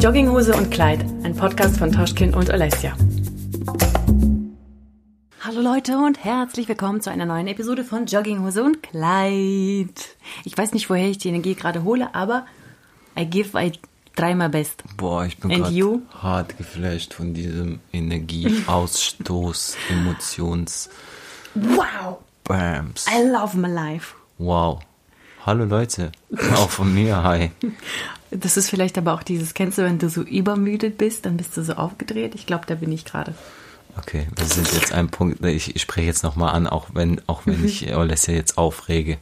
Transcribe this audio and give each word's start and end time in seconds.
Jogginghose 0.00 0.56
und 0.56 0.70
Kleid, 0.70 1.04
ein 1.24 1.36
Podcast 1.36 1.76
von 1.76 1.92
Toschkin 1.92 2.32
und 2.32 2.50
Alessia. 2.50 2.96
Hallo 5.40 5.60
Leute 5.60 5.98
und 5.98 6.24
herzlich 6.24 6.68
willkommen 6.68 7.02
zu 7.02 7.10
einer 7.10 7.26
neuen 7.26 7.46
Episode 7.46 7.84
von 7.84 8.06
Jogginghose 8.06 8.64
und 8.64 8.82
Kleid. 8.82 10.16
Ich 10.46 10.56
weiß 10.56 10.72
nicht, 10.72 10.88
woher 10.88 11.06
ich 11.06 11.18
die 11.18 11.28
Energie 11.28 11.54
gerade 11.54 11.84
hole, 11.84 12.14
aber 12.14 12.46
I 13.14 13.26
give 13.26 13.62
I 13.62 13.72
my 14.34 14.48
best. 14.48 14.82
Boah, 14.96 15.26
ich 15.26 15.36
bin 15.36 15.50
gerade 15.50 16.00
hart 16.14 16.56
geflasht 16.56 17.12
von 17.12 17.34
diesem 17.34 17.80
Energieausstoß, 17.92 19.76
Emotions 19.90 20.88
Wow! 21.54 22.20
Bams. 22.44 23.04
I 23.06 23.28
love 23.28 23.54
my 23.54 23.68
life. 23.68 24.14
Wow. 24.38 24.80
Hallo 25.46 25.64
Leute, 25.64 26.12
auch 26.56 26.68
von 26.68 26.92
mir, 26.92 27.22
hi. 27.22 27.50
Das 28.30 28.58
ist 28.58 28.68
vielleicht 28.68 28.98
aber 28.98 29.14
auch 29.14 29.22
dieses, 29.22 29.54
kennst 29.54 29.78
du, 29.78 29.82
wenn 29.82 29.98
du 29.98 30.10
so 30.10 30.20
übermüdet 30.20 30.98
bist, 30.98 31.24
dann 31.24 31.38
bist 31.38 31.56
du 31.56 31.62
so 31.62 31.72
aufgedreht. 31.72 32.34
Ich 32.34 32.44
glaube, 32.44 32.66
da 32.66 32.74
bin 32.74 32.92
ich 32.92 33.06
gerade. 33.06 33.34
Okay, 33.96 34.28
wir 34.36 34.44
sind 34.44 34.70
jetzt 34.72 34.92
ein 34.92 35.08
Punkt, 35.08 35.44
ich, 35.44 35.74
ich 35.74 35.82
spreche 35.82 36.06
jetzt 36.06 36.22
nochmal 36.22 36.54
an, 36.54 36.66
auch 36.66 36.88
wenn, 36.92 37.22
auch 37.26 37.42
wenn 37.46 37.64
ich 37.64 37.92
Alessia 37.94 38.34
jetzt 38.34 38.58
aufrege. 38.58 39.18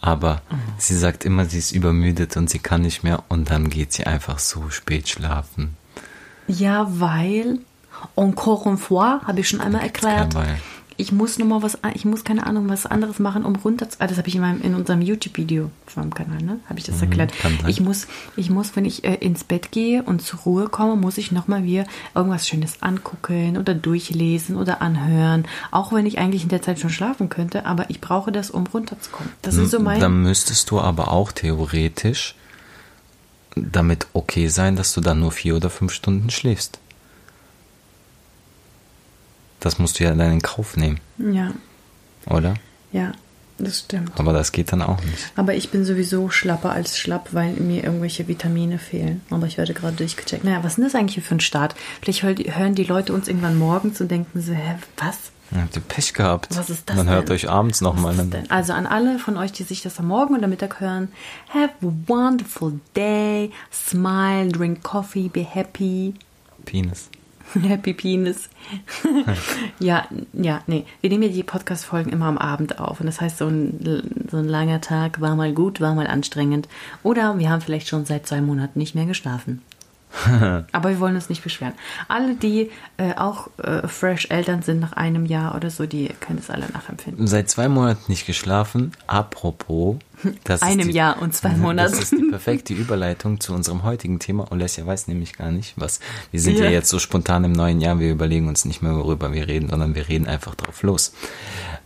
Aber 0.00 0.40
sie 0.78 0.96
sagt 0.96 1.24
immer, 1.24 1.44
sie 1.44 1.58
ist 1.58 1.72
übermüdet 1.72 2.36
und 2.36 2.48
sie 2.48 2.58
kann 2.58 2.80
nicht 2.82 3.04
mehr 3.04 3.22
und 3.28 3.50
dann 3.50 3.68
geht 3.68 3.92
sie 3.92 4.04
einfach 4.04 4.38
so 4.38 4.70
spät 4.70 5.08
schlafen. 5.08 5.76
Ja, 6.48 6.86
weil 6.98 7.58
encore 8.16 8.66
une 8.68 8.78
fois, 8.78 9.22
habe 9.24 9.40
ich 9.40 9.48
schon 9.48 9.60
einmal 9.60 9.82
erklärt. 9.82 10.34
Ich 11.02 11.10
muss 11.10 11.36
noch 11.36 11.46
mal 11.46 11.62
was, 11.62 11.78
ich 11.94 12.04
muss 12.04 12.22
keine 12.22 12.46
Ahnung, 12.46 12.68
was 12.68 12.86
anderes 12.86 13.18
machen, 13.18 13.44
um 13.44 13.56
runter 13.56 13.90
zu, 13.90 14.00
ah, 14.00 14.06
das 14.06 14.18
habe 14.18 14.28
ich 14.28 14.36
in, 14.36 14.40
meinem, 14.40 14.62
in 14.62 14.76
unserem 14.76 15.02
YouTube-Video 15.02 15.68
von 15.84 16.04
meinem 16.04 16.14
Kanal, 16.14 16.40
ne, 16.40 16.60
habe 16.68 16.78
ich 16.78 16.84
das 16.84 17.02
erklärt. 17.02 17.36
kann 17.36 17.58
sein. 17.60 17.68
Ich 17.68 17.80
muss, 17.80 18.06
ich 18.36 18.50
muss, 18.50 18.76
wenn 18.76 18.84
ich 18.84 19.02
äh, 19.02 19.16
ins 19.16 19.42
Bett 19.42 19.72
gehe 19.72 20.04
und 20.04 20.22
zur 20.22 20.38
Ruhe 20.40 20.68
komme, 20.68 20.94
muss 20.94 21.18
ich 21.18 21.32
noch 21.32 21.48
mal 21.48 21.64
wieder 21.64 21.86
irgendwas 22.14 22.46
Schönes 22.46 22.82
angucken 22.82 23.58
oder 23.58 23.74
durchlesen 23.74 24.56
oder 24.56 24.80
anhören, 24.80 25.44
auch 25.72 25.92
wenn 25.92 26.06
ich 26.06 26.18
eigentlich 26.18 26.44
in 26.44 26.50
der 26.50 26.62
Zeit 26.62 26.78
schon 26.78 26.90
schlafen 26.90 27.28
könnte, 27.28 27.66
aber 27.66 27.90
ich 27.90 28.00
brauche 28.00 28.30
das, 28.30 28.50
um 28.50 28.68
runterzukommen. 28.68 29.32
Das 29.42 29.56
ist 29.56 29.72
so 29.72 29.80
mein, 29.80 29.98
Dann 29.98 30.22
müsstest 30.22 30.70
du 30.70 30.80
aber 30.80 31.10
auch 31.10 31.32
theoretisch 31.32 32.36
damit 33.56 34.06
okay 34.12 34.46
sein, 34.46 34.76
dass 34.76 34.94
du 34.94 35.00
dann 35.00 35.18
nur 35.18 35.32
vier 35.32 35.56
oder 35.56 35.68
fünf 35.68 35.92
Stunden 35.92 36.30
schläfst. 36.30 36.78
Das 39.62 39.78
musst 39.78 39.98
du 39.98 40.04
ja 40.04 40.14
dann 40.14 40.32
in 40.32 40.42
Kauf 40.42 40.76
nehmen, 40.76 40.98
ja, 41.18 41.52
oder? 42.28 42.54
ja, 42.92 43.12
das 43.58 43.78
stimmt. 43.80 44.10
Aber 44.18 44.32
das 44.32 44.50
geht 44.50 44.72
dann 44.72 44.82
auch 44.82 45.00
nicht. 45.04 45.30
Aber 45.36 45.54
ich 45.54 45.70
bin 45.70 45.84
sowieso 45.84 46.30
schlapper 46.30 46.72
als 46.72 46.98
schlapp, 46.98 47.28
weil 47.32 47.52
mir 47.54 47.84
irgendwelche 47.84 48.26
Vitamine 48.26 48.78
fehlen. 48.78 49.20
Aber 49.30 49.46
ich 49.46 49.56
werde 49.58 49.72
gerade 49.72 49.94
durchgecheckt. 49.96 50.42
Naja, 50.42 50.58
was 50.64 50.72
ist 50.72 50.76
denn 50.78 50.84
das 50.84 50.94
eigentlich 50.96 51.14
hier 51.14 51.22
für 51.22 51.36
ein 51.36 51.40
Start? 51.40 51.76
Vielleicht 52.02 52.24
hör- 52.24 52.34
hören 52.34 52.74
die 52.74 52.82
Leute 52.84 53.12
uns 53.12 53.28
irgendwann 53.28 53.56
morgens 53.56 54.00
und 54.00 54.10
denken 54.10 54.40
so, 54.42 54.52
hä, 54.52 54.74
was? 54.96 55.16
Dann 55.52 55.62
habt 55.62 55.76
ihr 55.76 55.82
Pech 55.82 56.12
gehabt. 56.14 56.48
Was 56.56 56.70
ist 56.70 56.88
das 56.88 56.96
Dann 56.96 57.08
hört 57.08 57.28
denn? 57.28 57.36
euch 57.36 57.48
abends 57.48 57.82
nochmal 57.82 58.16
denn? 58.16 58.50
Also 58.50 58.72
an 58.72 58.86
alle 58.86 59.18
von 59.20 59.36
euch, 59.36 59.52
die 59.52 59.62
sich 59.64 59.82
das 59.82 59.98
am 60.00 60.08
Morgen 60.08 60.34
oder 60.34 60.48
Mittag 60.48 60.80
hören, 60.80 61.08
have 61.52 61.70
a 61.82 61.92
wonderful 62.08 62.80
day, 62.96 63.52
smile, 63.72 64.48
drink 64.48 64.82
coffee, 64.82 65.28
be 65.28 65.42
happy. 65.44 66.14
Penis. 66.64 67.10
Happy 67.62 67.92
Penis. 67.92 68.48
ja, 69.78 70.06
ja, 70.32 70.62
nee. 70.66 70.84
Wir 71.00 71.10
nehmen 71.10 71.24
ja 71.24 71.28
die 71.28 71.42
Podcast-Folgen 71.42 72.12
immer 72.12 72.26
am 72.26 72.38
Abend 72.38 72.78
auf. 72.78 73.00
Und 73.00 73.06
das 73.06 73.20
heißt, 73.20 73.38
so 73.38 73.46
ein, 73.46 74.04
so 74.30 74.38
ein 74.38 74.48
langer 74.48 74.80
Tag 74.80 75.20
war 75.20 75.36
mal 75.36 75.52
gut, 75.52 75.80
war 75.80 75.94
mal 75.94 76.06
anstrengend. 76.06 76.68
Oder 77.02 77.38
wir 77.38 77.50
haben 77.50 77.60
vielleicht 77.60 77.88
schon 77.88 78.04
seit 78.04 78.26
zwei 78.26 78.40
Monaten 78.40 78.78
nicht 78.78 78.94
mehr 78.94 79.06
geschlafen. 79.06 79.62
Aber 80.72 80.90
wir 80.90 81.00
wollen 81.00 81.14
uns 81.14 81.28
nicht 81.28 81.42
beschweren. 81.42 81.72
Alle, 82.08 82.34
die 82.34 82.70
äh, 82.98 83.14
auch 83.16 83.48
äh, 83.58 83.88
fresh 83.88 84.26
Eltern 84.30 84.62
sind 84.62 84.80
nach 84.80 84.92
einem 84.92 85.24
Jahr 85.26 85.54
oder 85.54 85.70
so, 85.70 85.86
die 85.86 86.08
können 86.20 86.38
es 86.38 86.50
alle 86.50 86.66
nachempfinden. 86.70 87.26
Seit 87.26 87.48
zwei 87.50 87.68
Monaten 87.68 88.02
nicht 88.10 88.26
geschlafen. 88.26 88.92
Apropos. 89.06 89.96
Das 90.44 90.62
Einem 90.62 90.86
die, 90.88 90.94
Jahr 90.94 91.20
und 91.20 91.34
zwei 91.34 91.48
Monaten. 91.56 91.90
Das 91.94 92.00
ist 92.00 92.12
die 92.12 92.28
perfekte 92.30 92.74
Überleitung 92.74 93.40
zu 93.40 93.52
unserem 93.52 93.82
heutigen 93.82 94.20
Thema. 94.20 94.52
Olesia 94.52 94.86
weiß 94.86 95.08
nämlich 95.08 95.32
gar 95.36 95.50
nicht, 95.50 95.72
was. 95.76 95.98
Wir 96.30 96.40
sind 96.40 96.58
ja. 96.60 96.66
Ja. 96.66 96.70
jetzt 96.70 96.90
so 96.90 97.00
spontan 97.00 97.42
im 97.42 97.50
neuen 97.50 97.80
Jahr. 97.80 97.98
Wir 97.98 98.12
überlegen 98.12 98.46
uns 98.46 98.64
nicht 98.64 98.82
mehr, 98.82 98.94
worüber 98.94 99.32
wir 99.32 99.48
reden, 99.48 99.68
sondern 99.68 99.96
wir 99.96 100.08
reden 100.08 100.28
einfach 100.28 100.54
drauf 100.54 100.84
los. 100.84 101.12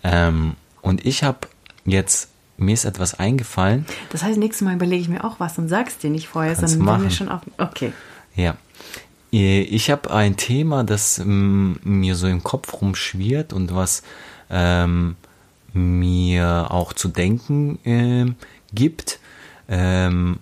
Ähm, 0.05 0.55
und 0.83 1.07
ich 1.07 1.23
habe 1.25 1.39
jetzt, 1.87 2.29
mir 2.59 2.75
ist 2.75 2.85
etwas 2.85 3.19
eingefallen. 3.19 3.87
Das 4.11 4.23
heißt, 4.23 4.37
nächstes 4.39 4.67
Mal 4.67 4.75
überlege 4.75 5.01
ich 5.01 5.09
mir 5.09 5.25
auch 5.25 5.41
was 5.41 5.57
und 5.57 5.69
sag's 5.71 5.97
dir 5.97 6.11
nicht 6.11 6.29
vorher, 6.29 6.55
Kannst 6.55 6.73
sondern 6.75 6.89
wenn 6.89 6.95
wir 6.95 7.05
machen. 7.05 7.11
schon 7.11 7.29
auf. 7.31 7.41
Okay. 7.57 7.95
Ja. 8.37 8.57
Äh, 9.33 9.63
Ich 9.63 9.91
habe 9.91 10.11
ein 10.13 10.37
Thema, 10.37 10.85
das 10.85 11.19
ähm, 11.19 11.79
mir 11.83 12.15
so 12.15 12.27
im 12.27 12.43
Kopf 12.45 12.81
rumschwirrt 12.81 13.53
und 13.53 13.75
was 13.75 14.03
ähm, 14.51 15.17
mir 15.73 16.69
auch 16.71 16.93
zu 16.93 17.09
denken 17.09 17.79
ähm, 17.85 18.37
gibt. 18.73 19.19
Ähm, 19.69 20.39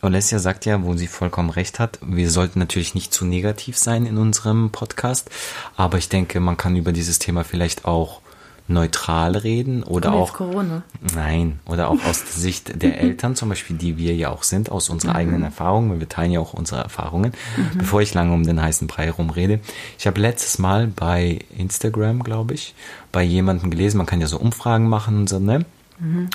Alessia 0.00 0.38
sagt 0.38 0.64
ja, 0.64 0.84
wo 0.84 0.96
sie 0.96 1.08
vollkommen 1.08 1.50
recht 1.50 1.80
hat, 1.80 1.98
wir 2.02 2.30
sollten 2.30 2.60
natürlich 2.60 2.94
nicht 2.94 3.12
zu 3.12 3.24
negativ 3.24 3.76
sein 3.76 4.06
in 4.06 4.16
unserem 4.16 4.70
Podcast, 4.70 5.28
aber 5.76 5.98
ich 5.98 6.08
denke, 6.08 6.38
man 6.38 6.56
kann 6.56 6.76
über 6.76 6.92
dieses 6.92 7.18
Thema 7.18 7.42
vielleicht 7.42 7.84
auch 7.84 8.20
neutral 8.68 9.36
reden 9.36 9.82
oder 9.82 10.12
auch 10.12 10.34
Corona. 10.34 10.82
Nein, 11.14 11.58
oder 11.66 11.88
auch 11.88 12.04
aus 12.04 12.24
der 12.24 12.40
Sicht 12.40 12.82
der 12.82 13.00
Eltern 13.00 13.34
zum 13.34 13.48
Beispiel, 13.48 13.76
die 13.76 13.96
wir 13.96 14.14
ja 14.14 14.30
auch 14.30 14.42
sind, 14.42 14.70
aus 14.70 14.90
unserer 14.90 15.14
eigenen 15.14 15.42
Erfahrung, 15.42 15.90
weil 15.90 16.00
wir 16.00 16.08
teilen 16.08 16.32
ja 16.32 16.40
auch 16.40 16.52
unsere 16.52 16.82
Erfahrungen. 16.82 17.32
Bevor 17.74 18.02
ich 18.02 18.14
lange 18.14 18.32
um 18.32 18.44
den 18.44 18.62
heißen 18.62 18.86
Brei 18.86 19.10
rumrede, 19.10 19.60
ich 19.98 20.06
habe 20.06 20.20
letztes 20.20 20.58
Mal 20.58 20.86
bei 20.86 21.40
Instagram, 21.56 22.22
glaube 22.22 22.54
ich, 22.54 22.74
bei 23.10 23.22
jemandem 23.22 23.70
gelesen, 23.70 23.96
man 23.96 24.06
kann 24.06 24.20
ja 24.20 24.26
so 24.26 24.38
Umfragen 24.38 24.88
machen 24.88 25.18
und 25.18 25.28
so, 25.28 25.38
ne? 25.38 25.64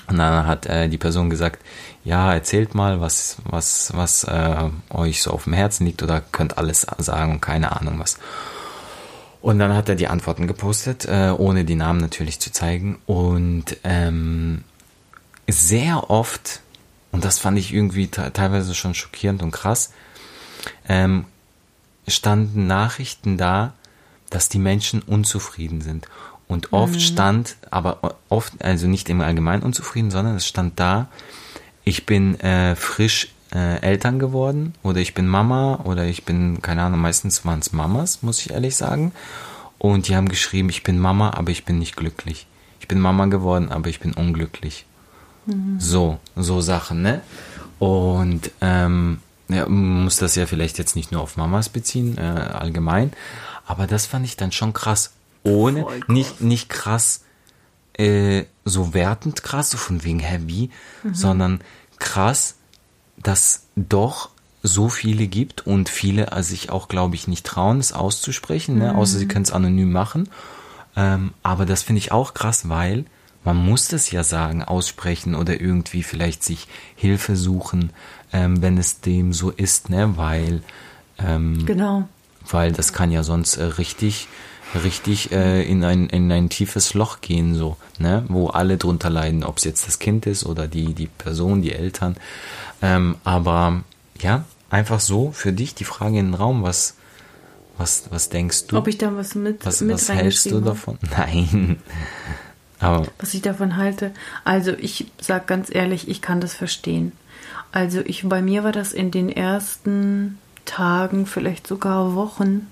Und 0.07 0.17
dann 0.17 0.45
hat 0.45 0.65
äh, 0.65 0.89
die 0.89 0.97
Person 0.97 1.29
gesagt, 1.29 1.61
ja, 2.03 2.33
erzählt 2.33 2.75
mal, 2.75 3.00
was, 3.00 3.38
was, 3.45 3.94
was 3.95 4.25
äh, 4.25 4.69
euch 4.89 5.21
so 5.21 5.31
auf 5.31 5.45
dem 5.45 5.53
Herzen 5.53 5.85
liegt 5.85 6.03
oder 6.03 6.19
könnt 6.19 6.57
alles 6.57 6.85
sagen 6.97 7.33
und 7.33 7.41
keine 7.41 7.79
Ahnung 7.79 8.00
was. 8.00 8.19
Und 9.44 9.59
dann 9.59 9.74
hat 9.74 9.90
er 9.90 9.96
die 9.96 10.08
Antworten 10.08 10.48
gepostet, 10.48 11.04
äh, 11.04 11.34
ohne 11.38 11.66
die 11.66 11.76
Namen 11.76 12.00
natürlich 12.00 12.40
zu 12.40 12.54
zeigen. 12.54 12.98
Und 13.06 13.76
ähm, 13.84 14.64
sehr 15.50 16.09
oft, 16.09 16.62
und 17.12 17.26
das 17.26 17.40
fand 17.40 17.59
ich 17.59 17.74
irgendwie 17.74 18.08
te- 18.08 18.31
teilweise 18.31 18.74
schon 18.74 18.94
schockierend 18.96 19.44
und 19.44 19.52
krass, 19.52 19.92
ähm, 20.88 21.26
standen 22.08 22.68
Nachrichten 22.68 23.38
da, 23.38 23.74
dass 24.30 24.48
die 24.48 24.59
Menschen 24.59 25.02
unzufrieden 25.02 25.81
sind. 25.81 26.08
Und 26.48 26.72
oft 26.72 27.02
stand, 27.02 27.58
aber 27.70 28.16
oft, 28.30 28.64
also 28.64 28.88
nicht 28.88 29.10
im 29.10 29.20
Allgemeinen 29.20 29.64
unzufrieden, 29.64 30.10
sondern 30.10 30.38
es 30.38 30.48
stand 30.48 30.80
da, 30.80 31.10
ich 31.84 32.06
bin 32.06 32.40
äh, 32.40 32.78
frisch 32.78 33.32
äh, 33.53 33.81
Eltern 33.81 34.19
geworden 34.19 34.74
oder 34.84 35.00
ich 35.00 35.14
bin 35.14 35.28
Mama 35.28 35.81
oder 35.84 36.06
ich 36.06 36.25
bin, 36.25 36.62
keine 36.62 36.84
Ahnung, 36.84 37.00
meistens 37.00 37.46
waren 37.46 37.59
es 37.59 37.72
Mamas, 37.72 38.24
muss 38.24 38.40
ich 38.40 38.52
ehrlich 38.52 38.75
sagen. 38.75 39.12
Und 39.78 40.08
die 40.08 40.16
haben 40.16 40.30
geschrieben, 40.30 40.69
ich 40.69 40.84
bin 40.84 40.97
Mama, 40.97 41.31
aber 41.31 41.52
ich 41.52 41.66
bin 41.66 41.78
nicht 41.78 41.96
glücklich. 41.96 42.47
Ich 42.80 42.88
bin 42.88 43.00
Mama 43.00 43.25
geworden, 43.25 43.69
aber 43.69 43.90
ich 43.90 44.00
bin 44.00 44.13
unglücklich. 44.13 44.86
So, 45.78 46.19
so 46.36 46.62
Sachen, 46.62 47.02
ne? 47.02 47.22
Und 47.80 48.52
ähm, 48.62 49.19
ja, 49.50 49.68
muss 49.68 50.18
das 50.18 50.36
ja 50.36 50.46
vielleicht 50.46 50.78
jetzt 50.78 50.96
nicht 50.96 51.12
nur 51.12 51.22
auf 51.22 51.36
Mamas 51.36 51.68
beziehen, 51.68 52.18
äh, 52.18 52.22
allgemein. 52.22 53.12
Aber 53.66 53.88
das 53.88 54.06
fand 54.06 54.25
ich 54.25 54.38
dann 54.38 54.53
schon 54.53 54.72
krass. 54.72 55.13
Ohne, 55.44 55.84
krass. 55.84 56.00
nicht, 56.08 56.42
nicht 56.42 56.69
krass, 56.69 57.24
äh, 57.97 58.46
so 58.63 58.94
wertend 58.94 59.44
krass, 59.44 59.72
so 59.72 59.78
von 59.78 60.03
wegen, 60.06 60.19
hä, 60.19 60.40
wie, 60.46 60.69
sondern 61.12 61.59
krass, 62.00 62.56
dass 63.23 63.67
doch 63.75 64.29
so 64.61 64.88
viele 64.88 65.27
gibt 65.27 65.68
und 65.68 65.89
viele 65.89 66.27
äh, 66.31 66.44
sich 66.44 66.69
auch, 66.69 66.88
glaube 66.88 67.15
ich, 67.15 67.27
nicht 67.27 67.45
trauen, 67.45 67.80
es 67.80 67.92
auszusprechen, 67.92 68.77
ne? 68.77 68.95
außer 68.95 69.18
sie 69.18 69.27
können 69.27 69.44
es 69.44 69.51
anonym 69.51 69.92
machen. 69.92 70.30
Ähm, 70.95 71.33
aber 71.44 71.65
das 71.65 71.83
finde 71.83 72.00
ich 72.00 72.12
auch 72.12 72.33
krass, 72.33 72.69
weil 72.69 73.06
man 73.44 73.57
muss 73.57 73.89
das 73.89 74.09
ja 74.12 74.24
sagen, 74.24 74.63
aussprechen 74.63 75.36
oder 75.36 75.59
irgendwie 75.59 76.03
vielleicht 76.03 76.44
sich 76.44 76.68
Hilfe 76.95 77.36
suchen, 77.36 77.89
ähm, 78.31 78.62
wenn 78.62 78.77
es 78.77 79.01
dem 79.01 79.33
so 79.33 79.50
ist, 79.51 79.89
ne? 79.89 80.15
Weil, 80.15 80.63
ähm, 81.19 81.65
Genau. 81.65 82.07
weil 82.50 82.71
das 82.71 82.94
kann 82.94 83.12
ja 83.12 83.24
sonst 83.24 83.57
äh, 83.57 83.63
richtig, 83.63 84.27
richtig 84.81 85.31
äh, 85.33 85.63
in, 85.63 85.83
ein, 85.83 86.07
in 86.07 86.31
ein 86.31 86.50
tiefes 86.50 86.94
Loch 86.94 87.19
gehen, 87.19 87.53
so, 87.53 87.75
ne? 88.00 88.24
Wo 88.30 88.48
alle 88.48 88.77
drunter 88.77 89.09
leiden, 89.09 89.44
ob 89.44 89.57
es 89.57 89.65
jetzt 89.65 89.88
das 89.88 90.00
Kind 90.00 90.25
ist 90.25 90.45
oder 90.45 90.68
die, 90.68 90.94
die 90.94 91.07
Person, 91.07 91.62
die 91.62 91.74
Eltern. 91.74 92.15
Ähm, 92.83 93.15
aber 93.24 93.81
ja, 94.19 94.44
einfach 94.69 95.00
so 95.00 95.31
für 95.31 95.53
dich 95.53 95.74
die 95.74 95.85
Frage 95.85 96.19
in 96.19 96.27
den 96.27 96.33
Raum, 96.33 96.63
was, 96.63 96.95
was, 97.77 98.12
was 98.12 98.27
denkst 98.27 98.68
du? 98.68 98.77
Ob 98.77 98.88
ich 98.88 98.97
da 98.97 99.15
was 99.15 99.35
mit, 99.35 99.65
was 99.65 99.80
mit 99.80 99.95
was 99.95 100.09
hältst 100.09 100.51
du 100.51 100.59
davon? 100.59 101.00
Nein. 101.18 101.80
Aber 102.80 103.07
was 103.19 103.33
ich 103.33 103.41
davon 103.41 103.77
halte. 103.77 104.12
Also 104.44 104.74
ich 104.74 105.07
sag 105.21 105.47
ganz 105.47 105.74
ehrlich, 105.74 106.09
ich 106.09 106.21
kann 106.21 106.41
das 106.41 106.53
verstehen. 106.53 107.13
Also 107.71 108.01
ich 108.01 108.27
bei 108.27 108.41
mir 108.41 108.65
war 108.65 108.74
das 108.74 108.91
in 108.91 109.12
den 109.12 109.29
ersten 109.29 110.38
Tagen, 110.65 111.25
vielleicht 111.25 111.65
sogar 111.65 112.15
Wochen. 112.15 112.68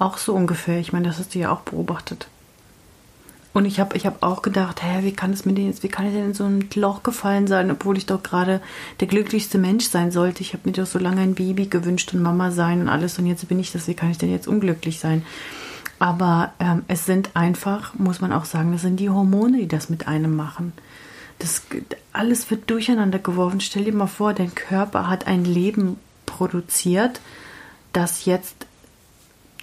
Auch 0.00 0.18
so 0.18 0.34
ungefähr. 0.34 0.80
Ich 0.80 0.92
meine, 0.92 1.06
das 1.06 1.18
hast 1.18 1.36
du 1.36 1.38
ja 1.38 1.52
auch 1.52 1.60
beobachtet. 1.60 2.26
Und 3.58 3.64
ich 3.64 3.80
habe 3.80 3.96
ich 3.96 4.06
hab 4.06 4.22
auch 4.22 4.42
gedacht, 4.42 4.84
hä, 4.84 5.00
wie 5.02 5.10
kann 5.10 5.32
es 5.32 5.44
mir 5.44 5.52
denn 5.52 5.66
jetzt, 5.66 5.82
wie 5.82 5.88
kann 5.88 6.06
ich 6.06 6.12
denn 6.12 6.26
in 6.26 6.34
so 6.34 6.44
ein 6.44 6.70
Loch 6.76 7.02
gefallen 7.02 7.48
sein, 7.48 7.72
obwohl 7.72 7.98
ich 7.98 8.06
doch 8.06 8.22
gerade 8.22 8.60
der 9.00 9.08
glücklichste 9.08 9.58
Mensch 9.58 9.86
sein 9.86 10.12
sollte. 10.12 10.42
Ich 10.42 10.52
habe 10.52 10.62
mir 10.66 10.74
doch 10.74 10.86
so 10.86 11.00
lange 11.00 11.22
ein 11.22 11.34
Baby 11.34 11.66
gewünscht 11.66 12.14
und 12.14 12.22
Mama 12.22 12.52
sein 12.52 12.82
und 12.82 12.88
alles 12.88 13.18
und 13.18 13.26
jetzt 13.26 13.48
bin 13.48 13.58
ich 13.58 13.72
das, 13.72 13.88
wie 13.88 13.94
kann 13.94 14.12
ich 14.12 14.18
denn 14.18 14.30
jetzt 14.30 14.46
unglücklich 14.46 15.00
sein? 15.00 15.26
Aber 15.98 16.52
ähm, 16.60 16.84
es 16.86 17.04
sind 17.04 17.30
einfach, 17.34 17.94
muss 17.94 18.20
man 18.20 18.32
auch 18.32 18.44
sagen, 18.44 18.70
das 18.70 18.82
sind 18.82 19.00
die 19.00 19.10
Hormone, 19.10 19.58
die 19.58 19.66
das 19.66 19.90
mit 19.90 20.06
einem 20.06 20.36
machen. 20.36 20.72
Das, 21.40 21.62
alles 22.12 22.48
wird 22.52 22.70
durcheinander 22.70 23.18
geworfen. 23.18 23.60
Stell 23.60 23.82
dir 23.82 23.92
mal 23.92 24.06
vor, 24.06 24.34
dein 24.34 24.54
Körper 24.54 25.08
hat 25.08 25.26
ein 25.26 25.44
Leben 25.44 25.96
produziert, 26.26 27.20
das 27.92 28.24
jetzt 28.24 28.67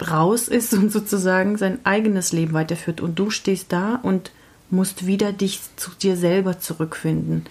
raus 0.00 0.48
ist 0.48 0.74
und 0.74 0.92
sozusagen 0.92 1.56
sein 1.56 1.78
eigenes 1.84 2.32
Leben 2.32 2.52
weiterführt. 2.52 3.00
Und 3.00 3.18
du 3.18 3.30
stehst 3.30 3.72
da 3.72 3.96
und 4.02 4.30
musst 4.70 5.06
wieder 5.06 5.32
dich 5.32 5.60
zu 5.76 5.90
dir 5.90 6.16
selber 6.16 6.58
zurückfinden. 6.58 7.44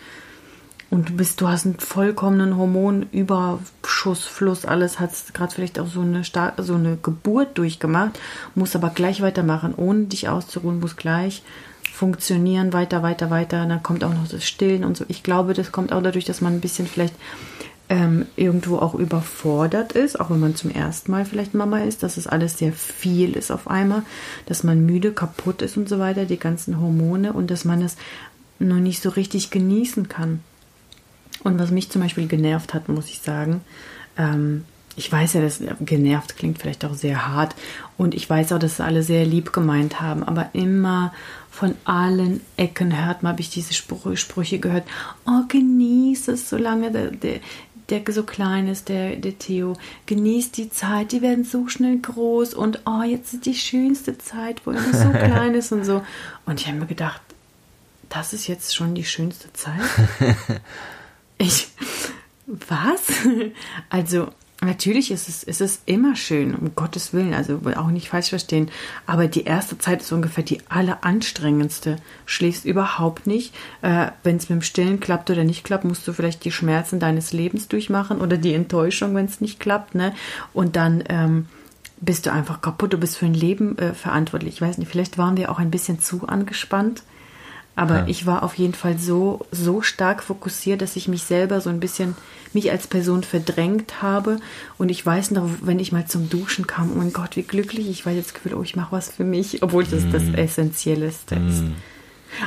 Und 0.92 1.10
du 1.10 1.14
bist, 1.14 1.42
du 1.42 1.48
hast 1.48 1.66
einen 1.66 1.80
vollkommenen 1.80 2.58
Hormonüberschuss, 2.58 4.24
Fluss, 4.26 4.66
alles 4.66 5.00
hast 5.00 5.34
gerade 5.34 5.54
vielleicht 5.54 5.80
auch 5.80 5.88
so 5.88 6.02
eine 6.02 6.24
starke, 6.24 6.62
so 6.64 6.76
eine 6.76 6.98
Geburt 6.98 7.58
durchgemacht, 7.58 8.20
musst 8.54 8.76
aber 8.76 8.92
gleich 8.92 9.22
weitermachen, 9.22 9.74
ohne 9.76 10.06
dich 10.06 10.30
auszuruhen, 10.30 10.80
muss 10.80 10.96
gleich 10.96 11.44
funktionieren, 11.92 12.72
weiter, 12.72 13.02
weiter, 13.02 13.30
weiter. 13.30 13.66
Dann 13.66 13.82
kommt 13.82 14.04
auch 14.04 14.14
noch 14.14 14.28
das 14.28 14.46
Stillen 14.46 14.84
und 14.84 14.96
so. 14.96 15.06
Ich 15.08 15.24
glaube, 15.24 15.54
das 15.54 15.72
kommt 15.72 15.92
auch 15.92 16.04
dadurch, 16.04 16.26
dass 16.26 16.42
man 16.42 16.54
ein 16.54 16.62
bisschen 16.62 16.88
vielleicht 16.88 17.16
ähm, 17.90 18.26
irgendwo 18.36 18.78
auch 18.78 18.96
überfordert 18.96 19.92
ist, 19.92 20.20
auch 20.20 20.32
wenn 20.32 20.40
man 20.40 20.56
zum 20.56 20.72
ersten 20.72 21.12
Mal 21.12 21.26
vielleicht 21.26 21.54
Mama 21.54 21.80
ist, 21.80 22.02
dass 22.04 22.18
es 22.18 22.26
alles 22.28 22.58
sehr 22.58 22.74
viel 22.74 23.36
ist 23.36 23.52
auf 23.52 23.68
einmal, 23.68 24.04
dass 24.48 24.64
man 24.64 24.86
müde, 24.86 25.12
kaputt 25.12 25.62
ist 25.62 25.78
und 25.78 25.88
so 25.88 26.00
weiter, 26.00 26.26
die 26.26 26.40
ganzen 26.40 26.82
Hormone 26.82 27.34
und 27.34 27.52
dass 27.52 27.66
man 27.66 27.82
es 27.82 27.96
noch 28.58 28.80
nicht 28.80 29.02
so 29.02 29.10
richtig 29.10 29.52
genießen 29.52 30.08
kann. 30.10 30.40
Und 31.44 31.60
was 31.60 31.70
mich 31.70 31.92
zum 31.92 32.02
Beispiel 32.02 32.28
genervt 32.28 32.74
hat, 32.74 32.90
muss 32.90 33.10
ich 33.10 33.20
sagen, 33.20 33.62
ähm, 34.18 34.66
ich 34.98 35.12
weiß 35.12 35.34
ja, 35.34 35.42
dass 35.42 35.62
genervt 35.82 36.38
klingt 36.38 36.60
vielleicht 36.60 36.86
auch 36.86 36.94
sehr 36.94 37.28
hart 37.28 37.56
und 37.98 38.16
ich 38.16 38.30
weiß 38.30 38.54
auch, 38.54 38.60
dass 38.60 38.80
alle 38.80 39.04
sehr 39.04 39.26
lieb 39.26 39.52
gemeint 39.52 40.00
haben, 40.00 40.24
aber 40.24 40.50
immer 40.54 41.14
von 41.52 41.76
allen 41.86 42.42
Ecken 42.58 43.06
hört 43.06 43.24
man, 43.24 43.34
habe 43.34 43.42
ich 43.42 43.50
diese 43.50 43.74
Sprüche 43.74 44.60
gehört, 44.60 44.86
oh, 45.26 45.44
genieß 45.48 46.30
es, 46.30 46.50
solange 46.50 46.92
der, 46.92 47.12
der, 47.12 47.40
der 47.90 48.02
so 48.12 48.24
klein 48.24 48.68
ist, 48.68 48.90
der, 48.90 49.16
der 49.16 49.38
Theo, 49.38 49.78
genießt 50.06 50.58
die 50.58 50.70
Zeit, 50.70 51.12
die 51.12 51.22
werden 51.22 51.44
so 51.46 51.68
schnell 51.68 52.00
groß 52.00 52.54
und 52.54 52.82
oh, 52.86 53.04
jetzt 53.04 53.34
ist 53.34 53.46
die 53.46 53.56
schönste 53.56 54.18
Zeit, 54.18 54.66
wo 54.66 54.72
er 54.72 54.82
noch 54.82 54.94
so 54.94 55.10
klein 55.12 55.54
ist 55.54 55.72
und 55.72 55.84
so. 55.84 56.04
Und 56.46 56.60
ich 56.60 56.68
habe 56.68 56.78
mir 56.78 56.88
gedacht, 56.88 57.22
das 58.10 58.34
ist 58.34 58.48
jetzt 58.48 58.76
schon 58.76 58.96
die 58.96 59.06
schönste 59.06 59.52
Zeit? 59.54 59.82
Ich, 61.38 61.68
was? 62.46 63.02
Also, 63.90 64.30
Natürlich 64.66 65.12
ist 65.12 65.30
es, 65.30 65.44
ist 65.44 65.62
es 65.62 65.82
immer 65.86 66.16
schön, 66.16 66.56
um 66.56 66.76
Gottes 66.76 67.14
Willen, 67.14 67.34
also 67.34 67.62
auch 67.76 67.90
nicht 67.90 68.10
falsch 68.10 68.30
verstehen. 68.30 68.70
Aber 69.06 69.28
die 69.28 69.44
erste 69.44 69.78
Zeit 69.78 70.02
ist 70.02 70.12
ungefähr 70.12 70.44
die 70.44 70.62
alleranstrengendste. 70.70 71.98
Schläfst 72.26 72.66
überhaupt 72.66 73.28
nicht. 73.28 73.54
Äh, 73.82 74.08
Wenn 74.24 74.38
es 74.38 74.50
mit 74.50 74.60
dem 74.60 74.62
Stillen 74.62 75.00
klappt 75.00 75.30
oder 75.30 75.44
nicht 75.44 75.64
klappt, 75.64 75.86
musst 75.86 76.08
du 76.08 76.14
vielleicht 76.14 76.44
die 76.46 76.52
Schmerzen 76.52 77.00
deines 77.00 77.34
Lebens 77.34 77.68
durchmachen 77.68 78.22
oder 78.22 78.38
die 78.38 78.54
Enttäuschung, 78.54 79.16
wenn 79.16 79.26
es 79.26 79.42
nicht 79.42 79.60
klappt. 79.60 79.96
Ne? 79.96 80.14
Und 80.54 80.76
dann 80.76 81.04
ähm, 81.10 81.48
bist 82.02 82.26
du 82.26 82.32
einfach 82.32 82.62
kaputt. 82.62 82.94
Du 82.94 82.98
bist 82.98 83.18
für 83.18 83.26
ein 83.26 83.34
Leben 83.34 83.78
äh, 83.78 83.94
verantwortlich. 83.94 84.56
Ich 84.56 84.62
weiß 84.62 84.78
nicht, 84.78 84.90
vielleicht 84.90 85.18
waren 85.18 85.38
wir 85.38 85.52
auch 85.52 85.60
ein 85.60 85.72
bisschen 85.72 86.00
zu 86.00 86.28
angespannt. 86.28 87.04
Aber 87.76 88.00
ja. 88.00 88.08
ich 88.08 88.26
war 88.26 88.44
auf 88.44 88.56
jeden 88.56 88.74
Fall 88.74 88.98
so, 88.98 89.46
so 89.52 89.82
stark 89.82 90.24
fokussiert, 90.24 90.82
dass 90.82 90.96
ich 90.96 91.08
mich 91.08 91.24
selber 91.24 91.60
so 91.60 91.70
ein 91.70 91.82
bisschen, 91.82 92.16
mich 92.54 92.72
als 92.72 92.88
Person 92.88 93.24
verdrängt 93.24 94.02
habe. 94.02 94.40
Und 94.78 94.90
ich 94.90 95.06
weiß 95.06 95.32
noch, 95.32 95.50
wenn 95.62 95.80
ich 95.80 95.92
mal 95.92 96.06
zum 96.06 96.30
Duschen 96.30 96.68
kam, 96.68 96.92
oh 96.94 96.98
mein 96.98 97.12
Gott, 97.12 97.36
wie 97.36 97.44
glücklich 97.44 97.90
ich 97.90 98.06
war 98.06 98.14
jetzt 98.14 98.34
Gefühl, 98.34 98.54
oh, 98.54 98.64
ich 98.64 98.78
mache 98.78 98.94
was 98.94 99.10
für 99.10 99.26
mich, 99.26 99.62
obwohl 99.62 99.84
das 99.84 100.04
mm. 100.06 100.12
das 100.12 100.24
Essentiellste 100.24 101.36
mm. 101.36 101.50
ist. 101.50 101.64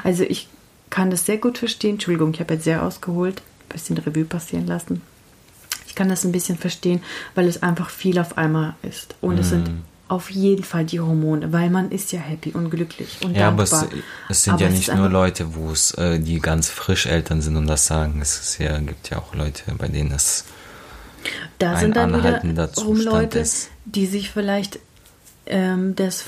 Also 0.03 0.25
ich 0.25 0.49
kann 0.89 1.11
das 1.11 1.27
sehr 1.27 1.39
gut 1.39 1.59
verstehen. 1.59 1.97
Entschuldigung, 1.97 2.33
ich 2.33 2.41
habe 2.41 2.55
jetzt 2.55 2.65
sehr 2.65 2.83
ausgeholt, 2.83 3.41
ein 3.41 3.73
bisschen 3.73 3.99
Revue 3.99 4.25
passieren 4.25 4.67
lassen. 4.67 5.03
Ich 5.87 5.95
kann 5.95 6.09
das 6.09 6.25
ein 6.25 6.33
bisschen 6.33 6.57
verstehen, 6.57 7.03
weil 7.35 7.49
es 7.49 7.63
einfach 7.63 7.91
viel 7.91 8.19
auf 8.19 8.39
einmal 8.39 8.77
ist. 8.81 9.15
Und 9.21 9.37
mm. 9.37 9.41
es 9.41 9.49
sind 9.51 9.69
mm 9.69 9.83
auf 10.09 10.31
jeden 10.31 10.65
Fall 10.65 10.85
die 10.85 11.01
Hormone, 11.01 11.53
weil 11.53 11.71
man 11.71 11.91
ist 11.91 12.13
ja 12.13 12.21
happy 12.21 12.53
und 12.53 12.71
glücklich 12.71 13.19
und 13.23 13.35
ja, 13.35 13.51
dankbar. 13.51 13.83
aber 13.83 13.93
es, 13.93 14.03
es 14.31 14.45
sind 14.45 14.55
aber 14.55 14.63
ja 14.63 14.69
nicht 14.71 14.95
nur 14.95 15.09
Leute, 15.09 15.55
wo 15.55 15.71
es 15.71 15.93
äh, 15.93 16.19
die 16.19 16.41
ganz 16.41 16.71
frisch 16.71 17.07
Eltern 17.07 17.43
sind 17.43 17.57
und 17.57 17.67
das 17.67 17.87
sagen. 17.87 18.21
Es 18.21 18.57
ja, 18.59 18.79
gibt 18.79 19.11
ja 19.11 19.19
auch 19.19 19.35
Leute, 19.35 19.63
bei 19.77 19.89
denen 19.89 20.13
es 20.13 20.45
da 21.59 21.73
ein 21.73 21.79
sind 21.79 21.97
dann 21.97 22.15
anhaltender 22.15 22.73
Zustand 22.73 23.05
Leute, 23.05 23.39
ist. 23.41 23.71
die 23.85 24.07
sich 24.07 24.31
vielleicht 24.31 24.79
ähm, 25.47 25.95
das 25.95 26.25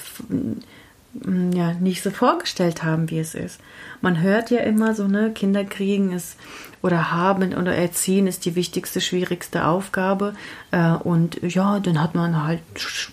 ja 1.12 1.72
nicht 1.74 2.02
so 2.02 2.10
vorgestellt 2.10 2.82
haben, 2.82 3.10
wie 3.10 3.18
es 3.18 3.34
ist. 3.34 3.60
Man 4.00 4.20
hört 4.20 4.50
ja 4.50 4.60
immer 4.60 4.94
so, 4.94 5.08
ne, 5.08 5.32
Kinder 5.32 5.64
kriegen 5.64 6.12
es 6.12 6.36
oder 6.82 7.12
haben 7.12 7.54
oder 7.54 7.74
erziehen 7.74 8.26
ist 8.26 8.44
die 8.44 8.54
wichtigste, 8.54 9.00
schwierigste 9.00 9.66
Aufgabe. 9.66 10.34
Äh, 10.70 10.92
und 10.92 11.40
ja, 11.42 11.80
dann 11.80 12.00
hat 12.00 12.14
man 12.14 12.44
halt 12.44 12.60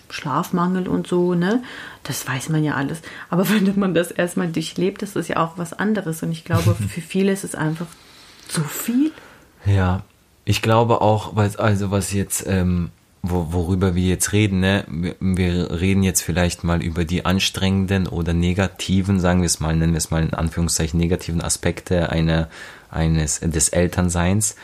Schlafmangel 0.08 0.88
und 0.88 1.06
so, 1.06 1.34
ne? 1.34 1.62
Das 2.04 2.26
weiß 2.26 2.48
man 2.48 2.64
ja 2.64 2.74
alles. 2.74 3.02
Aber 3.30 3.48
wenn 3.50 3.78
man 3.78 3.94
das 3.94 4.10
erstmal 4.10 4.48
durchlebt, 4.48 5.02
ist 5.02 5.16
das 5.16 5.28
ja 5.28 5.38
auch 5.38 5.58
was 5.58 5.72
anderes. 5.72 6.22
Und 6.22 6.32
ich 6.32 6.44
glaube, 6.44 6.74
für 6.88 7.00
viele 7.00 7.32
ist 7.32 7.44
es 7.44 7.54
einfach 7.54 7.86
zu 8.48 8.62
viel. 8.62 9.12
Ja, 9.66 10.02
ich 10.44 10.62
glaube 10.62 11.02
auch, 11.02 11.36
weil 11.36 11.54
also 11.56 11.90
was 11.90 12.12
jetzt 12.12 12.46
ähm, 12.46 12.90
wo, 13.22 13.52
worüber 13.52 13.94
wir 13.94 14.04
jetzt 14.04 14.32
reden, 14.32 14.60
ne? 14.60 14.84
Wir, 14.88 15.16
wir, 15.20 15.80
reden 15.80 16.02
jetzt 16.02 16.22
vielleicht 16.22 16.64
mal 16.64 16.82
über 16.82 17.04
die 17.04 17.24
anstrengenden 17.24 18.06
oder 18.06 18.32
negativen, 18.32 19.20
sagen 19.20 19.40
wir 19.40 19.46
es 19.46 19.60
mal, 19.60 19.76
nennen 19.76 19.92
wir 19.92 19.98
es 19.98 20.10
mal 20.10 20.22
in 20.22 20.34
Anführungszeichen 20.34 20.98
negativen 20.98 21.40
Aspekte 21.40 22.10
einer, 22.10 22.48
eines 22.90 23.40
des 23.40 23.68
Elternseins. 23.70 24.56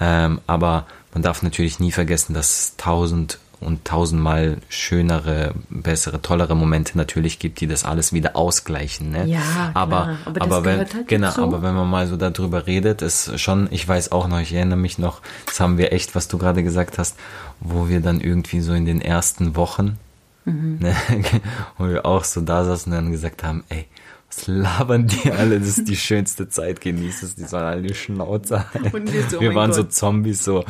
Ähm, 0.00 0.40
aber 0.46 0.86
man 1.12 1.22
darf 1.22 1.42
natürlich 1.42 1.80
nie 1.80 1.92
vergessen, 1.92 2.34
dass 2.34 2.74
tausend 2.76 3.38
und 3.60 3.84
tausendmal 3.84 4.58
schönere, 4.68 5.54
bessere, 5.68 6.22
tollere 6.22 6.54
Momente 6.54 6.96
natürlich 6.96 7.38
gibt, 7.38 7.60
die 7.60 7.66
das 7.66 7.84
alles 7.84 8.12
wieder 8.12 8.36
ausgleichen. 8.36 9.10
Ne? 9.10 9.26
Ja, 9.26 9.72
aber 9.74 10.16
aber, 10.24 10.42
aber 10.42 10.64
wenn 10.64 10.78
halt 10.78 11.08
genau, 11.08 11.28
dazu. 11.28 11.42
aber 11.42 11.62
wenn 11.62 11.74
man 11.74 11.88
mal 11.88 12.06
so 12.06 12.16
darüber 12.16 12.66
redet, 12.66 13.02
ist 13.02 13.38
schon, 13.40 13.68
ich 13.70 13.86
weiß 13.86 14.12
auch 14.12 14.28
noch, 14.28 14.40
ich 14.40 14.52
erinnere 14.52 14.78
mich 14.78 14.98
noch, 14.98 15.20
das 15.46 15.60
haben 15.60 15.78
wir 15.78 15.92
echt, 15.92 16.14
was 16.14 16.28
du 16.28 16.38
gerade 16.38 16.62
gesagt 16.62 16.98
hast, 16.98 17.16
wo 17.60 17.88
wir 17.88 18.00
dann 18.00 18.20
irgendwie 18.20 18.60
so 18.60 18.72
in 18.72 18.86
den 18.86 19.00
ersten 19.00 19.56
Wochen, 19.56 19.98
mhm. 20.44 20.78
ne, 20.80 20.94
wo 21.78 21.88
wir 21.88 22.06
auch 22.06 22.24
so 22.24 22.40
da 22.40 22.64
saßen 22.64 22.92
und 22.92 22.98
dann 22.98 23.12
gesagt 23.12 23.42
haben, 23.42 23.64
ey, 23.68 23.86
was 24.28 24.46
labern 24.46 25.06
die 25.06 25.32
alle? 25.32 25.58
Das 25.58 25.78
ist 25.78 25.88
die 25.88 25.96
schönste 25.96 26.48
Zeit, 26.48 26.80
genießt 26.80 27.22
es, 27.22 27.34
die 27.34 27.44
sollen 27.44 27.64
alle 27.64 27.82
die 27.82 27.94
Schnauze 27.94 28.72
halten. 28.72 29.08
So, 29.30 29.40
wir 29.40 29.54
waren 29.54 29.70
Gott. 29.70 29.76
so 29.76 29.82
Zombies, 29.84 30.44
so 30.44 30.64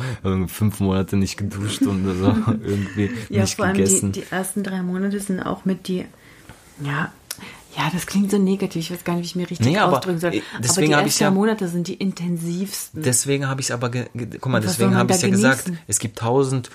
fünf 0.47 0.79
Monate 0.79 1.17
nicht 1.17 1.37
geduscht 1.37 1.81
und 1.81 2.05
so 2.05 2.35
irgendwie 2.63 3.11
ja, 3.29 3.41
nicht 3.41 3.55
vor 3.55 3.65
allem. 3.65 3.75
Die, 3.75 4.11
die 4.11 4.23
ersten 4.29 4.63
drei 4.63 4.81
Monate 4.81 5.19
sind 5.19 5.41
auch 5.41 5.65
mit 5.65 5.87
die, 5.87 6.05
ja, 6.81 7.11
ja, 7.79 7.89
das 7.93 8.05
klingt 8.05 8.29
so 8.29 8.37
negativ. 8.37 8.83
Ich 8.83 8.91
weiß 8.91 9.05
gar 9.05 9.15
nicht, 9.15 9.23
wie 9.23 9.27
ich 9.27 9.35
mir 9.37 9.49
richtig 9.49 9.67
nee, 9.67 9.79
ausdrücken 9.79 10.19
soll. 10.19 10.41
Deswegen 10.61 10.93
aber 10.93 11.03
die 11.03 11.07
ersten 11.07 11.23
ja, 11.23 11.31
Monate 11.31 11.69
sind 11.69 11.87
die 11.87 11.93
intensivsten. 11.93 13.01
Deswegen 13.03 13.47
habe 13.47 13.61
ich 13.61 13.67
es 13.67 13.71
aber, 13.71 13.89
guck 13.89 14.45
mal, 14.47 14.59
deswegen 14.59 14.97
habe 14.97 15.11
ich 15.11 15.15
es 15.15 15.21
ja 15.21 15.29
gesagt. 15.29 15.71
Es 15.87 15.99
gibt 15.99 16.19
tausend, 16.19 16.71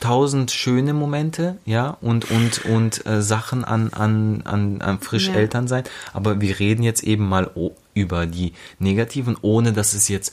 tausend 0.00 0.50
schöne 0.50 0.94
Momente, 0.94 1.58
ja, 1.66 1.98
und 2.00 2.30
und 2.30 2.64
und 2.64 3.04
äh, 3.04 3.20
Sachen 3.20 3.62
an 3.62 3.92
an 3.92 4.40
an, 4.46 4.80
an 4.80 5.00
frisch 5.00 5.28
ja. 5.28 5.34
Eltern 5.34 5.68
sein. 5.68 5.84
Aber 6.14 6.40
wir 6.40 6.58
reden 6.58 6.82
jetzt 6.82 7.02
eben 7.02 7.28
mal 7.28 7.50
über 7.92 8.24
die 8.24 8.54
negativen, 8.78 9.36
ohne 9.42 9.74
dass 9.74 9.92
es 9.92 10.08
jetzt 10.08 10.32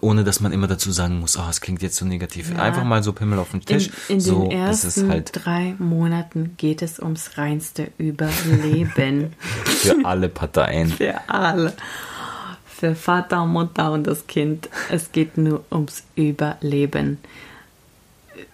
ohne 0.00 0.24
dass 0.24 0.40
man 0.40 0.52
immer 0.52 0.66
dazu 0.66 0.90
sagen 0.90 1.20
muss, 1.20 1.38
oh, 1.38 1.48
es 1.48 1.60
klingt 1.60 1.82
jetzt 1.82 1.96
so 1.96 2.04
negativ. 2.04 2.50
Ja. 2.50 2.62
Einfach 2.62 2.84
mal 2.84 3.02
so 3.02 3.12
Pimmel 3.12 3.38
auf 3.38 3.50
den 3.50 3.64
Tisch. 3.64 3.90
In, 4.08 4.16
in 4.16 4.20
so, 4.20 4.42
den 4.42 4.52
ersten 4.52 5.08
halt 5.08 5.30
drei 5.32 5.74
Monaten 5.78 6.54
geht 6.56 6.82
es 6.82 6.98
ums 6.98 7.38
reinste 7.38 7.90
Überleben. 7.98 9.34
Für 9.64 10.04
alle 10.04 10.28
Parteien. 10.28 10.88
Für 10.88 11.28
alle. 11.28 11.74
Für 12.66 12.94
Vater, 12.94 13.44
Mutter 13.46 13.92
und 13.92 14.06
das 14.06 14.26
Kind. 14.26 14.68
Es 14.90 15.12
geht 15.12 15.38
nur 15.38 15.64
ums 15.70 16.04
Überleben. 16.14 17.18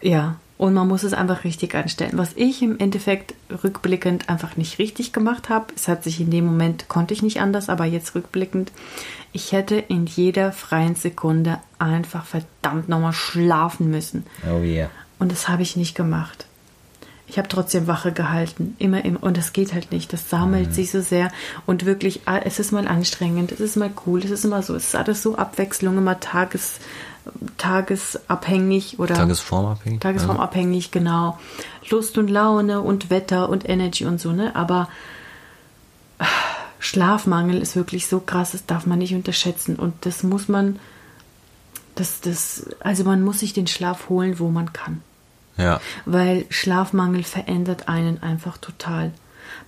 Ja, 0.00 0.36
und 0.56 0.72
man 0.72 0.86
muss 0.86 1.02
es 1.02 1.14
einfach 1.14 1.44
richtig 1.44 1.74
anstellen. 1.74 2.12
Was 2.14 2.32
ich 2.36 2.62
im 2.62 2.78
Endeffekt 2.78 3.34
rückblickend 3.64 4.28
einfach 4.28 4.56
nicht 4.56 4.78
richtig 4.78 5.12
gemacht 5.12 5.48
habe, 5.48 5.66
es 5.74 5.88
hat 5.88 6.04
sich 6.04 6.20
in 6.20 6.30
dem 6.30 6.46
Moment, 6.46 6.88
konnte 6.88 7.12
ich 7.12 7.22
nicht 7.22 7.40
anders, 7.40 7.68
aber 7.68 7.84
jetzt 7.84 8.14
rückblickend, 8.14 8.70
ich 9.32 9.50
hätte 9.52 9.76
in 9.76 10.06
jeder 10.06 10.52
freien 10.52 10.94
Sekunde 10.94 11.58
einfach 11.78 12.24
verdammt 12.24 12.88
nochmal 12.88 13.12
schlafen 13.12 13.90
müssen. 13.90 14.24
Oh 14.48 14.62
yeah. 14.62 14.90
Und 15.18 15.32
das 15.32 15.48
habe 15.48 15.62
ich 15.62 15.76
nicht 15.76 15.96
gemacht. 15.96 16.46
Ich 17.26 17.38
habe 17.38 17.48
trotzdem 17.48 17.86
Wache 17.86 18.12
gehalten, 18.12 18.76
immer, 18.78 19.04
immer. 19.04 19.22
Und 19.22 19.36
das 19.36 19.52
geht 19.52 19.72
halt 19.72 19.90
nicht. 19.90 20.12
Das 20.12 20.30
sammelt 20.30 20.68
mhm. 20.68 20.72
sich 20.72 20.90
so 20.90 21.00
sehr. 21.00 21.32
Und 21.66 21.84
wirklich, 21.84 22.20
ah, 22.26 22.38
es 22.38 22.58
ist 22.60 22.70
mal 22.70 22.86
anstrengend, 22.86 23.50
es 23.50 23.60
ist 23.60 23.76
mal 23.76 23.90
cool, 24.06 24.20
es 24.22 24.30
ist 24.30 24.44
immer 24.44 24.62
so. 24.62 24.74
Es 24.74 24.88
ist 24.88 24.94
alles 24.94 25.22
so 25.22 25.34
Abwechslung, 25.36 25.96
immer 25.98 26.20
Tages, 26.20 26.78
tagesabhängig 27.56 28.98
oder 28.98 29.14
tagesformabhängig. 29.14 30.00
Tagesformabhängig, 30.00 30.86
ja. 30.86 30.90
genau. 30.92 31.38
Lust 31.90 32.18
und 32.18 32.28
Laune 32.28 32.80
und 32.80 33.10
Wetter 33.10 33.48
und 33.48 33.68
Energy 33.68 34.06
und 34.06 34.20
so, 34.20 34.32
ne? 34.32 34.54
Aber 34.56 34.88
Schlafmangel 36.78 37.62
ist 37.62 37.76
wirklich 37.76 38.06
so 38.06 38.20
krass, 38.20 38.52
das 38.52 38.66
darf 38.66 38.86
man 38.86 38.98
nicht 38.98 39.14
unterschätzen. 39.14 39.76
Und 39.76 39.94
das 40.02 40.22
muss 40.22 40.48
man, 40.48 40.78
das, 41.94 42.20
das, 42.20 42.66
also 42.80 43.04
man 43.04 43.22
muss 43.22 43.40
sich 43.40 43.52
den 43.52 43.66
Schlaf 43.66 44.08
holen, 44.08 44.38
wo 44.38 44.50
man 44.50 44.72
kann. 44.72 45.00
Ja. 45.56 45.80
Weil 46.04 46.44
Schlafmangel 46.50 47.22
verändert 47.22 47.88
einen 47.88 48.22
einfach 48.22 48.58
total. 48.58 49.12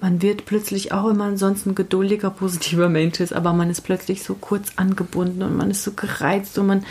Man 0.01 0.21
wird 0.21 0.45
plötzlich, 0.45 0.93
auch 0.93 1.09
wenn 1.09 1.17
man 1.17 1.37
sonst 1.39 1.65
ein 1.67 1.75
geduldiger, 1.75 2.29
positiver 2.31 2.89
Mensch 2.89 3.21
ist, 3.21 3.33
aber 3.33 3.53
man 3.53 3.71
ist 3.71 3.81
plötzlich 3.81 4.23
so 4.23 4.35
kurz 4.35 4.73
angebunden 4.77 5.43
und 5.43 5.57
man 5.57 5.71
ist 5.71 5.85
so 5.85 5.93
gereizt 5.93 6.59
und 6.59 6.67
man, 6.67 6.85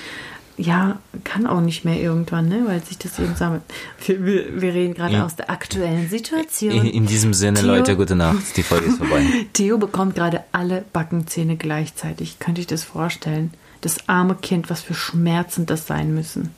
ja, 0.57 0.99
kann 1.23 1.47
auch 1.47 1.59
nicht 1.59 1.83
mehr 1.83 1.99
irgendwann, 1.99 2.47
ne? 2.47 2.63
weil 2.65 2.81
sich 2.83 2.97
das 2.97 3.19
eben 3.19 3.35
sammelt. 3.35 3.61
Wir, 4.05 4.61
wir, 4.61 4.73
reden 4.73 4.93
gerade 4.93 5.23
aus 5.23 5.35
der 5.35 5.49
aktuellen 5.49 6.09
Situation. 6.09 6.71
In, 6.71 6.85
in 6.85 7.05
diesem 7.05 7.33
Sinne, 7.33 7.59
Theo, 7.59 7.67
Leute, 7.67 7.97
gute 7.97 8.15
Nacht. 8.15 8.55
Die 8.55 8.63
Folge 8.63 8.85
ist 8.85 8.97
vorbei. 8.97 9.25
Theo 9.53 9.77
bekommt 9.77 10.15
gerade 10.15 10.43
alle 10.53 10.85
Backenzähne 10.93 11.57
gleichzeitig. 11.57 12.39
Könnte 12.39 12.61
ich 12.61 12.67
das 12.67 12.83
vorstellen? 12.83 13.53
Das 13.81 14.07
arme 14.07 14.35
Kind, 14.35 14.69
was 14.69 14.81
für 14.81 14.93
Schmerzen 14.93 15.65
das 15.65 15.87
sein 15.87 16.13
müssen. 16.13 16.51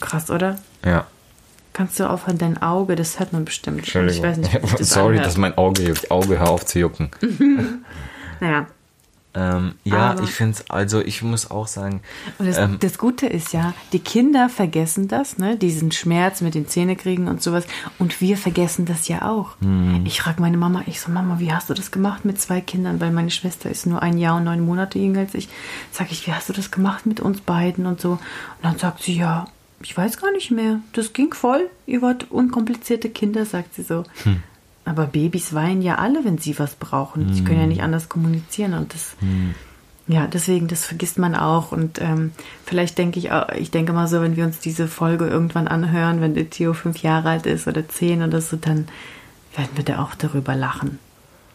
Krass, 0.00 0.30
oder? 0.30 0.58
Ja. 0.84 1.06
Kannst 1.72 2.00
du 2.00 2.10
aufhören, 2.10 2.38
dein 2.38 2.60
Auge, 2.60 2.96
das 2.96 3.20
hört 3.20 3.32
man 3.32 3.44
bestimmt. 3.44 3.78
Entschuldigung. 3.78 4.16
Ich 4.16 4.22
weiß 4.22 4.36
nicht, 4.38 4.80
das 4.80 4.90
Sorry, 4.90 5.10
anhört. 5.10 5.26
dass 5.26 5.36
mein 5.36 5.56
Auge 5.56 5.82
juckt. 5.82 6.10
Auge, 6.10 6.40
hör 6.40 6.50
auf 6.50 6.66
zu 6.66 6.80
jucken. 6.80 7.10
naja, 8.40 8.66
ähm, 9.38 9.74
ja, 9.84 10.10
Aber 10.10 10.24
ich 10.24 10.30
finde 10.30 10.54
es, 10.58 10.68
also 10.68 11.00
ich 11.00 11.22
muss 11.22 11.48
auch 11.50 11.68
sagen. 11.68 12.00
Und 12.38 12.48
das, 12.48 12.58
ähm, 12.58 12.78
das, 12.80 12.98
Gute 12.98 13.26
ist 13.26 13.52
ja, 13.52 13.72
die 13.92 14.00
Kinder 14.00 14.48
vergessen 14.48 15.06
das, 15.06 15.38
ne? 15.38 15.56
diesen 15.56 15.92
Schmerz 15.92 16.40
mit 16.40 16.56
den 16.56 16.66
Zähnekriegen 16.66 17.28
und 17.28 17.40
sowas. 17.40 17.64
Und 18.00 18.20
wir 18.20 18.36
vergessen 18.36 18.84
das 18.84 19.06
ja 19.06 19.30
auch. 19.30 19.56
Mhm. 19.60 20.02
Ich 20.06 20.20
frage 20.20 20.40
meine 20.40 20.56
Mama, 20.56 20.82
ich 20.86 21.00
so, 21.00 21.12
Mama, 21.12 21.38
wie 21.38 21.52
hast 21.52 21.70
du 21.70 21.74
das 21.74 21.92
gemacht 21.92 22.24
mit 22.24 22.40
zwei 22.40 22.60
Kindern? 22.60 23.00
Weil 23.00 23.12
meine 23.12 23.30
Schwester 23.30 23.70
ist 23.70 23.86
nur 23.86 24.02
ein 24.02 24.18
Jahr 24.18 24.38
und 24.38 24.44
neun 24.44 24.60
Monate 24.60 24.98
jünger 24.98 25.20
als 25.20 25.34
ich. 25.34 25.48
Sag 25.92 26.10
ich, 26.10 26.26
wie 26.26 26.32
hast 26.32 26.48
du 26.48 26.52
das 26.52 26.72
gemacht 26.72 27.06
mit 27.06 27.20
uns 27.20 27.40
beiden 27.40 27.86
und 27.86 28.00
so? 28.00 28.12
Und 28.12 28.20
dann 28.62 28.78
sagt 28.78 29.04
sie, 29.04 29.16
ja, 29.16 29.46
ich 29.80 29.96
weiß 29.96 30.18
gar 30.18 30.32
nicht 30.32 30.50
mehr. 30.50 30.80
Das 30.94 31.12
ging 31.12 31.32
voll. 31.32 31.70
Ihr 31.86 32.02
wart 32.02 32.30
unkomplizierte 32.30 33.08
Kinder, 33.08 33.46
sagt 33.46 33.74
sie 33.74 33.82
so. 33.82 34.02
Hm. 34.24 34.42
Aber 34.88 35.06
Babys 35.06 35.54
weinen 35.54 35.82
ja 35.82 35.96
alle, 35.96 36.24
wenn 36.24 36.38
sie 36.38 36.58
was 36.58 36.74
brauchen. 36.74 37.32
Sie 37.34 37.44
können 37.44 37.58
ja 37.58 37.62
hm. 37.62 37.68
nicht 37.68 37.82
anders 37.82 38.08
kommunizieren 38.08 38.74
und 38.74 38.94
das, 38.94 39.16
hm. 39.20 39.54
ja, 40.06 40.26
deswegen, 40.26 40.68
das 40.68 40.84
vergisst 40.84 41.18
man 41.18 41.34
auch. 41.34 41.72
Und 41.72 42.00
ähm, 42.00 42.32
vielleicht 42.64 42.98
denke 42.98 43.18
ich 43.18 43.30
auch, 43.32 43.48
ich 43.50 43.70
denke 43.70 43.92
mal 43.92 44.08
so, 44.08 44.20
wenn 44.20 44.36
wir 44.36 44.44
uns 44.44 44.60
diese 44.60 44.88
Folge 44.88 45.26
irgendwann 45.26 45.68
anhören, 45.68 46.20
wenn 46.20 46.34
der 46.34 46.50
Theo 46.50 46.72
fünf 46.72 46.98
Jahre 46.98 47.30
alt 47.30 47.46
ist 47.46 47.66
oder 47.66 47.88
zehn 47.88 48.22
oder 48.22 48.40
so, 48.40 48.56
dann 48.56 48.88
werden 49.54 49.70
wir 49.76 49.84
da 49.84 50.02
auch 50.02 50.14
darüber 50.14 50.54
lachen 50.54 50.98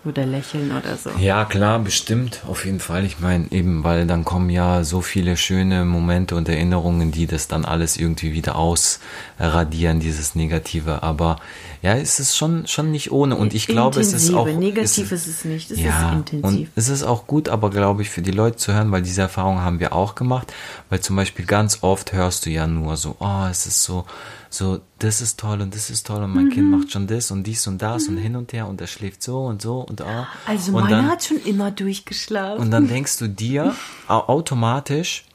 oder 0.05 0.25
lächeln 0.25 0.71
oder 0.71 0.97
so. 0.97 1.11
Ja, 1.17 1.45
klar, 1.45 1.79
bestimmt, 1.79 2.41
auf 2.47 2.65
jeden 2.65 2.79
Fall. 2.79 3.05
Ich 3.05 3.19
meine, 3.19 3.45
eben, 3.51 3.83
weil 3.83 4.05
dann 4.05 4.25
kommen 4.25 4.49
ja 4.49 4.83
so 4.83 5.01
viele 5.01 5.37
schöne 5.37 5.85
Momente 5.85 6.35
und 6.35 6.49
Erinnerungen, 6.49 7.11
die 7.11 7.25
das 7.25 7.47
dann 7.47 7.63
alles 7.63 7.95
irgendwie 7.97 8.33
wieder 8.33 8.55
ausradieren, 8.55 9.99
dieses 9.99 10.35
Negative. 10.35 11.03
Aber 11.03 11.37
ja, 11.81 11.95
es 11.95 12.19
ist 12.19 12.35
schon, 12.35 12.67
schon 12.67 12.91
nicht 12.91 13.11
ohne. 13.11 13.35
Und 13.35 13.53
ich 13.53 13.67
glaube, 13.67 14.01
es 14.01 14.13
ist 14.13 14.33
auch. 14.33 14.45
Negativ 14.45 15.11
ist, 15.11 15.27
ist 15.27 15.39
es 15.39 15.45
nicht, 15.45 15.71
es 15.71 15.79
ja, 15.79 16.09
ist 16.09 16.15
intensiv. 16.15 16.67
Und 16.67 16.69
es 16.75 16.89
ist 16.89 17.03
auch 17.03 17.25
gut, 17.25 17.47
aber 17.47 17.69
glaube 17.69 18.01
ich, 18.01 18.09
für 18.09 18.21
die 18.21 18.31
Leute 18.31 18.57
zu 18.57 18.73
hören, 18.73 18.91
weil 18.91 19.01
diese 19.01 19.21
Erfahrung 19.21 19.61
haben 19.61 19.79
wir 19.79 19.93
auch 19.93 20.15
gemacht. 20.15 20.53
Weil 20.89 20.99
zum 20.99 21.15
Beispiel 21.15 21.45
ganz 21.45 21.79
oft 21.81 22.13
hörst 22.13 22.45
du 22.45 22.49
ja 22.49 22.67
nur 22.67 22.97
so, 22.97 23.15
oh, 23.19 23.45
es 23.49 23.65
ist 23.65 23.83
so 23.83 24.05
so, 24.53 24.81
das 24.99 25.19
ist 25.19 25.39
toll 25.39 25.61
und 25.61 25.73
das 25.73 25.89
ist 25.89 26.05
toll 26.05 26.21
und 26.21 26.31
mein 26.31 26.45
mhm. 26.45 26.49
Kind 26.51 26.69
macht 26.69 26.91
schon 26.91 27.07
das 27.07 27.31
und 27.31 27.41
dies 27.47 27.65
und 27.65 27.81
das 27.81 28.07
mhm. 28.07 28.17
und 28.17 28.21
hin 28.21 28.35
und 28.35 28.53
her 28.53 28.67
und 28.67 28.79
er 28.81 28.85
schläft 28.87 29.23
so 29.23 29.45
und 29.45 29.63
so 29.63 29.79
und 29.79 30.01
ah. 30.01 30.27
Also 30.45 30.73
und 30.73 30.83
meiner 30.83 30.97
dann, 30.97 31.07
hat 31.07 31.23
schon 31.23 31.41
immer 31.43 31.71
durchgeschlafen. 31.71 32.61
Und 32.61 32.69
dann 32.69 32.87
denkst 32.87 33.17
du 33.17 33.27
dir 33.27 33.75
automatisch, 34.07 35.25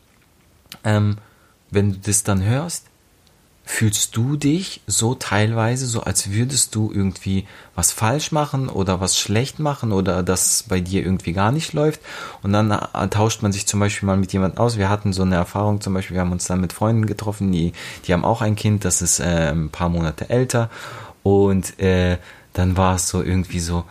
ähm, 0.84 1.16
wenn 1.72 1.94
du 1.94 1.98
das 1.98 2.22
dann 2.22 2.44
hörst, 2.44 2.88
fühlst 3.70 4.16
du 4.16 4.38
dich 4.38 4.80
so 4.87 5.14
teilweise, 5.14 5.87
so 5.87 6.00
als 6.00 6.32
würdest 6.32 6.75
du 6.75 6.90
irgendwie 6.90 7.46
was 7.75 7.92
falsch 7.92 8.32
machen 8.32 8.70
oder 8.70 8.98
was 9.00 9.18
schlecht 9.18 9.58
machen 9.58 9.92
oder 9.92 10.22
das 10.22 10.64
bei 10.66 10.80
dir 10.80 11.04
irgendwie 11.04 11.34
gar 11.34 11.52
nicht 11.52 11.75
läuft. 11.75 12.00
Und 12.42 12.54
dann 12.54 12.70
äh, 12.70 13.08
tauscht 13.08 13.42
man 13.42 13.52
sich 13.52 13.66
zum 13.66 13.78
Beispiel 13.78 14.06
mal 14.06 14.16
mit 14.16 14.32
jemandem 14.32 14.58
aus. 14.58 14.78
Wir 14.78 14.88
hatten 14.88 15.12
so 15.12 15.20
eine 15.20 15.34
Erfahrung, 15.34 15.82
zum 15.82 15.92
Beispiel, 15.92 16.14
wir 16.14 16.22
haben 16.22 16.32
uns 16.32 16.46
dann 16.46 16.62
mit 16.62 16.72
Freunden 16.72 17.04
getroffen, 17.04 17.52
die, 17.52 17.75
die 18.06 18.14
haben 18.14 18.25
auch 18.25 18.40
ein 18.40 18.56
Kind, 18.56 18.87
das 18.87 19.02
ist 19.02 19.20
äh, 19.20 19.50
ein 19.52 19.68
paar 19.68 19.90
Monate 19.90 20.30
älter. 20.30 20.70
Und 21.22 21.78
äh, 21.78 22.16
dann 22.54 22.78
war 22.78 22.94
es 22.94 23.08
so 23.08 23.22
irgendwie 23.22 23.60
so, 23.60 23.84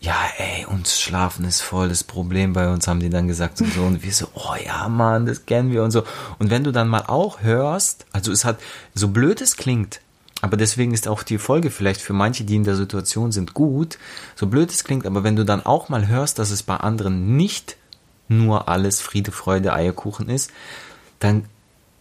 ja, 0.00 0.16
ey, 0.36 0.64
uns 0.66 1.00
Schlafen 1.00 1.44
ist 1.44 1.60
voll 1.60 1.88
das 1.88 2.04
Problem 2.04 2.52
bei 2.52 2.68
uns, 2.68 2.86
haben 2.86 3.00
die 3.00 3.10
dann 3.10 3.26
gesagt 3.26 3.60
und 3.60 3.72
so. 3.72 3.82
Und 3.82 4.02
wir 4.02 4.12
so, 4.12 4.28
oh 4.34 4.54
ja, 4.64 4.88
Mann, 4.88 5.26
das 5.26 5.44
kennen 5.44 5.72
wir 5.72 5.82
und 5.82 5.90
so. 5.90 6.04
Und 6.38 6.50
wenn 6.50 6.64
du 6.64 6.72
dann 6.72 6.88
mal 6.88 7.04
auch 7.06 7.42
hörst, 7.42 8.06
also 8.12 8.30
es 8.30 8.44
hat, 8.44 8.60
so 8.94 9.08
blöd 9.08 9.40
es 9.40 9.56
klingt, 9.56 10.00
aber 10.40 10.56
deswegen 10.56 10.94
ist 10.94 11.08
auch 11.08 11.24
die 11.24 11.38
Folge 11.38 11.70
vielleicht 11.70 12.00
für 12.00 12.12
manche, 12.12 12.44
die 12.44 12.54
in 12.54 12.64
der 12.64 12.76
Situation 12.76 13.32
sind, 13.32 13.54
gut, 13.54 13.98
so 14.36 14.46
blöd 14.46 14.70
es 14.70 14.84
klingt, 14.84 15.04
aber 15.04 15.24
wenn 15.24 15.34
du 15.34 15.44
dann 15.44 15.66
auch 15.66 15.88
mal 15.88 16.06
hörst, 16.06 16.38
dass 16.38 16.50
es 16.50 16.62
bei 16.62 16.76
anderen 16.76 17.36
nicht 17.36 17.76
nur 18.28 18.68
alles 18.68 19.00
Friede, 19.00 19.32
Freude, 19.32 19.72
Eierkuchen 19.72 20.28
ist, 20.28 20.52
dann 21.18 21.46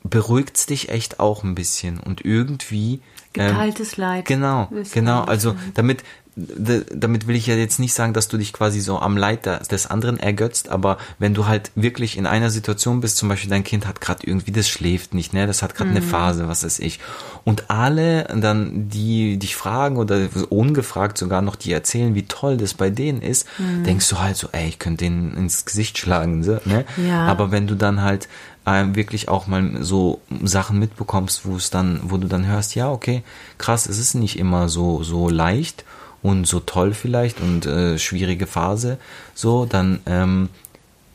beruhigt 0.04 0.56
es 0.56 0.66
dich 0.68 0.90
echt 0.90 1.20
auch 1.20 1.44
ein 1.44 1.56
bisschen 1.56 2.00
und 2.00 2.24
irgendwie 2.24 3.02
geteiltes 3.34 3.98
ähm, 3.98 4.04
Leid. 4.04 4.26
Genau, 4.26 4.70
genau. 4.94 5.24
Also 5.24 5.56
damit 5.74 6.04
damit 6.38 7.26
will 7.26 7.36
ich 7.36 7.48
ja 7.48 7.56
jetzt 7.56 7.80
nicht 7.80 7.94
sagen, 7.94 8.14
dass 8.14 8.28
du 8.28 8.38
dich 8.38 8.54
quasi 8.54 8.80
so 8.80 9.00
am 9.00 9.18
Leid 9.18 9.48
des 9.72 9.88
anderen 9.88 10.20
ergötzt, 10.20 10.70
aber 10.70 11.00
wenn 11.18 11.34
du 11.34 11.48
halt 11.48 11.72
wirklich 11.74 12.16
in 12.16 12.28
einer 12.28 12.52
Situation 12.52 13.02
bist, 13.02 13.18
zum 13.18 13.28
Beispiel 13.28 13.50
dein 13.50 13.64
Kind 13.64 13.88
hat 13.88 14.02
gerade 14.02 14.26
irgendwie, 14.26 14.52
das 14.52 14.70
schläft 14.70 15.16
nicht, 15.16 15.34
ne, 15.34 15.48
das 15.48 15.64
hat 15.64 15.74
gerade 15.74 15.90
mhm. 15.90 15.98
eine 15.98 16.06
Phase, 16.06 16.48
was 16.48 16.64
weiß 16.64 16.78
ich, 16.80 17.00
und 17.44 17.72
alle 17.72 18.26
dann, 18.26 18.88
die 18.90 19.38
dich 19.38 19.56
fragen 19.56 19.98
oder 19.98 20.28
ungefragt 20.50 21.18
sogar 21.18 21.42
noch 21.42 21.56
die 21.56 21.72
erzählen, 21.72 22.14
wie 22.14 22.28
toll 22.28 22.58
das 22.58 22.76
bei 22.76 22.92
denen 22.92 23.22
ist, 23.24 23.48
mhm. 23.58 23.84
denkst 23.84 24.08
du 24.10 24.20
halt 24.20 24.38
so, 24.38 24.50
ey, 24.52 24.68
ich 24.68 24.78
könnte 24.78 25.06
denen 25.06 25.36
ins 25.36 25.66
Gesicht 25.66 25.98
schlagen, 25.98 26.42
ne? 26.42 26.86
Ja. 26.98 27.26
Aber 27.26 27.52
wenn 27.52 27.66
du 27.66 27.74
dann 27.74 28.04
halt 28.04 28.28
äh, 28.66 28.84
wirklich 28.94 29.28
auch 29.30 29.48
mal 29.48 29.82
so 29.82 30.22
Sachen 30.44 30.78
mitbekommst, 30.78 31.46
wo 31.46 31.56
es 31.56 31.72
dann, 31.72 32.00
wo 32.04 32.18
du 32.18 32.28
dann 32.28 32.46
hörst, 32.46 32.76
ja, 32.76 32.92
okay, 32.92 33.24
krass, 33.58 33.88
es 33.88 33.98
ist 33.98 34.14
nicht 34.14 34.38
immer 34.38 34.70
so 34.70 35.02
so 35.02 35.30
leicht 35.30 35.84
und 36.24 36.48
so 36.48 36.60
toll 36.60 36.94
vielleicht 36.94 37.42
und 37.42 37.66
äh, 37.66 37.98
schwierige 37.98 38.48
Phase, 38.48 38.98
so, 39.34 39.66
dann 39.66 40.00
ähm, 40.06 40.50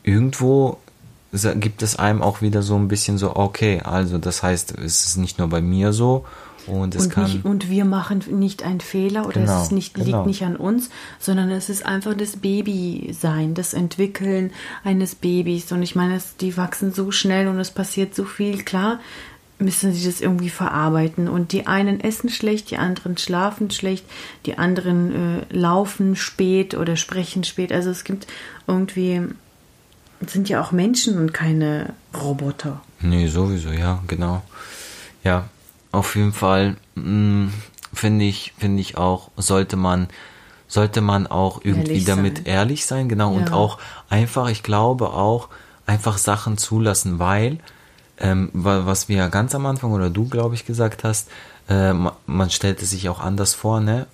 irgendwo 0.03 0.77
gibt 1.55 1.81
es 1.81 1.97
einem 1.97 2.21
auch 2.21 2.41
wieder 2.41 2.61
so 2.61 2.75
ein 2.75 2.87
bisschen 2.87 3.17
so, 3.17 3.35
okay, 3.35 3.81
also 3.83 4.19
das 4.19 4.43
heißt, 4.43 4.77
es 4.77 5.05
ist 5.05 5.17
nicht 5.17 5.39
nur 5.39 5.47
bei 5.47 5.61
mir 5.61 5.91
so 5.91 6.25
und 6.67 6.95
es 6.95 7.05
und 7.05 7.09
kann. 7.09 7.23
Nicht, 7.23 7.45
und 7.45 7.69
wir 7.69 7.85
machen 7.85 8.23
nicht 8.31 8.63
einen 8.63 8.79
Fehler 8.79 9.25
oder 9.25 9.41
genau, 9.41 9.61
es 9.61 9.71
nicht, 9.71 9.97
liegt 9.97 10.11
genau. 10.11 10.25
nicht 10.25 10.43
an 10.43 10.55
uns, 10.55 10.89
sondern 11.19 11.49
es 11.49 11.69
ist 11.69 11.85
einfach 11.85 12.13
das 12.13 12.37
Babysein, 12.37 13.53
das 13.53 13.73
Entwickeln 13.73 14.51
eines 14.83 15.15
Babys. 15.15 15.71
Und 15.71 15.81
ich 15.81 15.95
meine, 15.95 16.19
die 16.39 16.55
wachsen 16.55 16.93
so 16.93 17.11
schnell 17.11 17.47
und 17.47 17.59
es 17.59 17.71
passiert 17.71 18.15
so 18.15 18.25
viel. 18.25 18.63
Klar, 18.63 18.99
müssen 19.63 19.93
sie 19.93 20.05
das 20.05 20.21
irgendwie 20.21 20.49
verarbeiten. 20.49 21.27
Und 21.27 21.51
die 21.51 21.67
einen 21.67 21.99
essen 21.99 22.29
schlecht, 22.29 22.69
die 22.71 22.77
anderen 22.77 23.17
schlafen 23.17 23.71
schlecht, 23.71 24.05
die 24.45 24.57
anderen 24.57 25.39
äh, 25.39 25.45
laufen 25.49 26.15
spät 26.15 26.75
oder 26.75 26.95
sprechen 26.95 27.43
spät. 27.43 27.71
Also 27.71 27.89
es 27.89 28.03
gibt 28.03 28.27
irgendwie, 28.67 29.21
sind 30.27 30.49
ja 30.49 30.61
auch 30.61 30.71
Menschen 30.71 31.17
und 31.17 31.33
keine 31.33 31.93
Roboter. 32.13 32.81
Nee, 33.01 33.27
sowieso, 33.27 33.71
ja, 33.71 34.03
genau. 34.07 34.43
Ja, 35.23 35.45
auf 35.91 36.15
jeden 36.15 36.33
Fall 36.33 36.75
mm, 36.95 37.47
finde 37.93 38.25
ich, 38.25 38.53
finde 38.57 38.81
ich 38.81 38.97
auch, 38.97 39.31
sollte 39.37 39.77
man, 39.77 40.07
sollte 40.67 41.01
man 41.01 41.27
auch 41.27 41.61
irgendwie 41.63 41.91
ehrlich 41.91 42.05
damit 42.05 42.37
sein. 42.37 42.45
ehrlich 42.45 42.85
sein, 42.85 43.09
genau, 43.09 43.31
ja. 43.31 43.37
und 43.37 43.53
auch 43.53 43.77
einfach, 44.09 44.49
ich 44.49 44.63
glaube 44.63 45.11
auch, 45.11 45.49
einfach 45.85 46.17
Sachen 46.17 46.57
zulassen, 46.57 47.19
weil 47.19 47.59
ähm, 48.19 48.49
was 48.53 49.09
wir 49.09 49.27
ganz 49.29 49.55
am 49.55 49.65
Anfang 49.65 49.91
oder 49.91 50.09
du, 50.09 50.27
glaube 50.27 50.55
ich, 50.55 50.65
gesagt 50.65 51.03
hast, 51.03 51.29
äh, 51.69 51.93
man 51.93 52.49
stellte 52.49 52.85
sich 52.85 53.09
auch 53.09 53.19
anders 53.19 53.53
vor, 53.53 53.79
ne? 53.79 54.05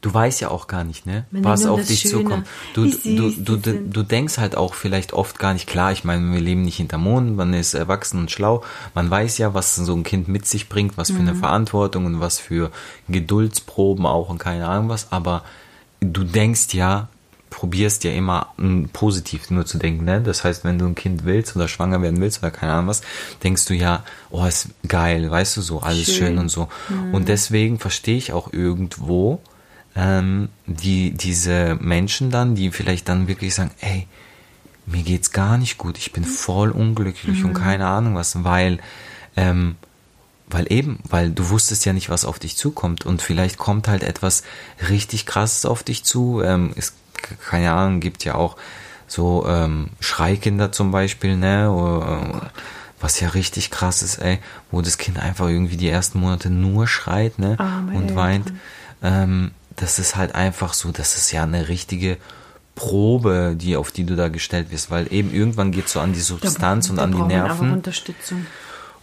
du 0.00 0.12
weißt 0.12 0.42
ja 0.42 0.50
auch 0.50 0.66
gar 0.66 0.84
nicht, 0.84 1.06
ne, 1.06 1.24
Man 1.30 1.44
was 1.44 1.64
auf 1.64 1.82
dich 1.86 2.00
Schöne, 2.00 2.24
zukommt. 2.24 2.46
Du, 2.74 2.86
du, 2.86 3.30
du, 3.30 3.56
du, 3.56 3.72
du 3.88 4.02
denkst 4.02 4.36
halt 4.36 4.54
auch 4.54 4.74
vielleicht 4.74 5.14
oft 5.14 5.38
gar 5.38 5.54
nicht 5.54 5.66
klar. 5.66 5.92
Ich 5.92 6.04
meine, 6.04 6.30
wir 6.30 6.40
leben 6.42 6.60
nicht 6.62 6.76
hinter 6.76 6.98
Mond, 6.98 7.36
man 7.36 7.54
ist 7.54 7.72
erwachsen 7.72 8.18
und 8.20 8.30
schlau. 8.30 8.62
Man 8.94 9.10
weiß 9.10 9.38
ja, 9.38 9.54
was 9.54 9.76
so 9.76 9.94
ein 9.94 10.02
Kind 10.02 10.28
mit 10.28 10.46
sich 10.46 10.68
bringt, 10.68 10.98
was 10.98 11.08
für 11.10 11.14
Mhm. 11.22 11.28
eine 11.28 11.34
Verantwortung 11.36 12.04
und 12.04 12.20
was 12.20 12.38
für 12.38 12.70
Geduldsproben 13.08 14.04
auch 14.04 14.28
und 14.28 14.36
keine 14.38 14.68
Ahnung 14.68 14.90
was. 14.90 15.10
Aber 15.10 15.42
du 16.00 16.22
denkst 16.24 16.74
ja, 16.74 17.08
probierst 17.54 18.02
ja 18.02 18.10
immer 18.10 18.48
m, 18.58 18.88
positiv 18.92 19.48
nur 19.50 19.64
zu 19.64 19.78
denken. 19.78 20.04
Ne? 20.04 20.20
Das 20.20 20.42
heißt, 20.42 20.64
wenn 20.64 20.78
du 20.78 20.86
ein 20.86 20.96
Kind 20.96 21.24
willst 21.24 21.54
oder 21.54 21.68
schwanger 21.68 22.02
werden 22.02 22.20
willst 22.20 22.42
oder 22.42 22.50
keine 22.50 22.72
Ahnung 22.72 22.88
was, 22.88 23.02
denkst 23.44 23.64
du 23.66 23.74
ja, 23.74 24.04
oh, 24.30 24.44
ist 24.44 24.70
geil, 24.88 25.30
weißt 25.30 25.56
du 25.56 25.62
so, 25.62 25.80
alles 25.80 26.06
schön, 26.06 26.14
Schön. 26.14 26.38
und 26.38 26.48
so. 26.48 26.68
Und 27.12 27.28
deswegen 27.28 27.78
verstehe 27.78 28.16
ich 28.16 28.32
auch 28.32 28.52
irgendwo 28.52 29.40
ähm, 29.94 30.48
die, 30.66 31.12
diese 31.12 31.78
Menschen 31.80 32.30
dann, 32.30 32.56
die 32.56 32.72
vielleicht 32.72 33.08
dann 33.08 33.28
wirklich 33.28 33.54
sagen, 33.54 33.70
ey, 33.80 34.08
mir 34.86 35.04
geht's 35.04 35.30
gar 35.30 35.56
nicht 35.56 35.78
gut, 35.78 35.96
ich 35.96 36.12
bin 36.12 36.24
voll 36.24 36.70
unglücklich 36.70 37.44
und 37.44 37.54
keine 37.54 37.86
Ahnung 37.86 38.16
was, 38.16 38.44
weil 38.44 38.80
ähm, 39.36 39.76
weil 40.46 40.70
eben, 40.70 40.98
weil 41.08 41.30
du 41.30 41.48
wusstest 41.48 41.86
ja 41.86 41.94
nicht, 41.94 42.10
was 42.10 42.26
auf 42.26 42.38
dich 42.38 42.56
zukommt 42.56 43.06
und 43.06 43.22
vielleicht 43.22 43.56
kommt 43.56 43.88
halt 43.88 44.02
etwas 44.02 44.42
richtig 44.90 45.24
krasses 45.24 45.64
auf 45.64 45.82
dich 45.82 46.04
zu. 46.04 46.42
Ähm, 46.44 46.72
es, 46.76 46.92
keine 47.48 47.72
Ahnung, 47.72 48.00
gibt 48.00 48.24
ja 48.24 48.34
auch 48.34 48.56
so 49.06 49.46
ähm, 49.48 49.88
Schreikinder 50.00 50.72
zum 50.72 50.90
Beispiel, 50.90 51.36
ne? 51.36 51.70
Oder, 51.70 52.42
äh, 52.42 52.46
was 53.00 53.20
ja 53.20 53.28
richtig 53.28 53.70
krass 53.70 54.02
ist, 54.02 54.16
ey, 54.18 54.38
wo 54.70 54.80
das 54.80 54.96
Kind 54.98 55.18
einfach 55.18 55.48
irgendwie 55.48 55.76
die 55.76 55.88
ersten 55.88 56.18
Monate 56.20 56.48
nur 56.50 56.86
schreit, 56.86 57.38
ne? 57.38 57.58
Arme 57.58 57.92
und 57.92 58.02
Eltern. 58.02 58.16
weint. 58.16 58.52
Ähm, 59.02 59.50
das 59.76 59.98
ist 59.98 60.16
halt 60.16 60.34
einfach 60.34 60.72
so, 60.72 60.90
das 60.92 61.16
ist 61.16 61.30
ja 61.32 61.42
eine 61.42 61.68
richtige 61.68 62.16
Probe, 62.74 63.54
die 63.56 63.76
auf 63.76 63.92
die 63.92 64.04
du 64.04 64.16
da 64.16 64.28
gestellt 64.28 64.70
wirst, 64.70 64.90
weil 64.90 65.12
eben 65.12 65.32
irgendwann 65.32 65.70
geht 65.70 65.88
so 65.88 66.00
an 66.00 66.12
die 66.12 66.20
Substanz 66.20 66.90
und 66.90 66.96
Da 66.96 67.04
an 67.04 67.12
die 67.12 67.22
Nerven. 67.22 67.72
Unterstützung. 67.72 68.46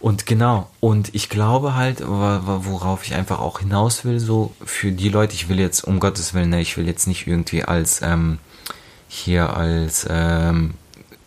Und 0.02 0.26
genau, 0.26 0.68
und 0.80 1.14
ich 1.14 1.28
glaube 1.28 1.76
halt, 1.76 2.02
worauf 2.04 3.06
ich 3.06 3.14
einfach 3.14 3.38
auch 3.38 3.60
hinaus 3.60 4.04
will, 4.04 4.18
so 4.18 4.52
für 4.64 4.90
die 4.90 5.08
Leute, 5.08 5.34
ich 5.34 5.48
will 5.48 5.60
jetzt, 5.60 5.84
um 5.84 6.00
Gottes 6.00 6.34
Willen, 6.34 6.50
ne, 6.50 6.60
ich 6.60 6.76
will 6.76 6.88
jetzt 6.88 7.06
nicht 7.06 7.28
irgendwie 7.28 7.62
als 7.62 8.02
ähm, 8.02 8.38
hier 9.06 9.56
als 9.56 10.04
ähm, 10.10 10.74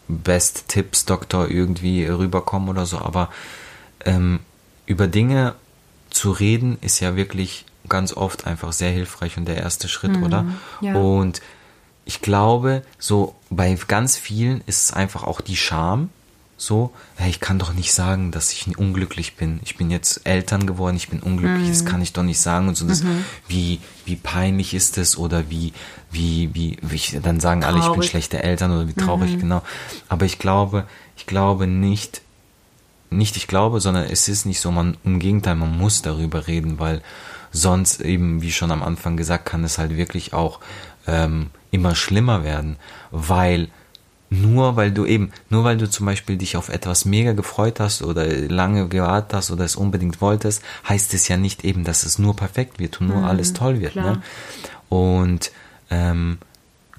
Best 0.09 0.65
Tipps 0.67 1.05
Doktor 1.05 1.49
irgendwie 1.49 2.05
rüberkommen 2.05 2.67
oder 2.67 2.85
so, 2.85 2.97
aber 2.97 3.29
ähm, 4.03 4.41
über 4.85 5.07
Dinge 5.07 5.55
zu 6.09 6.31
reden 6.31 6.77
ist 6.81 6.99
ja 6.99 7.15
wirklich 7.15 7.65
ganz 7.87 8.11
oft 8.11 8.45
einfach 8.45 8.73
sehr 8.73 8.91
hilfreich 8.91 9.37
und 9.37 9.45
der 9.45 9.57
erste 9.57 9.87
Schritt, 9.87 10.17
oder? 10.17 10.45
ja. 10.81 10.95
Und 10.95 11.41
ich 12.03 12.21
glaube, 12.21 12.83
so 12.99 13.35
bei 13.49 13.73
ganz 13.87 14.17
vielen 14.17 14.61
ist 14.65 14.85
es 14.85 14.91
einfach 14.91 15.23
auch 15.23 15.39
die 15.39 15.55
Scham. 15.55 16.09
So, 16.57 16.93
hey, 17.17 17.29
ich 17.29 17.41
kann 17.41 17.59
doch 17.59 17.73
nicht 17.73 17.93
sagen, 17.93 18.31
dass 18.31 18.53
ich 18.53 18.77
unglücklich 18.77 19.35
bin. 19.35 19.59
Ich 19.63 19.75
bin 19.75 19.91
jetzt 19.91 20.25
Eltern 20.25 20.65
geworden, 20.65 20.95
ich 20.95 21.09
bin 21.09 21.19
unglücklich, 21.19 21.67
das 21.67 21.83
kann 21.83 22.01
ich 22.01 22.13
doch 22.13 22.23
nicht 22.23 22.39
sagen 22.39 22.69
und 22.69 22.75
so. 22.75 22.87
Das, 22.87 23.03
wie, 23.49 23.81
wie 24.05 24.15
peinlich 24.15 24.73
ist 24.73 24.97
es 24.97 25.17
oder 25.17 25.49
wie, 25.49 25.73
wie, 26.11 26.49
wie, 26.53 26.77
wie 26.81 26.95
ich, 26.95 27.19
dann 27.21 27.41
sagen 27.41 27.65
alle, 27.65 27.79
ich 27.79 27.83
bin 27.83 27.93
Traurig. 27.93 28.09
schlechte 28.09 28.41
Eltern 28.41 28.71
oder 28.71 28.87
wie 28.87 28.93
traurig, 28.93 29.37
genau. 29.37 29.63
Aber 30.07 30.25
ich 30.25 30.39
glaube, 30.39 30.85
ich 31.17 31.25
glaube 31.25 31.67
nicht, 31.67 32.21
nicht 33.09 33.35
ich 33.35 33.47
glaube, 33.47 33.81
sondern 33.81 34.05
es 34.05 34.29
ist 34.29 34.45
nicht 34.45 34.61
so, 34.61 34.71
man, 34.71 34.95
im 35.03 35.19
Gegenteil, 35.19 35.55
man 35.55 35.77
muss 35.77 36.03
darüber 36.03 36.47
reden, 36.47 36.79
weil 36.79 37.01
sonst 37.51 37.99
eben, 37.99 38.41
wie 38.41 38.53
schon 38.53 38.71
am 38.71 38.81
Anfang 38.81 39.17
gesagt, 39.17 39.45
kann 39.45 39.65
es 39.65 39.77
halt 39.77 39.97
wirklich 39.97 40.33
auch 40.33 40.61
ähm, 41.05 41.49
immer 41.71 41.95
schlimmer 41.95 42.43
werden, 42.43 42.77
weil 43.11 43.69
nur 44.29 44.75
weil 44.75 44.91
du 44.91 45.05
eben, 45.05 45.31
nur 45.49 45.63
weil 45.63 45.77
du 45.77 45.89
zum 45.89 46.05
Beispiel 46.05 46.37
dich 46.37 46.57
auf 46.57 46.69
etwas 46.69 47.05
mega 47.05 47.33
gefreut 47.33 47.79
hast 47.79 48.01
oder 48.01 48.25
lange 48.25 48.87
gewartet 48.87 49.33
hast 49.33 49.51
oder 49.51 49.65
es 49.65 49.75
unbedingt 49.75 50.19
wolltest, 50.21 50.61
heißt 50.89 51.13
es 51.13 51.27
ja 51.27 51.37
nicht 51.37 51.63
eben, 51.63 51.83
dass 51.83 52.03
es 52.03 52.17
nur 52.19 52.35
perfekt 52.35 52.79
wird 52.79 53.01
und 53.01 53.07
nur 53.07 53.23
alles 53.23 53.53
toll 53.53 53.79
wird. 53.79 53.95
Ne? 53.95 54.21
Und 54.89 55.51
ähm, 55.91 56.39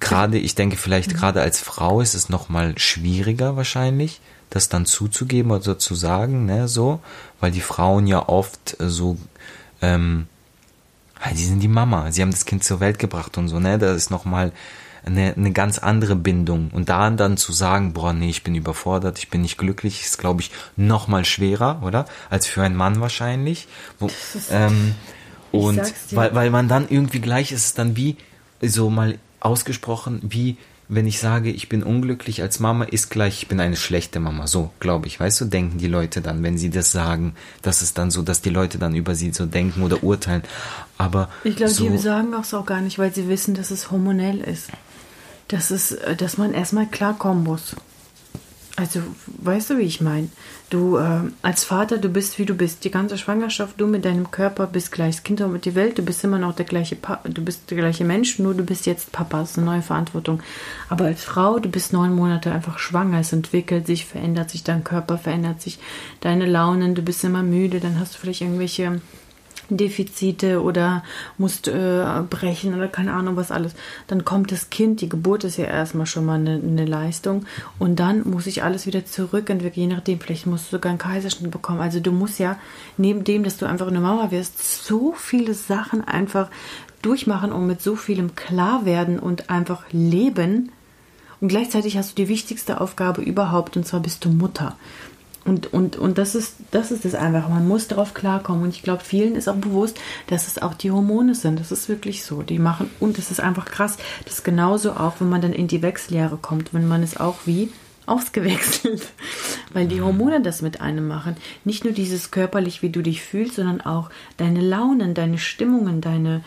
gerade, 0.00 0.38
ich 0.38 0.54
denke 0.54 0.76
vielleicht 0.76 1.12
Mhm. 1.12 1.16
gerade 1.16 1.40
als 1.42 1.60
Frau 1.60 2.00
ist 2.00 2.14
es 2.14 2.28
noch 2.28 2.48
mal 2.48 2.78
schwieriger 2.78 3.56
wahrscheinlich, 3.56 4.20
das 4.50 4.68
dann 4.68 4.86
zuzugeben 4.86 5.50
oder 5.50 5.78
zu 5.78 5.94
sagen, 5.94 6.46
ne, 6.46 6.68
so, 6.68 7.00
weil 7.40 7.50
die 7.50 7.60
Frauen 7.60 8.06
ja 8.06 8.28
oft 8.28 8.76
so, 8.78 9.16
ähm, 9.82 10.26
die 11.34 11.44
sind 11.44 11.60
die 11.60 11.68
Mama, 11.68 12.12
sie 12.12 12.22
haben 12.22 12.30
das 12.30 12.44
Kind 12.44 12.62
zur 12.62 12.78
Welt 12.78 12.98
gebracht 12.98 13.36
und 13.38 13.48
so, 13.48 13.58
ne, 13.58 13.78
da 13.78 13.92
ist 13.92 14.10
noch 14.10 14.24
mal 14.24 14.52
eine, 15.06 15.34
eine 15.36 15.52
ganz 15.52 15.78
andere 15.78 16.16
Bindung 16.16 16.70
und 16.72 16.88
da 16.88 17.08
dann 17.10 17.36
zu 17.36 17.52
sagen, 17.52 17.92
boah, 17.92 18.12
nee, 18.12 18.28
ich 18.28 18.42
bin 18.42 18.54
überfordert, 18.54 19.18
ich 19.18 19.30
bin 19.30 19.42
nicht 19.42 19.56
glücklich, 19.56 20.02
ist 20.02 20.18
glaube 20.18 20.42
ich 20.42 20.50
noch 20.76 21.08
mal 21.08 21.24
schwerer, 21.24 21.80
oder, 21.84 22.06
als 22.28 22.46
für 22.46 22.62
einen 22.62 22.76
Mann 22.76 23.00
wahrscheinlich. 23.00 23.68
Wo, 23.98 24.10
ähm, 24.50 24.94
und 25.52 25.80
weil, 26.10 26.34
weil 26.34 26.50
man 26.50 26.68
dann 26.68 26.88
irgendwie 26.88 27.20
gleich 27.20 27.52
ist 27.52 27.64
es 27.64 27.74
dann 27.74 27.96
wie 27.96 28.16
so 28.60 28.90
mal 28.90 29.18
ausgesprochen, 29.40 30.20
wie 30.22 30.56
wenn 30.88 31.06
ich 31.06 31.18
sage, 31.18 31.50
ich 31.50 31.68
bin 31.68 31.82
unglücklich 31.82 32.42
als 32.42 32.60
Mama, 32.60 32.84
ist 32.84 33.10
gleich, 33.10 33.42
ich 33.42 33.48
bin 33.48 33.58
eine 33.58 33.76
schlechte 33.76 34.20
Mama. 34.20 34.46
So, 34.46 34.70
glaube 34.78 35.08
ich. 35.08 35.18
Weißt 35.18 35.40
du, 35.40 35.46
denken 35.46 35.78
die 35.78 35.88
Leute 35.88 36.20
dann, 36.20 36.44
wenn 36.44 36.58
sie 36.58 36.70
das 36.70 36.92
sagen, 36.92 37.34
dass 37.62 37.82
es 37.82 37.92
dann 37.92 38.12
so, 38.12 38.22
dass 38.22 38.40
die 38.40 38.50
Leute 38.50 38.78
dann 38.78 38.94
über 38.94 39.16
sie 39.16 39.32
so 39.32 39.46
denken 39.46 39.82
oder 39.82 40.04
urteilen. 40.04 40.42
Aber 40.96 41.28
Ich 41.42 41.56
glaube, 41.56 41.72
so, 41.72 41.88
die 41.88 41.98
sagen 41.98 42.34
auch 42.34 42.44
so 42.44 42.62
gar 42.62 42.80
nicht, 42.80 43.00
weil 43.00 43.12
sie 43.12 43.28
wissen, 43.28 43.54
dass 43.54 43.72
es 43.72 43.90
hormonell 43.90 44.40
ist. 44.40 44.70
Das 45.48 45.70
ist, 45.70 45.92
äh, 45.92 46.16
dass 46.16 46.38
man 46.38 46.54
erstmal 46.54 46.86
klarkommen 46.86 47.44
muss. 47.44 47.76
Also, 48.78 49.00
weißt 49.38 49.70
du, 49.70 49.78
wie 49.78 49.84
ich 49.84 50.02
meine? 50.02 50.28
Du 50.68 50.98
äh, 50.98 51.20
als 51.40 51.64
Vater, 51.64 51.96
du 51.96 52.10
bist 52.10 52.38
wie 52.38 52.44
du 52.44 52.52
bist. 52.52 52.84
Die 52.84 52.90
ganze 52.90 53.16
Schwangerschaft, 53.16 53.80
du 53.80 53.86
mit 53.86 54.04
deinem 54.04 54.30
Körper 54.30 54.66
bist 54.66 54.92
gleich. 54.92 55.16
Das 55.16 55.22
Kind 55.22 55.40
kommt 55.40 55.54
mit 55.54 55.64
die 55.64 55.74
Welt, 55.74 55.96
du 55.96 56.02
bist 56.02 56.22
immer 56.24 56.38
noch 56.38 56.54
der 56.54 56.66
gleiche 56.66 56.94
pa 56.94 57.20
du 57.24 57.42
bist 57.42 57.70
der 57.70 57.78
gleiche 57.78 58.04
Mensch, 58.04 58.38
nur 58.38 58.52
du 58.52 58.64
bist 58.64 58.84
jetzt 58.84 59.12
Papa, 59.12 59.40
das 59.40 59.52
ist 59.52 59.58
eine 59.58 59.66
neue 59.66 59.82
Verantwortung. 59.82 60.42
Aber 60.90 61.06
als 61.06 61.24
Frau, 61.24 61.58
du 61.58 61.70
bist 61.70 61.94
neun 61.94 62.14
Monate 62.14 62.52
einfach 62.52 62.78
schwanger, 62.78 63.20
es 63.20 63.32
entwickelt 63.32 63.86
sich, 63.86 64.04
verändert 64.04 64.50
sich, 64.50 64.62
dein 64.62 64.84
Körper 64.84 65.16
verändert 65.16 65.62
sich, 65.62 65.78
deine 66.20 66.44
Launen, 66.44 66.94
du 66.94 67.00
bist 67.00 67.24
immer 67.24 67.42
müde, 67.42 67.80
dann 67.80 67.98
hast 67.98 68.14
du 68.14 68.18
vielleicht 68.18 68.42
irgendwelche 68.42 69.00
Defizite 69.70 70.62
oder 70.62 71.02
musst 71.38 71.68
äh, 71.68 72.04
brechen 72.28 72.74
oder 72.74 72.88
keine 72.88 73.12
Ahnung 73.12 73.36
was 73.36 73.50
alles. 73.50 73.74
Dann 74.06 74.24
kommt 74.24 74.52
das 74.52 74.70
Kind, 74.70 75.00
die 75.00 75.08
Geburt 75.08 75.44
ist 75.44 75.56
ja 75.56 75.64
erstmal 75.64 76.06
schon 76.06 76.24
mal 76.24 76.38
eine, 76.38 76.60
eine 76.62 76.84
Leistung 76.84 77.46
und 77.78 77.98
dann 77.98 78.28
muss 78.28 78.44
sich 78.44 78.62
alles 78.62 78.86
wieder 78.86 79.04
zurückentwickeln, 79.04 79.88
je 79.88 79.94
nachdem, 79.94 80.20
vielleicht 80.20 80.46
musst 80.46 80.66
du 80.66 80.76
sogar 80.76 80.90
einen 80.90 80.98
Kaiserschnitt 80.98 81.50
bekommen. 81.50 81.80
Also 81.80 82.00
du 82.00 82.12
musst 82.12 82.38
ja, 82.38 82.58
neben 82.96 83.24
dem, 83.24 83.42
dass 83.42 83.56
du 83.56 83.66
einfach 83.66 83.88
eine 83.88 84.00
Mama 84.00 84.30
wirst, 84.30 84.84
so 84.84 85.12
viele 85.16 85.54
Sachen 85.54 86.02
einfach 86.02 86.48
durchmachen 87.02 87.52
und 87.52 87.66
mit 87.66 87.82
so 87.82 87.96
vielem 87.96 88.34
klar 88.34 88.84
werden 88.84 89.18
und 89.18 89.50
einfach 89.50 89.84
leben. 89.92 90.72
Und 91.40 91.48
gleichzeitig 91.48 91.96
hast 91.98 92.12
du 92.12 92.22
die 92.22 92.28
wichtigste 92.28 92.80
Aufgabe 92.80 93.22
überhaupt 93.22 93.76
und 93.76 93.86
zwar 93.86 94.00
bist 94.00 94.24
du 94.24 94.30
Mutter. 94.30 94.76
Und, 95.46 95.72
und, 95.72 95.96
und 95.96 96.18
das 96.18 96.34
ist 96.34 96.56
das 96.72 96.90
ist 96.90 97.04
es 97.04 97.14
einfach. 97.14 97.48
Man 97.48 97.68
muss 97.68 97.88
darauf 97.88 98.14
klarkommen. 98.14 98.64
Und 98.64 98.70
ich 98.70 98.82
glaube, 98.82 99.04
vielen 99.04 99.36
ist 99.36 99.48
auch 99.48 99.56
bewusst, 99.56 99.98
dass 100.26 100.48
es 100.48 100.60
auch 100.60 100.74
die 100.74 100.90
Hormone 100.90 101.34
sind. 101.34 101.60
Das 101.60 101.70
ist 101.70 101.88
wirklich 101.88 102.24
so. 102.24 102.42
Die 102.42 102.58
machen, 102.58 102.90
und 103.00 103.18
es 103.18 103.30
ist 103.30 103.40
einfach 103.40 103.66
krass. 103.66 103.96
Das 104.24 104.34
ist 104.34 104.44
genauso 104.44 104.92
auch, 104.92 105.14
wenn 105.20 105.28
man 105.28 105.40
dann 105.40 105.52
in 105.52 105.68
die 105.68 105.82
Wechseljahre 105.82 106.36
kommt, 106.36 106.74
wenn 106.74 106.88
man 106.88 107.02
es 107.02 107.16
auch 107.16 107.36
wie 107.44 107.70
ausgewechselt. 108.06 109.06
Weil 109.72 109.86
die 109.86 110.00
Hormone 110.00 110.40
das 110.40 110.62
mit 110.62 110.80
einem 110.80 111.06
machen. 111.06 111.36
Nicht 111.64 111.84
nur 111.84 111.92
dieses 111.92 112.30
körperlich, 112.30 112.82
wie 112.82 112.90
du 112.90 113.02
dich 113.02 113.22
fühlst, 113.22 113.54
sondern 113.56 113.80
auch 113.80 114.10
deine 114.36 114.60
Launen, 114.60 115.14
deine 115.14 115.38
Stimmungen, 115.38 116.00
deine. 116.00 116.42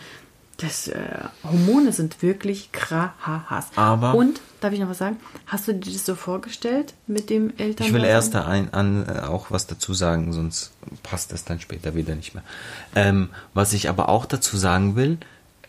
Das, 0.60 0.88
äh, 0.88 0.98
Hormone 1.44 1.92
sind 1.92 2.22
wirklich 2.22 2.70
krass. 2.72 3.10
Aber- 3.76 4.14
Und, 4.14 4.40
darf 4.60 4.72
ich 4.72 4.80
noch 4.80 4.90
was 4.90 4.98
sagen? 4.98 5.16
Hast 5.46 5.68
du 5.68 5.74
dir 5.74 5.92
das 5.92 6.04
so 6.04 6.14
vorgestellt 6.14 6.92
mit 7.06 7.30
dem 7.30 7.52
Eltern? 7.56 7.86
Ich 7.86 7.92
will 7.92 8.04
erst 8.04 8.34
da 8.34 8.44
ein, 8.46 8.72
an, 8.74 9.06
äh, 9.08 9.20
auch 9.20 9.50
was 9.50 9.66
dazu 9.66 9.94
sagen, 9.94 10.32
sonst 10.32 10.72
passt 11.02 11.32
das 11.32 11.44
dann 11.44 11.60
später 11.60 11.94
wieder 11.94 12.14
nicht 12.14 12.34
mehr. 12.34 12.44
Ähm, 12.94 13.30
was 13.54 13.72
ich 13.72 13.88
aber 13.88 14.08
auch 14.08 14.26
dazu 14.26 14.56
sagen 14.56 14.96
will, 14.96 15.18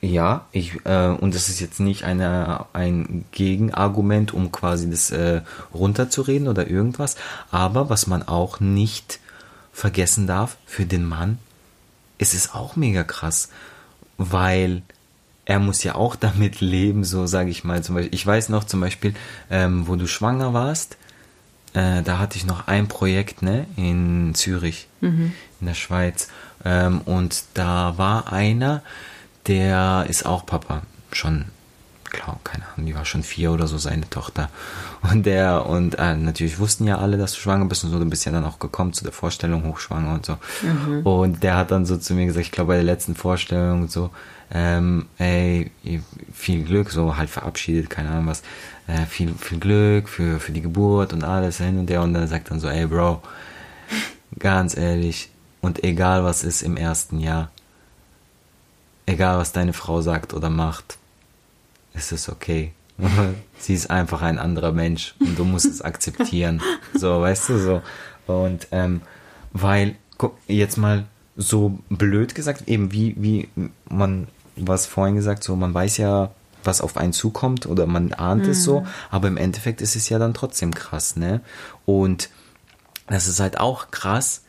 ja, 0.01 0.45
ich, 0.51 0.79
äh, 0.85 1.07
und 1.09 1.35
das 1.35 1.47
ist 1.47 1.59
jetzt 1.59 1.79
nicht 1.79 2.03
eine, 2.05 2.65
ein 2.73 3.23
Gegenargument, 3.31 4.33
um 4.33 4.51
quasi 4.51 4.89
das 4.89 5.11
äh, 5.11 5.41
runterzureden 5.73 6.47
oder 6.47 6.67
irgendwas, 6.67 7.15
aber 7.51 7.89
was 7.89 8.07
man 8.07 8.27
auch 8.27 8.59
nicht 8.59 9.19
vergessen 9.71 10.25
darf, 10.27 10.57
für 10.65 10.85
den 10.85 11.05
Mann 11.05 11.37
ist 12.17 12.33
es 12.33 12.53
auch 12.53 12.75
mega 12.75 13.03
krass, 13.03 13.49
weil 14.29 14.81
er 15.45 15.59
muss 15.59 15.83
ja 15.83 15.95
auch 15.95 16.15
damit 16.15 16.61
leben, 16.61 17.03
so 17.03 17.25
sage 17.25 17.49
ich 17.49 17.63
mal. 17.63 17.83
Zum 17.83 17.95
Beispiel, 17.95 18.13
ich 18.13 18.25
weiß 18.25 18.49
noch 18.49 18.63
zum 18.63 18.79
Beispiel, 18.79 19.13
ähm, 19.49 19.87
wo 19.87 19.95
du 19.95 20.07
schwanger 20.07 20.53
warst, 20.53 20.97
äh, 21.73 22.01
da 22.03 22.19
hatte 22.19 22.37
ich 22.37 22.45
noch 22.45 22.67
ein 22.67 22.87
Projekt 22.87 23.41
ne, 23.41 23.65
in 23.75 24.33
Zürich, 24.35 24.87
in 25.59 25.67
der 25.67 25.73
Schweiz. 25.73 26.29
Ähm, 26.63 27.01
und 27.01 27.43
da 27.53 27.97
war 27.97 28.31
einer, 28.31 28.83
der 29.47 30.05
ist 30.07 30.25
auch 30.25 30.45
Papa. 30.45 30.83
Schon, 31.11 31.45
klar, 32.11 32.39
keine 32.43 32.65
Ahnung, 32.67 32.85
die 32.85 32.95
war 32.95 33.05
schon 33.05 33.23
vier 33.23 33.51
oder 33.51 33.67
so, 33.67 33.77
seine 33.77 34.09
Tochter. 34.09 34.49
Und 35.01 35.25
der, 35.25 35.65
und 35.65 35.95
äh, 35.95 36.15
natürlich 36.15 36.59
wussten 36.59 36.85
ja 36.85 36.97
alle, 36.97 37.17
dass 37.17 37.33
du 37.33 37.39
schwanger 37.39 37.65
bist 37.65 37.83
und 37.83 37.91
so, 37.91 37.99
du 37.99 38.05
bist 38.05 38.25
ja 38.25 38.31
dann 38.31 38.45
auch 38.45 38.59
gekommen 38.59 38.93
zu 38.93 39.03
der 39.03 39.13
Vorstellung, 39.13 39.63
hochschwanger 39.63 40.13
und 40.13 40.25
so. 40.25 40.37
Mhm. 40.61 41.05
Und 41.05 41.43
der 41.43 41.57
hat 41.57 41.71
dann 41.71 41.85
so 41.85 41.97
zu 41.97 42.13
mir 42.13 42.25
gesagt, 42.25 42.45
ich 42.45 42.51
glaube 42.51 42.69
bei 42.69 42.75
der 42.75 42.83
letzten 42.83 43.15
Vorstellung 43.15 43.87
so, 43.87 44.11
ähm, 44.53 45.07
ey, 45.17 45.71
viel 46.33 46.63
Glück, 46.63 46.91
so 46.91 47.15
halt 47.17 47.29
verabschiedet, 47.29 47.89
keine 47.89 48.09
Ahnung 48.09 48.27
was, 48.27 48.43
äh, 48.87 49.05
viel, 49.05 49.33
viel 49.33 49.59
Glück 49.59 50.09
für, 50.09 50.39
für 50.39 50.51
die 50.51 50.61
Geburt 50.61 51.13
und 51.13 51.23
alles 51.23 51.57
hin 51.57 51.79
und 51.79 51.89
der 51.89 52.01
und 52.01 52.13
dann 52.13 52.27
sagt 52.27 52.51
dann 52.51 52.59
so, 52.59 52.67
ey 52.67 52.85
Bro, 52.85 53.21
ganz 54.37 54.75
ehrlich, 54.75 55.29
und 55.61 55.83
egal 55.83 56.23
was 56.23 56.43
ist 56.43 56.63
im 56.63 56.75
ersten 56.75 57.19
Jahr, 57.19 57.49
egal 59.05 59.37
was 59.37 59.53
deine 59.53 59.73
Frau 59.73 60.01
sagt 60.01 60.33
oder 60.33 60.49
macht, 60.49 60.97
ist 61.93 62.11
es 62.11 62.29
okay. 62.29 62.73
Sie 63.57 63.73
ist 63.73 63.89
einfach 63.89 64.21
ein 64.21 64.37
anderer 64.37 64.71
Mensch 64.71 65.15
und 65.19 65.37
du 65.37 65.43
musst 65.43 65.65
es 65.65 65.81
akzeptieren. 65.81 66.61
So, 66.93 67.21
weißt 67.21 67.49
du, 67.49 67.57
so. 67.57 67.81
Und 68.27 68.67
ähm, 68.71 69.01
weil, 69.53 69.95
guck, 70.17 70.37
jetzt 70.47 70.77
mal 70.77 71.05
so 71.35 71.79
blöd 71.89 72.35
gesagt, 72.35 72.67
eben 72.67 72.91
wie, 72.91 73.15
wie 73.17 73.49
man 73.89 74.27
was 74.55 74.85
vorhin 74.85 75.15
gesagt, 75.15 75.43
so 75.43 75.55
man 75.55 75.73
weiß 75.73 75.97
ja, 75.97 76.31
was 76.63 76.81
auf 76.81 76.97
einen 76.97 77.13
zukommt 77.13 77.65
oder 77.65 77.87
man 77.87 78.13
ahnt 78.13 78.43
mhm. 78.43 78.51
es 78.51 78.63
so, 78.63 78.81
mhm. 78.81 78.87
aber 79.09 79.27
im 79.27 79.37
Endeffekt 79.37 79.81
ist 79.81 79.95
es 79.95 80.09
ja 80.09 80.19
dann 80.19 80.33
trotzdem 80.33 80.73
krass, 80.73 81.15
ne? 81.15 81.41
Und 81.85 82.29
das 83.07 83.27
ist 83.27 83.39
halt 83.39 83.59
auch 83.59 83.91
krass, 83.91 84.43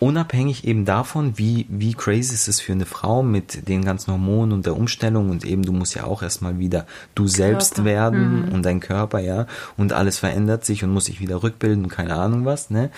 unabhängig 0.00 0.64
eben 0.64 0.84
davon, 0.86 1.38
wie, 1.38 1.66
wie 1.68 1.92
crazy 1.92 2.34
ist 2.34 2.48
es 2.48 2.60
für 2.60 2.72
eine 2.72 2.86
Frau 2.86 3.22
mit 3.22 3.68
den 3.68 3.84
ganzen 3.84 4.10
Hormonen 4.10 4.52
und 4.52 4.66
der 4.66 4.74
Umstellung 4.74 5.30
und 5.30 5.44
eben 5.44 5.62
du 5.62 5.72
musst 5.72 5.94
ja 5.94 6.04
auch 6.04 6.22
erstmal 6.22 6.58
wieder 6.58 6.86
du 7.14 7.28
selbst 7.28 7.76
Körper. 7.76 7.90
werden 7.90 8.46
mhm. 8.46 8.52
und 8.52 8.64
dein 8.64 8.80
Körper, 8.80 9.20
ja, 9.20 9.46
und 9.76 9.92
alles 9.92 10.18
verändert 10.18 10.64
sich 10.64 10.82
und 10.82 10.90
muss 10.90 11.04
sich 11.04 11.20
wieder 11.20 11.42
rückbilden, 11.42 11.88
keine 11.88 12.16
Ahnung 12.16 12.46
was, 12.46 12.70
ne? 12.70 12.90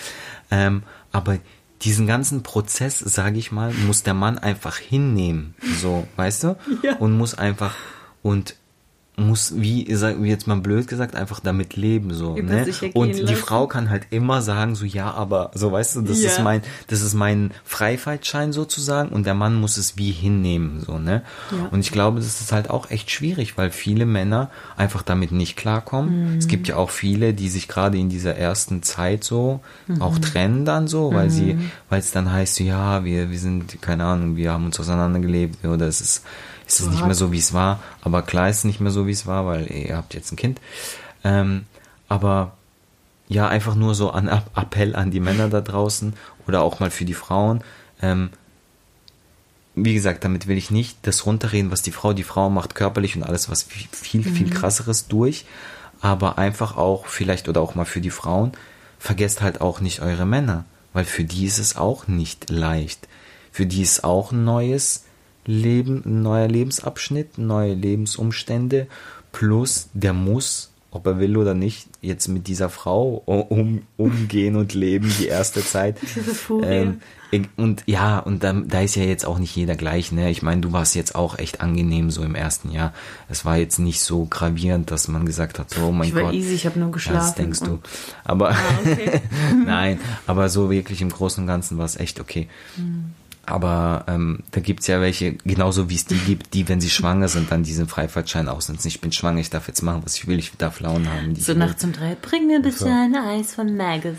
Ähm, 0.49 0.83
aber 1.11 1.37
diesen 1.81 2.07
ganzen 2.07 2.41
Prozess, 2.41 2.99
sage 2.99 3.37
ich 3.37 3.51
mal, 3.51 3.73
muss 3.85 4.03
der 4.03 4.13
Mann 4.13 4.39
einfach 4.39 4.77
hinnehmen, 4.77 5.55
so, 5.81 6.07
weißt 6.15 6.43
du? 6.45 6.57
Ja. 6.83 6.95
Und 6.97 7.17
muss 7.17 7.35
einfach 7.35 7.75
und 8.21 8.55
muss, 9.15 9.53
wie, 9.55 9.87
wie 9.87 10.29
jetzt 10.29 10.47
mal 10.47 10.57
blöd 10.57 10.87
gesagt, 10.87 11.15
einfach 11.15 11.39
damit 11.39 11.75
leben, 11.75 12.13
so, 12.13 12.35
ne? 12.35 12.65
Und 12.93 13.15
die 13.15 13.21
lassen. 13.21 13.35
Frau 13.35 13.67
kann 13.67 13.91
halt 13.91 14.07
immer 14.09 14.41
sagen, 14.41 14.73
so, 14.73 14.85
ja, 14.85 15.11
aber, 15.11 15.51
so, 15.53 15.71
weißt 15.71 15.97
du, 15.97 16.01
das 16.01 16.21
ja. 16.21 16.31
ist 16.31 16.41
mein, 16.41 16.63
das 16.87 17.01
ist 17.01 17.13
mein 17.13 17.51
Freifahrtschein 17.63 18.53
sozusagen 18.53 19.09
und 19.09 19.27
der 19.27 19.35
Mann 19.35 19.53
muss 19.53 19.77
es 19.77 19.97
wie 19.97 20.11
hinnehmen, 20.11 20.81
so, 20.83 20.97
ne? 20.97 21.21
Ja. 21.51 21.67
Und 21.69 21.81
ich 21.81 21.91
glaube, 21.91 22.19
das 22.21 22.41
ist 22.41 22.51
halt 22.51 22.71
auch 22.71 22.89
echt 22.89 23.11
schwierig, 23.11 23.55
weil 23.55 23.69
viele 23.69 24.07
Männer 24.07 24.49
einfach 24.77 25.03
damit 25.03 25.31
nicht 25.31 25.57
klarkommen. 25.57 26.33
Mhm. 26.33 26.37
Es 26.39 26.47
gibt 26.47 26.67
ja 26.67 26.77
auch 26.77 26.89
viele, 26.89 27.35
die 27.35 27.49
sich 27.49 27.67
gerade 27.67 27.99
in 27.99 28.09
dieser 28.09 28.35
ersten 28.35 28.81
Zeit 28.81 29.23
so 29.23 29.59
mhm. 29.85 30.01
auch 30.01 30.17
trennen 30.17 30.65
dann 30.65 30.87
so, 30.87 31.13
weil 31.13 31.27
mhm. 31.27 31.31
sie, 31.31 31.57
weil 31.89 31.99
es 31.99 32.11
dann 32.11 32.31
heißt, 32.31 32.59
ja, 32.61 33.05
wir, 33.05 33.29
wir 33.29 33.39
sind, 33.39 33.79
keine 33.79 34.05
Ahnung, 34.05 34.37
wir 34.37 34.51
haben 34.51 34.65
uns 34.65 34.79
auseinandergelebt 34.79 35.63
oder 35.65 35.87
es 35.87 36.01
ist, 36.01 36.23
ist 36.79 36.87
es 36.87 36.91
nicht 36.91 37.05
mehr 37.05 37.15
so, 37.15 37.31
wie 37.31 37.39
es 37.39 37.53
war. 37.53 37.79
Aber 38.01 38.21
klar 38.21 38.49
ist 38.49 38.59
es 38.59 38.63
nicht 38.63 38.79
mehr 38.79 38.91
so, 38.91 39.07
wie 39.07 39.11
es 39.11 39.25
war, 39.25 39.45
weil 39.45 39.69
ihr 39.71 39.95
habt 39.97 40.13
jetzt 40.13 40.31
ein 40.31 40.35
Kind. 40.35 40.59
Ähm, 41.23 41.65
aber 42.09 42.53
ja, 43.27 43.47
einfach 43.47 43.75
nur 43.75 43.95
so 43.95 44.11
ein 44.11 44.27
Appell 44.27 44.95
an 44.95 45.11
die 45.11 45.19
Männer 45.19 45.49
da 45.49 45.61
draußen 45.61 46.13
oder 46.47 46.61
auch 46.61 46.79
mal 46.79 46.91
für 46.91 47.05
die 47.05 47.13
Frauen. 47.13 47.63
Ähm, 48.01 48.29
wie 49.75 49.93
gesagt, 49.93 50.23
damit 50.23 50.47
will 50.47 50.57
ich 50.57 50.69
nicht 50.69 50.97
das 51.01 51.25
runterreden, 51.25 51.71
was 51.71 51.81
die 51.81 51.91
Frau, 51.91 52.13
die 52.13 52.23
Frau 52.23 52.49
macht 52.49 52.75
körperlich 52.75 53.15
und 53.15 53.23
alles 53.23 53.49
was 53.49 53.63
viel, 53.63 54.23
viel 54.23 54.47
mhm. 54.47 54.51
krasseres 54.51 55.07
durch. 55.07 55.45
Aber 56.01 56.37
einfach 56.37 56.77
auch 56.77 57.07
vielleicht 57.07 57.47
oder 57.47 57.61
auch 57.61 57.75
mal 57.75 57.85
für 57.85 58.01
die 58.01 58.09
Frauen, 58.09 58.51
vergesst 58.99 59.41
halt 59.41 59.61
auch 59.61 59.79
nicht 59.79 60.01
eure 60.01 60.25
Männer, 60.25 60.65
weil 60.91 61.05
für 61.05 61.23
die 61.23 61.45
ist 61.45 61.59
es 61.59 61.75
auch 61.75 62.07
nicht 62.07 62.49
leicht. 62.49 63.07
Für 63.51 63.65
die 63.65 63.81
ist 63.81 64.03
auch 64.03 64.31
ein 64.31 64.43
neues 64.43 65.05
Leben, 65.45 66.03
ein 66.05 66.21
neuer 66.21 66.47
Lebensabschnitt, 66.47 67.37
neue 67.37 67.73
Lebensumstände, 67.73 68.87
plus 69.31 69.89
der 69.93 70.13
muss, 70.13 70.71
ob 70.91 71.07
er 71.07 71.19
will 71.19 71.37
oder 71.37 71.53
nicht, 71.53 71.87
jetzt 72.01 72.27
mit 72.27 72.47
dieser 72.47 72.69
Frau 72.69 73.23
um, 73.25 73.81
umgehen 73.97 74.55
und 74.55 74.73
leben 74.73 75.11
die 75.19 75.27
erste 75.27 75.63
Zeit. 75.63 75.97
ähm, 76.63 76.99
und 77.57 77.83
ja, 77.87 78.19
und 78.19 78.43
da, 78.43 78.53
da 78.53 78.81
ist 78.81 78.95
ja 78.95 79.03
jetzt 79.03 79.25
auch 79.25 79.39
nicht 79.39 79.55
jeder 79.55 79.75
gleich, 79.75 80.11
ne? 80.11 80.29
Ich 80.29 80.43
meine, 80.43 80.61
du 80.61 80.71
warst 80.71 80.93
jetzt 80.93 81.15
auch 81.15 81.39
echt 81.39 81.61
angenehm 81.61 82.11
so 82.11 82.21
im 82.21 82.35
ersten 82.35 82.71
Jahr. 82.71 82.93
Es 83.27 83.43
war 83.43 83.57
jetzt 83.57 83.79
nicht 83.79 84.01
so 84.01 84.25
gravierend, 84.25 84.91
dass 84.91 85.07
man 85.07 85.25
gesagt 85.25 85.57
hat, 85.57 85.75
oh 85.81 85.91
mein 85.91 86.09
ich 86.09 86.15
war 86.15 86.23
Gott. 86.23 86.33
easy, 86.33 86.53
ich 86.53 86.67
habe 86.67 86.79
nur 86.79 86.91
geschlafen. 86.91 87.17
Das 87.17 87.35
denkst 87.35 87.59
du. 87.61 87.79
Aber 88.23 88.51
ah, 88.51 88.57
okay. 88.81 89.21
nein, 89.65 89.99
aber 90.27 90.49
so 90.49 90.69
wirklich 90.69 91.01
im 91.01 91.09
Großen 91.09 91.43
und 91.43 91.47
Ganzen 91.47 91.79
war 91.79 91.85
es 91.85 91.95
echt 91.95 92.19
okay. 92.19 92.47
Mhm. 92.77 93.13
Aber 93.45 94.05
ähm, 94.07 94.39
da 94.51 94.61
gibt's 94.61 94.87
ja 94.87 95.01
welche, 95.01 95.33
genauso 95.33 95.89
wie 95.89 95.95
es 95.95 96.05
die 96.05 96.15
gibt, 96.15 96.53
die, 96.53 96.69
wenn 96.69 96.79
sie 96.79 96.89
schwanger 96.89 97.27
sind, 97.27 97.51
dann 97.51 97.63
diesen 97.63 97.87
Freifahrtschein 97.87 98.47
ausnutzen. 98.47 98.87
Ich 98.87 99.01
bin 99.01 99.11
schwanger, 99.11 99.41
ich 99.41 99.49
darf 99.49 99.67
jetzt 99.67 99.81
machen, 99.81 100.01
was 100.05 100.15
ich 100.15 100.27
will, 100.27 100.39
ich 100.39 100.51
darf 100.57 100.79
Launen 100.79 101.09
haben. 101.11 101.35
So 101.35 101.53
nachts 101.53 101.83
um 101.83 101.91
drei, 101.91 102.15
bring 102.15 102.47
mir 102.47 102.61
bitte 102.61 102.77
so. 102.77 102.85
ein 102.85 103.15
Eis 103.15 103.53
von 103.53 103.75
Magus. 103.75 104.17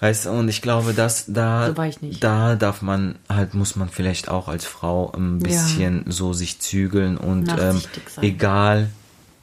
Weißt 0.00 0.24
du, 0.26 0.30
und 0.30 0.48
ich 0.48 0.62
glaube, 0.62 0.94
dass 0.94 1.26
da, 1.28 1.68
so 1.68 2.08
da 2.18 2.56
darf 2.56 2.82
man 2.82 3.16
halt, 3.28 3.54
muss 3.54 3.76
man 3.76 3.88
vielleicht 3.88 4.28
auch 4.28 4.48
als 4.48 4.64
Frau 4.64 5.12
ein 5.12 5.38
bisschen 5.38 6.04
ja. 6.06 6.10
so 6.10 6.32
sich 6.32 6.58
zügeln 6.58 7.16
und 7.16 7.54
ähm, 7.56 7.80
egal, 8.20 8.88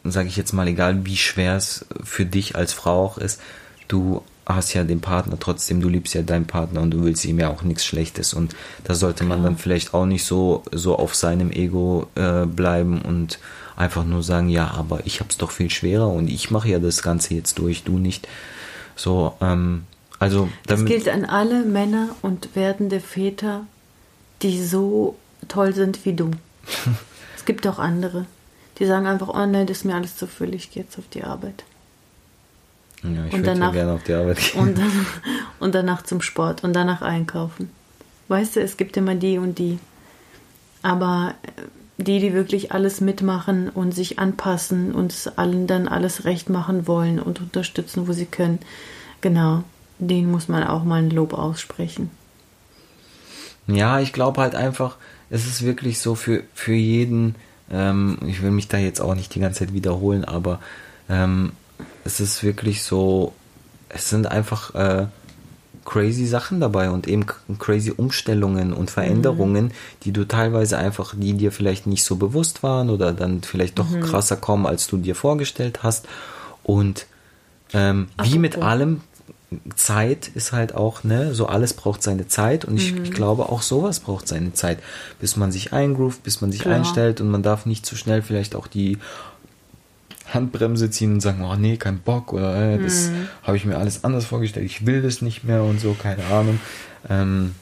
sage 0.03 0.27
ich 0.27 0.35
jetzt 0.35 0.51
mal, 0.51 0.67
egal 0.67 1.05
wie 1.05 1.15
schwer 1.15 1.55
es 1.55 1.85
für 2.03 2.25
dich 2.25 2.57
als 2.57 2.73
Frau 2.73 3.05
auch 3.05 3.17
ist, 3.17 3.39
du 3.87 4.21
hast 4.55 4.73
ja 4.73 4.83
den 4.83 4.99
Partner 4.99 5.37
trotzdem, 5.39 5.79
du 5.79 5.89
liebst 5.89 6.13
ja 6.13 6.21
deinen 6.21 6.47
Partner 6.47 6.81
und 6.81 6.91
du 6.91 7.03
willst 7.03 7.23
ihm 7.25 7.39
ja 7.39 7.49
auch 7.49 7.61
nichts 7.61 7.85
Schlechtes 7.85 8.33
und 8.33 8.55
da 8.83 8.95
sollte 8.95 9.23
man 9.23 9.43
dann 9.43 9.57
vielleicht 9.57 9.93
auch 9.93 10.05
nicht 10.05 10.25
so 10.25 10.63
so 10.71 10.97
auf 10.97 11.15
seinem 11.15 11.51
Ego 11.51 12.07
äh, 12.15 12.45
bleiben 12.45 13.01
und 13.01 13.39
einfach 13.75 14.03
nur 14.03 14.23
sagen, 14.23 14.49
ja, 14.49 14.71
aber 14.71 15.05
ich 15.05 15.19
hab's 15.19 15.37
doch 15.37 15.51
viel 15.51 15.69
schwerer 15.69 16.09
und 16.09 16.29
ich 16.29 16.51
mache 16.51 16.67
ja 16.67 16.79
das 16.79 17.01
Ganze 17.01 17.33
jetzt 17.33 17.59
durch, 17.59 17.83
du 17.83 17.97
nicht. 17.97 18.27
So, 18.95 19.35
ähm, 19.39 19.83
also 20.19 20.49
das 20.67 20.83
gilt 20.83 21.07
an 21.07 21.23
alle 21.23 21.63
Männer 21.63 22.09
und 22.21 22.55
werdende 22.55 22.99
Väter, 22.99 23.65
die 24.41 24.61
so 24.61 25.15
toll 25.47 25.73
sind 25.73 26.05
wie 26.05 26.13
du. 26.13 26.31
es 27.37 27.45
gibt 27.45 27.65
auch 27.67 27.79
andere, 27.79 28.25
die 28.79 28.85
sagen 28.85 29.07
einfach, 29.07 29.29
oh 29.29 29.45
nein, 29.45 29.65
das 29.65 29.77
ist 29.77 29.83
mir 29.85 29.95
alles 29.95 30.17
zu 30.17 30.27
viel, 30.27 30.53
ich 30.53 30.71
gehe 30.71 30.83
jetzt 30.83 30.97
auf 30.97 31.07
die 31.13 31.23
Arbeit. 31.23 31.63
Ja, 33.03 33.25
ich 33.27 33.33
und 33.33 33.45
danach, 33.45 33.71
gerne 33.71 33.93
auf 33.93 34.03
die 34.03 34.13
Arbeit 34.13 34.37
gehen. 34.37 34.61
Und, 34.61 34.77
dann, 34.77 35.05
und 35.59 35.75
danach 35.75 36.03
zum 36.03 36.21
Sport 36.21 36.63
und 36.63 36.73
danach 36.73 37.01
einkaufen. 37.01 37.69
Weißt 38.27 38.55
du, 38.55 38.61
es 38.61 38.77
gibt 38.77 38.97
immer 38.97 39.15
die 39.15 39.37
und 39.37 39.57
die. 39.57 39.79
Aber 40.81 41.35
äh, 41.43 41.61
die, 41.97 42.19
die 42.19 42.33
wirklich 42.33 42.71
alles 42.71 43.01
mitmachen 43.01 43.69
und 43.69 43.93
sich 43.93 44.19
anpassen 44.19 44.93
und 44.93 45.11
es 45.11 45.27
allen 45.37 45.67
dann 45.67 45.87
alles 45.87 46.23
recht 46.23 46.49
machen 46.49 46.87
wollen 46.87 47.19
und 47.19 47.41
unterstützen, 47.41 48.07
wo 48.07 48.13
sie 48.13 48.25
können, 48.25 48.59
genau, 49.19 49.63
denen 49.97 50.31
muss 50.31 50.47
man 50.47 50.63
auch 50.63 50.85
mal 50.85 51.01
ein 51.01 51.09
Lob 51.09 51.33
aussprechen. 51.33 52.09
Ja, 53.67 53.99
ich 53.99 54.13
glaube 54.13 54.41
halt 54.41 54.55
einfach, 54.55 54.95
es 55.29 55.45
ist 55.45 55.63
wirklich 55.63 55.99
so 55.99 56.15
für, 56.15 56.43
für 56.53 56.73
jeden, 56.73 57.35
ähm, 57.69 58.17
ich 58.25 58.41
will 58.41 58.51
mich 58.51 58.69
da 58.69 58.77
jetzt 58.77 59.01
auch 59.01 59.13
nicht 59.13 59.35
die 59.35 59.41
ganze 59.41 59.59
Zeit 59.59 59.73
wiederholen, 59.73 60.23
aber 60.23 60.59
ähm, 61.09 61.51
es 62.09 62.19
ist 62.19 62.43
wirklich 62.43 62.81
so, 62.81 63.33
es 63.87 64.09
sind 64.09 64.25
einfach 64.25 64.73
äh, 64.73 65.05
crazy 65.85 66.25
Sachen 66.25 66.59
dabei 66.59 66.89
und 66.89 67.07
eben 67.07 67.27
crazy 67.59 67.91
Umstellungen 67.95 68.73
und 68.73 68.89
Veränderungen, 68.89 69.65
mhm. 69.65 69.71
die 70.03 70.11
du 70.11 70.27
teilweise 70.27 70.79
einfach, 70.79 71.13
die 71.15 71.33
dir 71.33 71.51
vielleicht 71.51 71.85
nicht 71.85 72.03
so 72.03 72.15
bewusst 72.15 72.63
waren 72.63 72.89
oder 72.89 73.13
dann 73.13 73.43
vielleicht 73.43 73.77
doch 73.77 73.89
mhm. 73.89 74.01
krasser 74.01 74.37
kommen, 74.37 74.65
als 74.65 74.87
du 74.87 74.97
dir 74.97 75.13
vorgestellt 75.13 75.83
hast. 75.83 76.07
Und 76.63 77.05
ähm, 77.73 78.07
wie 78.23 78.39
mit 78.39 78.57
allem, 78.57 79.01
Zeit 79.75 80.27
ist 80.27 80.51
halt 80.51 80.75
auch, 80.75 81.03
ne, 81.03 81.33
so 81.33 81.47
alles 81.47 81.73
braucht 81.73 82.03
seine 82.03 82.27
Zeit 82.27 82.65
und 82.65 82.77
ich, 82.77 82.93
mhm. 82.93 83.03
ich, 83.03 83.11
glaube 83.11 83.49
auch 83.49 83.63
sowas 83.63 83.99
braucht 83.99 84.27
seine 84.27 84.53
Zeit, 84.53 84.79
bis 85.19 85.37
man 85.37 85.51
sich 85.51 85.73
eingroovt, 85.73 86.21
bis 86.21 86.41
man 86.41 86.51
sich 86.51 86.61
Klar. 86.61 86.75
einstellt 86.75 87.19
und 87.19 87.31
man 87.31 87.41
darf 87.41 87.65
nicht 87.65 87.83
zu 87.83 87.95
schnell 87.95 88.21
vielleicht 88.21 88.53
auch 88.53 88.67
die 88.67 88.99
Handbremse 90.33 90.89
ziehen 90.89 91.13
und 91.13 91.21
sagen, 91.21 91.43
oh 91.43 91.55
nee, 91.55 91.77
kein 91.77 91.99
Bock 91.99 92.33
oder 92.33 92.73
äh, 92.73 92.81
das 92.81 93.09
mhm. 93.09 93.27
habe 93.43 93.57
ich 93.57 93.65
mir 93.65 93.77
alles 93.77 94.03
anders 94.03 94.25
vorgestellt, 94.25 94.65
ich 94.65 94.85
will 94.85 95.01
das 95.01 95.21
nicht 95.21 95.43
mehr 95.43 95.63
und 95.63 95.79
so, 95.79 95.93
keine 95.93 96.25
Ahnung. 96.25 96.59
Ähm, 97.09 97.55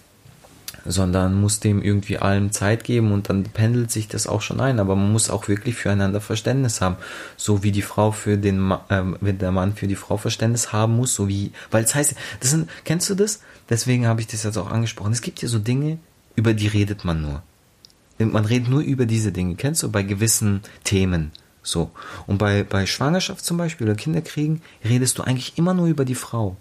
sondern 0.87 1.39
muss 1.39 1.59
dem 1.59 1.81
irgendwie 1.81 2.17
allem 2.17 2.51
Zeit 2.51 2.83
geben 2.83 3.11
und 3.11 3.29
dann 3.29 3.43
pendelt 3.43 3.91
sich 3.91 4.07
das 4.07 4.25
auch 4.25 4.41
schon 4.41 4.59
ein. 4.59 4.79
Aber 4.79 4.95
man 4.95 5.11
muss 5.11 5.29
auch 5.29 5.47
wirklich 5.47 5.75
füreinander 5.75 6.21
Verständnis 6.21 6.81
haben. 6.81 6.95
So 7.35 7.61
wie 7.63 7.71
die 7.71 7.81
Frau 7.81 8.11
für 8.11 8.37
den 8.37 8.57
Ma 8.59 8.85
wenn 9.19 9.37
der 9.37 9.51
Mann 9.51 9.75
für 9.75 9.87
die 9.87 9.95
Frau 9.95 10.17
Verständnis 10.17 10.71
haben 10.71 10.95
muss, 10.95 11.13
so 11.13 11.27
wie, 11.27 11.51
weil 11.71 11.83
es 11.83 11.93
heißt, 11.93 12.15
das 12.39 12.51
sind, 12.51 12.69
kennst 12.85 13.09
du 13.09 13.15
das? 13.15 13.41
Deswegen 13.69 14.07
habe 14.07 14.21
ich 14.21 14.27
das 14.27 14.43
jetzt 14.43 14.57
auch 14.57 14.71
angesprochen. 14.71 15.11
Es 15.11 15.21
gibt 15.21 15.41
ja 15.41 15.49
so 15.49 15.59
Dinge, 15.59 15.99
über 16.35 16.53
die 16.53 16.67
redet 16.67 17.03
man 17.03 17.21
nur. 17.21 17.43
man 18.19 18.45
redet 18.45 18.69
nur 18.69 18.81
über 18.81 19.05
diese 19.05 19.31
Dinge, 19.31 19.55
kennst 19.55 19.83
du, 19.83 19.91
bei 19.91 20.03
gewissen 20.03 20.61
Themen. 20.83 21.31
So. 21.67 21.91
Und 22.25 22.37
bei, 22.37 22.63
bei 22.63 22.85
Schwangerschaft 22.85 23.43
zum 23.43 23.57
Beispiel 23.57 23.87
oder 23.87 23.95
Kinderkriegen 23.95 24.61
redest 24.83 25.17
du 25.17 25.23
eigentlich 25.23 25.57
immer 25.57 25.73
nur 25.73 25.87
über 25.87 26.05
die 26.05 26.15
Frau. 26.15 26.55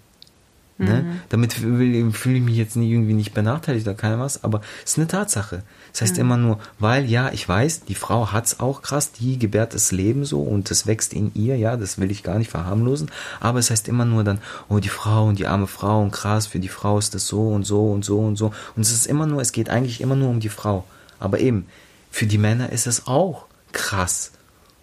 Ne? 0.79 1.01
Mhm. 1.01 1.21
Damit 1.29 1.53
fühle 1.53 2.37
ich 2.37 2.43
mich 2.43 2.55
jetzt 2.55 2.75
nie, 2.75 2.91
irgendwie 2.91 3.13
nicht 3.13 3.33
benachteiligt 3.33 3.87
oder 3.87 3.95
keine 3.95 4.19
was, 4.19 4.43
aber 4.43 4.61
es 4.85 4.91
ist 4.91 4.97
eine 4.99 5.07
Tatsache. 5.07 5.63
Das 5.91 6.01
heißt 6.01 6.15
Mhm. 6.15 6.21
immer 6.21 6.37
nur, 6.37 6.59
weil 6.77 7.05
ja, 7.05 7.31
ich 7.31 7.49
weiß, 7.49 7.85
die 7.85 7.95
Frau 7.95 8.31
hat's 8.31 8.59
auch 8.59 8.83
krass, 8.83 9.11
die 9.11 9.39
gebärt 9.39 9.73
das 9.73 9.91
Leben 9.91 10.23
so 10.23 10.39
und 10.41 10.69
das 10.69 10.85
wächst 10.85 11.13
in 11.13 11.31
ihr, 11.33 11.57
ja, 11.57 11.77
das 11.77 11.97
will 11.97 12.11
ich 12.11 12.21
gar 12.21 12.37
nicht 12.37 12.51
verharmlosen, 12.51 13.09
aber 13.39 13.57
es 13.57 13.71
heißt 13.71 13.87
immer 13.87 14.05
nur 14.05 14.23
dann, 14.23 14.37
oh, 14.69 14.77
die 14.77 14.89
Frau 14.89 15.25
und 15.25 15.39
die 15.39 15.47
arme 15.47 15.65
Frau 15.65 15.99
und 15.99 16.11
krass, 16.11 16.45
für 16.45 16.59
die 16.59 16.67
Frau 16.67 16.99
ist 16.99 17.15
das 17.15 17.25
so 17.25 17.47
und 17.47 17.63
so 17.63 17.91
und 17.91 18.05
so 18.05 18.19
und 18.19 18.35
so. 18.35 18.53
Und 18.75 18.83
es 18.83 18.91
ist 18.91 19.07
immer 19.07 19.25
nur, 19.25 19.41
es 19.41 19.53
geht 19.53 19.71
eigentlich 19.71 19.99
immer 19.99 20.15
nur 20.15 20.29
um 20.29 20.39
die 20.39 20.49
Frau. 20.49 20.83
Aber 21.17 21.39
eben, 21.39 21.65
für 22.11 22.27
die 22.27 22.37
Männer 22.37 22.71
ist 22.71 22.85
es 22.85 23.07
auch 23.07 23.45
krass 23.71 24.31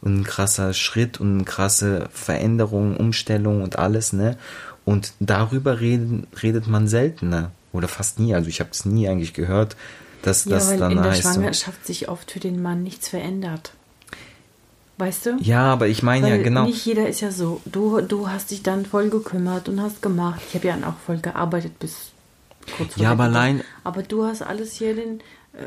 und 0.04 0.20
ein 0.20 0.24
krasser 0.24 0.72
Schritt 0.74 1.18
und 1.18 1.34
eine 1.34 1.44
krasse 1.44 2.08
Veränderung, 2.12 2.96
Umstellung 2.96 3.62
und 3.62 3.78
alles, 3.78 4.12
ne? 4.12 4.36
Und 4.84 5.14
darüber 5.18 5.80
reden, 5.80 6.26
redet 6.42 6.66
man 6.66 6.86
seltener 6.88 7.50
oder 7.72 7.88
fast 7.88 8.18
nie. 8.20 8.34
Also 8.34 8.48
ich 8.50 8.60
habe 8.60 8.70
es 8.70 8.84
nie 8.84 9.08
eigentlich 9.08 9.32
gehört, 9.32 9.76
dass 10.22 10.44
Ja, 10.44 10.56
das 10.56 10.68
weil 10.70 10.78
dann 10.78 10.92
in 10.92 11.02
der 11.02 11.12
heißt. 11.12 11.22
So, 11.22 11.30
Schwangerschaft 11.32 11.86
sich 11.86 12.08
oft 12.08 12.30
für 12.30 12.40
den 12.40 12.60
Mann 12.62 12.82
nichts 12.82 13.08
verändert. 13.08 13.72
Weißt 14.96 15.26
du? 15.26 15.36
ja, 15.40 15.64
aber 15.72 15.88
ich 15.88 16.02
meine 16.04 16.28
ja 16.28 16.36
genau. 16.36 16.66
Nicht 16.66 16.86
jeder 16.86 17.08
ist 17.08 17.20
ja 17.20 17.32
so. 17.32 17.60
Du, 17.64 18.00
du 18.00 18.28
hast 18.28 18.52
dich 18.52 18.62
dann 18.62 18.86
voll 18.86 19.08
gekümmert 19.10 19.68
und 19.68 19.80
hast 19.82 20.02
gemacht. 20.02 20.40
Ich 20.48 20.54
habe 20.54 20.68
ja 20.68 20.76
auch 20.86 20.94
voll 21.04 21.16
gearbeitet 21.18 21.78
bis 21.80 22.12
kurz 22.76 22.94
vor 22.94 23.02
Ja, 23.02 23.10
aber 23.10 23.24
allein- 23.24 23.64
Aber 23.82 24.02
du 24.04 24.24
hast 24.24 24.42
alles 24.42 24.74
hier 24.74 24.94
den, 24.94 25.20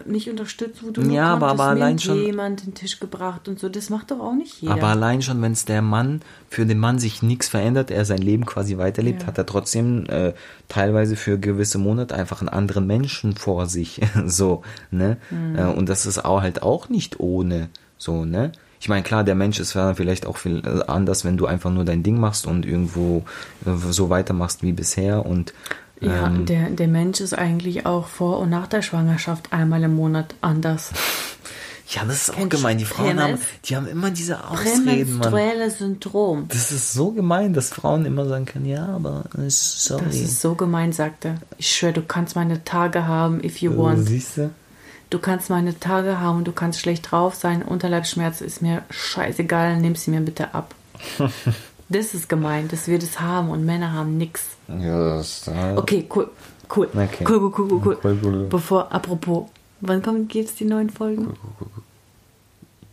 nicht 0.06 0.30
unterstützt, 0.30 0.84
wo 0.86 0.92
du 0.92 1.02
Ja, 1.02 1.08
nur 1.08 1.22
aber- 1.22 1.48
konntest, 1.48 1.62
aber 1.62 1.70
allein 1.70 2.00
schon- 2.00 2.22
jemand 2.26 2.66
den 2.66 2.74
Tisch 2.74 3.00
gebracht 3.00 3.48
und 3.48 3.58
so. 3.60 3.70
Das 3.70 3.90
macht 3.90 4.12
doch 4.12 4.20
auch 4.20 4.34
nicht 4.34 4.62
jeder. 4.62 4.74
Aber 4.74 4.88
allein 4.88 5.22
schon, 5.22 5.42
wenn 5.42 5.54
es 5.54 5.64
der 5.66 5.82
Mann, 5.82 6.22
für 6.50 6.66
den 6.66 6.78
Mann 6.80 7.00
sich 7.00 7.22
nichts 7.24 7.48
verändert, 7.48 7.90
er 7.90 8.04
sein 8.04 8.18
Leben 8.18 8.46
quasi 8.46 8.78
weiterlebt, 8.78 9.22
Ja. 9.22 9.28
hat 9.28 9.38
er 9.38 9.46
trotzdem 9.46 10.06
äh, 10.10 10.34
teilweise 10.68 11.16
für 11.16 11.40
gewisse 11.40 11.78
Monate 11.78 12.16
einfach 12.16 12.42
einen 12.42 12.50
anderen 12.50 12.86
Menschen 12.86 13.36
vor 13.36 13.66
sich. 13.68 14.02
so, 14.26 14.62
ne? 14.92 15.18
Mhm. 15.30 15.56
Äh, 15.58 15.64
und 15.66 15.88
das 15.90 16.06
ist 16.06 16.24
auch 16.26 16.42
halt 16.42 16.64
auch 16.64 16.90
nicht 16.90 17.20
ohne. 17.20 17.70
So, 17.98 18.26
ne? 18.26 18.52
Ich 18.80 18.90
meine, 18.90 19.02
klar, 19.02 19.24
der 19.24 19.34
Mensch 19.34 19.60
ist 19.60 19.72
vielleicht 19.72 20.28
auch 20.28 20.38
viel 20.38 20.60
äh, 20.66 20.84
anders, 20.86 21.26
wenn 21.26 21.36
du 21.38 21.48
einfach 21.48 21.72
nur 21.72 21.84
dein 21.84 22.04
Ding 22.04 22.20
machst 22.20 22.46
und 22.46 22.64
irgendwo 22.66 23.24
äh, 23.66 23.72
so 23.90 24.10
weitermachst 24.12 24.62
wie 24.62 24.72
bisher 24.74 25.26
und 25.26 25.54
ja, 26.00 26.28
ähm, 26.28 26.46
der, 26.46 26.70
der 26.70 26.88
Mensch 26.88 27.20
ist 27.22 27.34
eigentlich 27.34 27.86
auch 27.86 28.08
vor 28.08 28.40
und 28.40 28.50
nach 28.50 28.68
der 28.68 28.82
Schwangerschaft 28.82 29.52
einmal 29.52 29.84
im 29.84 29.96
Monat 29.96 30.36
anders. 30.42 30.92
ja, 31.90 32.04
das 32.06 32.28
ist 32.28 32.38
auch 32.38 32.50
gemein. 32.50 32.78
Die 32.78 32.86
Frauen 32.86 33.20
haben, 33.20 33.38
die 33.66 33.76
haben 33.76 33.88
immer 33.88 34.12
diese 34.12 34.48
Ausreden, 34.48 35.18
Mann. 35.18 35.70
Syndrom. 35.72 36.46
Das 36.50 36.72
ist 36.72 36.94
so 36.94 37.12
gemein, 37.12 37.54
dass 37.54 37.70
Frauen 37.70 38.06
immer 38.06 38.28
sagen 38.28 38.46
können, 38.46 38.66
ja, 38.66 38.86
aber 38.86 39.26
äh, 39.38 39.50
sorry. 39.50 40.06
Das 40.06 40.16
ist 40.16 40.42
so 40.42 40.56
gemein, 40.56 40.94
sagt 40.94 41.26
er. 41.26 41.36
Ich 41.58 41.76
schwöre, 41.76 41.94
du 41.94 42.02
kannst 42.04 42.36
meine 42.36 42.64
Tage 42.64 43.08
haben, 43.08 43.44
if 43.44 43.58
you 43.62 43.76
want. 43.76 44.08
Siehst 44.08 44.38
du? 44.38 44.52
Du 45.10 45.20
kannst 45.20 45.50
meine 45.50 45.80
Tage 45.80 46.20
haben, 46.20 46.44
du 46.44 46.52
kannst 46.52 46.82
schlecht 46.82 47.12
drauf 47.12 47.34
sein. 47.34 47.62
Unterleibsschmerz 47.62 48.42
ist 48.42 48.62
mir 48.62 48.84
scheißegal, 48.90 49.78
nimm 49.78 49.96
sie 49.96 50.12
mir 50.12 50.22
bitte 50.22 50.54
ab. 50.54 50.76
das 51.90 52.14
ist 52.14 52.28
gemein, 52.30 52.68
dass 52.68 52.88
wir 52.88 53.00
das 53.00 53.20
haben 53.20 53.50
und 53.50 53.66
Männer 53.66 53.94
haben 53.94 54.18
nix. 54.18 54.44
Ja, 54.68 55.18
das 55.18 55.50
Okay, 55.76 56.08
cool. 56.16 56.30
Cool. 56.76 56.90
Okay. 56.94 57.26
Cool, 57.28 57.38
cool, 57.40 57.54
cool, 57.58 57.72
cool, 57.72 57.98
cool. 58.04 58.18
Cool. 58.24 58.48
Bevor, 58.50 58.92
apropos, 58.92 59.48
wann 59.80 60.02
kommen 60.02 60.28
geht's 60.28 60.56
die 60.56 60.66
neuen 60.66 60.90
Folgen? 60.90 61.34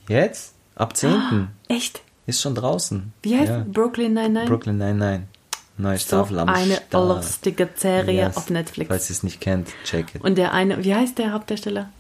Jetzt? 0.09 0.55
Ab 0.77 0.97
10. 0.97 1.49
Echt? 1.69 2.03
Ist 2.27 2.41
schon 2.41 2.55
draußen. 2.55 3.13
Wie 3.23 3.37
heißt 3.37 3.51
ja. 3.51 3.65
Brooklyn 3.67 4.15
Nine-Nine? 4.15 4.47
Brooklyn 4.47 4.79
99. 4.79 5.29
Neue 5.77 5.99
so 5.99 6.05
Staffel 6.07 6.39
am 6.39 6.49
eine 6.49 6.77
Start. 6.77 6.93
lustige 7.25 7.69
Serie 7.75 8.27
Yes. 8.27 8.37
auf 8.37 8.49
Netflix. 8.49 8.89
Falls 8.89 9.11
ihr 9.11 9.15
es 9.15 9.23
nicht 9.25 9.41
kennt, 9.41 9.69
check 9.85 10.15
it. 10.15 10.23
Und 10.23 10.37
der 10.39 10.53
eine, 10.53 10.85
wie 10.85 10.95
heißt 10.95 11.19
der 11.19 11.33
Hauptdarsteller? 11.33 11.91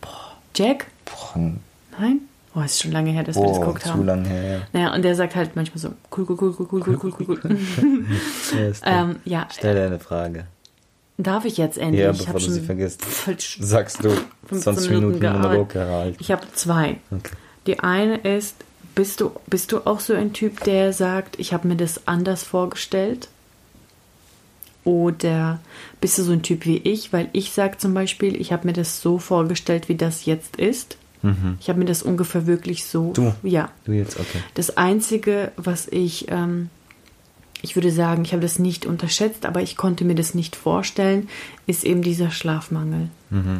Boah, 0.00 0.36
Jack? 0.56 0.86
Boah, 1.04 1.52
Nein? 1.98 2.20
Oh, 2.54 2.60
ist 2.60 2.82
schon 2.82 2.92
lange 2.92 3.10
her, 3.10 3.24
dass 3.24 3.36
wir 3.36 3.46
das 3.46 3.56
oh, 3.56 3.60
geguckt 3.60 3.82
zu 3.82 3.92
haben. 3.92 4.04
lange 4.04 4.28
her. 4.28 4.62
Naja, 4.72 4.94
und 4.94 5.02
der 5.02 5.14
sagt 5.14 5.34
halt 5.34 5.56
manchmal 5.56 5.78
so, 5.78 5.88
cool, 6.16 6.26
cool, 6.28 6.36
cool, 6.40 6.54
cool, 6.58 6.68
cool, 6.70 6.82
cool, 6.86 6.98
cool, 7.02 7.14
cool, 7.28 7.40
cool. 7.44 8.06
Ja, 8.84 9.02
ähm, 9.02 9.16
ja, 9.24 9.48
Stell 9.50 9.74
dir 9.74 9.86
eine 9.86 9.98
Frage. 9.98 10.46
darf 11.16 11.46
ich 11.46 11.56
jetzt 11.56 11.78
endlich? 11.78 12.02
Ja, 12.02 12.10
ich 12.10 12.18
bevor 12.18 12.34
hab 12.34 12.40
du 12.40 12.44
schon 12.44 12.54
sie 12.54 12.60
vergisst. 12.60 13.02
Sagst 13.60 14.04
du. 14.04 14.10
15 14.46 14.60
20 14.74 14.90
Minuten 14.90 15.20
gearbeitet. 15.20 15.48
Monolog 15.50 15.68
gehalten. 15.70 16.16
Ich 16.20 16.30
habe 16.30 16.42
zwei. 16.52 16.98
Okay. 17.10 17.32
Die 17.66 17.80
eine 17.80 18.16
ist, 18.16 18.56
bist 18.94 19.20
du, 19.20 19.30
bist 19.46 19.72
du 19.72 19.86
auch 19.86 20.00
so 20.00 20.12
ein 20.12 20.34
Typ, 20.34 20.62
der 20.64 20.92
sagt, 20.92 21.38
ich 21.38 21.54
habe 21.54 21.68
mir 21.68 21.76
das 21.76 22.06
anders 22.06 22.42
vorgestellt? 22.42 23.28
Oder 24.84 25.60
bist 26.00 26.18
du 26.18 26.22
so 26.22 26.32
ein 26.32 26.42
Typ 26.42 26.66
wie 26.66 26.78
ich? 26.78 27.12
Weil 27.12 27.28
ich 27.32 27.52
sage 27.52 27.78
zum 27.78 27.94
Beispiel, 27.94 28.38
ich 28.38 28.52
habe 28.52 28.66
mir 28.66 28.72
das 28.72 29.00
so 29.00 29.18
vorgestellt, 29.18 29.88
wie 29.88 29.94
das 29.94 30.26
jetzt 30.26 30.56
ist. 30.56 30.98
Ich 31.60 31.68
habe 31.68 31.78
mir 31.78 31.84
das 31.84 32.02
ungefähr 32.02 32.46
wirklich 32.46 32.84
so. 32.84 33.08
Mhm. 33.08 33.12
Du? 33.14 33.34
Ja. 33.42 33.70
Du 33.84 33.92
jetzt, 33.92 34.18
okay. 34.18 34.38
Das 34.54 34.76
Einzige, 34.76 35.52
was 35.56 35.88
ich, 35.88 36.26
ähm, 36.30 36.68
ich 37.62 37.76
würde 37.76 37.92
sagen, 37.92 38.24
ich 38.24 38.32
habe 38.32 38.42
das 38.42 38.58
nicht 38.58 38.86
unterschätzt, 38.86 39.46
aber 39.46 39.62
ich 39.62 39.76
konnte 39.76 40.04
mir 40.04 40.16
das 40.16 40.34
nicht 40.34 40.56
vorstellen, 40.56 41.28
ist 41.66 41.84
eben 41.84 42.02
dieser 42.02 42.30
Schlafmangel. 42.30 43.08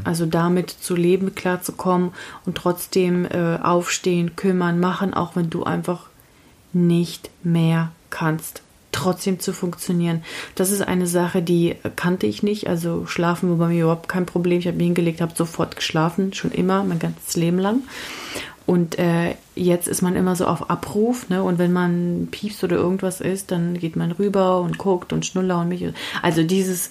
Also 0.04 0.26
damit 0.26 0.68
zu 0.68 0.94
leben, 0.94 1.34
klarzukommen 1.34 2.12
und 2.44 2.56
trotzdem 2.56 3.24
äh, 3.24 3.58
aufstehen, 3.62 4.36
kümmern, 4.36 4.80
machen, 4.80 5.14
auch 5.14 5.34
wenn 5.34 5.48
du 5.48 5.64
einfach 5.64 6.08
nicht 6.74 7.30
mehr 7.42 7.92
kannst. 8.10 8.62
Trotzdem 8.92 9.40
zu 9.40 9.52
funktionieren. 9.52 10.22
Das 10.54 10.70
ist 10.70 10.82
eine 10.82 11.06
Sache, 11.06 11.42
die 11.42 11.76
kannte 11.96 12.26
ich 12.26 12.42
nicht. 12.42 12.68
Also 12.68 13.06
schlafen 13.06 13.50
war 13.50 13.56
bei 13.56 13.68
mir 13.68 13.84
überhaupt 13.84 14.08
kein 14.08 14.26
Problem. 14.26 14.58
Ich 14.58 14.66
habe 14.66 14.76
mich 14.76 14.86
hingelegt, 14.86 15.20
habe 15.20 15.32
sofort 15.34 15.76
geschlafen, 15.76 16.34
schon 16.34 16.52
immer, 16.52 16.84
mein 16.84 16.98
ganzes 16.98 17.34
Leben 17.36 17.58
lang. 17.58 17.82
Und 18.66 18.98
äh, 18.98 19.34
jetzt 19.56 19.88
ist 19.88 20.02
man 20.02 20.14
immer 20.14 20.36
so 20.36 20.46
auf 20.46 20.70
Abruf, 20.70 21.28
ne? 21.28 21.42
Und 21.42 21.58
wenn 21.58 21.72
man 21.72 22.28
piepst 22.30 22.62
oder 22.62 22.76
irgendwas 22.76 23.20
ist, 23.20 23.50
dann 23.50 23.78
geht 23.78 23.96
man 23.96 24.12
rüber 24.12 24.60
und 24.60 24.78
guckt 24.78 25.12
und 25.12 25.26
schnuller 25.26 25.60
und 25.60 25.68
mich. 25.68 25.84
Also 26.22 26.42
dieses 26.44 26.90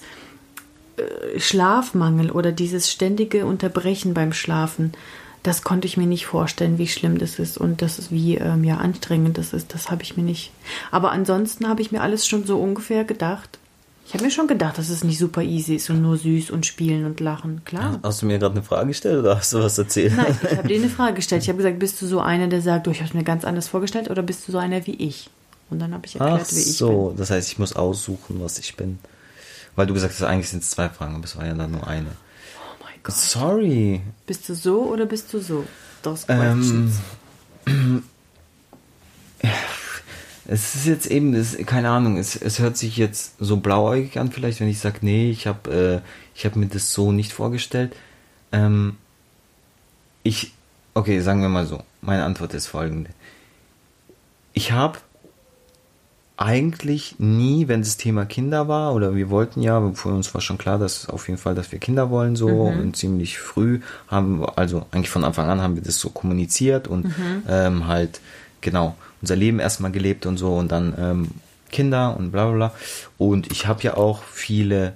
äh, 0.96 1.40
Schlafmangel 1.40 2.30
oder 2.30 2.52
dieses 2.52 2.90
ständige 2.90 3.46
Unterbrechen 3.46 4.12
beim 4.12 4.32
Schlafen, 4.32 4.92
das 5.42 5.62
konnte 5.62 5.86
ich 5.86 5.96
mir 5.96 6.06
nicht 6.06 6.26
vorstellen, 6.26 6.78
wie 6.78 6.86
schlimm 6.86 7.18
das 7.18 7.38
ist 7.38 7.58
und 7.58 7.82
das 7.82 7.98
ist 7.98 8.12
wie 8.12 8.36
ähm, 8.36 8.64
ja 8.64 8.76
anstrengend 8.76 9.38
das 9.38 9.52
ist. 9.52 9.74
Das 9.74 9.90
habe 9.90 10.02
ich 10.02 10.16
mir 10.16 10.22
nicht. 10.22 10.52
Aber 10.90 11.10
ansonsten 11.10 11.68
habe 11.68 11.82
ich 11.82 11.90
mir 11.90 12.00
alles 12.00 12.26
schon 12.26 12.46
so 12.46 12.58
ungefähr 12.60 13.04
gedacht. 13.04 13.58
Ich 14.06 14.14
habe 14.14 14.24
mir 14.24 14.30
schon 14.30 14.46
gedacht, 14.46 14.78
dass 14.78 14.88
es 14.88 15.04
nicht 15.04 15.18
super 15.18 15.42
easy 15.42 15.76
ist 15.76 15.88
und 15.88 16.02
nur 16.02 16.16
süß 16.16 16.50
und 16.50 16.66
spielen 16.66 17.06
und 17.06 17.20
lachen. 17.20 17.62
Klar. 17.64 17.98
Hast 18.02 18.22
du 18.22 18.26
mir 18.26 18.38
gerade 18.38 18.54
eine 18.54 18.62
Frage 18.62 18.88
gestellt 18.88 19.20
oder 19.20 19.36
hast 19.36 19.52
du 19.52 19.58
was 19.58 19.78
erzählt? 19.78 20.14
Nein, 20.16 20.36
ich 20.42 20.56
habe 20.56 20.68
dir 20.68 20.76
eine 20.76 20.90
Frage 20.90 21.14
gestellt. 21.14 21.42
Ich 21.42 21.48
habe 21.48 21.58
gesagt, 21.58 21.78
bist 21.78 22.02
du 22.02 22.06
so 22.06 22.20
einer, 22.20 22.48
der 22.48 22.60
sagt, 22.60 22.86
oh, 22.88 22.90
ich 22.90 22.98
habe 22.98 23.08
es 23.08 23.14
mir 23.14 23.24
ganz 23.24 23.44
anders 23.44 23.68
vorgestellt, 23.68 24.10
oder 24.10 24.22
bist 24.22 24.46
du 24.46 24.52
so 24.52 24.58
einer 24.58 24.86
wie 24.86 24.94
ich? 24.94 25.30
Und 25.70 25.78
dann 25.78 25.94
habe 25.94 26.04
ich 26.04 26.16
erklärt, 26.16 26.42
Ach 26.44 26.52
wie 26.52 26.60
ich 26.60 26.76
so, 26.76 27.14
das 27.16 27.30
heißt, 27.30 27.50
ich 27.50 27.58
muss 27.58 27.74
aussuchen, 27.74 28.42
was 28.42 28.58
ich 28.58 28.76
bin. 28.76 28.98
Weil 29.76 29.86
du 29.86 29.94
gesagt 29.94 30.12
hast, 30.12 30.22
eigentlich 30.22 30.50
sind 30.50 30.62
es 30.62 30.70
zwei 30.70 30.88
Fragen, 30.90 31.14
aber 31.14 31.24
es 31.24 31.36
war 31.36 31.46
ja 31.46 31.54
dann 31.54 31.70
nur 31.70 31.86
eine. 31.86 32.10
Gott. 33.02 33.14
Sorry. 33.14 34.02
Bist 34.26 34.48
du 34.48 34.54
so 34.54 34.82
oder 34.82 35.06
bist 35.06 35.32
du 35.32 35.40
so? 35.40 35.64
Those 36.02 36.24
Ähm, 36.28 36.92
es 40.46 40.74
ist 40.74 40.86
jetzt 40.86 41.06
eben, 41.06 41.34
es, 41.34 41.56
keine 41.66 41.90
Ahnung, 41.90 42.16
es, 42.18 42.34
es 42.36 42.58
hört 42.58 42.76
sich 42.76 42.96
jetzt 42.96 43.34
so 43.38 43.56
blauäugig 43.58 44.18
an, 44.18 44.32
vielleicht, 44.32 44.60
wenn 44.60 44.68
ich 44.68 44.80
sage, 44.80 44.98
nee, 45.02 45.30
ich 45.30 45.46
habe 45.46 46.02
äh, 46.04 46.08
ich 46.34 46.44
hab 46.44 46.56
mir 46.56 46.66
das 46.66 46.92
so 46.92 47.12
nicht 47.12 47.32
vorgestellt. 47.32 47.94
Ähm, 48.50 48.96
ich, 50.22 50.52
okay, 50.94 51.20
sagen 51.20 51.42
wir 51.42 51.48
mal 51.48 51.66
so, 51.66 51.82
meine 52.00 52.24
Antwort 52.24 52.54
ist 52.54 52.66
folgende. 52.66 53.10
Ich 54.52 54.72
habe 54.72 54.98
eigentlich 56.42 57.16
nie, 57.18 57.68
wenn 57.68 57.80
das 57.82 57.96
Thema 57.96 58.24
Kinder 58.26 58.66
war, 58.68 58.94
oder 58.94 59.14
wir 59.14 59.30
wollten 59.30 59.62
ja, 59.62 59.92
für 59.94 60.08
uns 60.08 60.32
war 60.34 60.40
schon 60.40 60.58
klar, 60.58 60.78
dass 60.78 61.08
auf 61.08 61.28
jeden 61.28 61.38
Fall, 61.38 61.54
dass 61.54 61.70
wir 61.72 61.78
Kinder 61.78 62.10
wollen, 62.10 62.34
so 62.36 62.48
und 62.80 62.96
ziemlich 62.96 63.38
früh 63.38 63.80
haben, 64.08 64.40
wir- 64.40 64.58
also 64.58 64.86
eigentlich 64.90 65.10
von 65.10 65.24
Anfang 65.24 65.48
an 65.48 65.60
haben 65.60 65.76
wir 65.76 65.82
das 65.82 65.96
so 65.98 66.10
kommuniziert 66.10 66.88
und 66.88 67.06
ähm, 67.48 67.86
halt 67.86 68.20
genau 68.60 68.96
unser 69.20 69.36
Leben 69.36 69.60
erstmal 69.60 69.92
gelebt 69.92 70.26
und 70.26 70.36
so 70.36 70.54
und 70.56 70.72
dann 70.72 70.94
ähm, 70.98 71.28
Kinder 71.70 72.16
und 72.18 72.32
bla 72.32 72.46
bla 72.46 72.54
bla. 72.54 72.72
Und 73.18 73.50
ich 73.52 73.66
habe 73.66 73.82
ja 73.82 73.96
auch 73.96 74.22
viele 74.24 74.94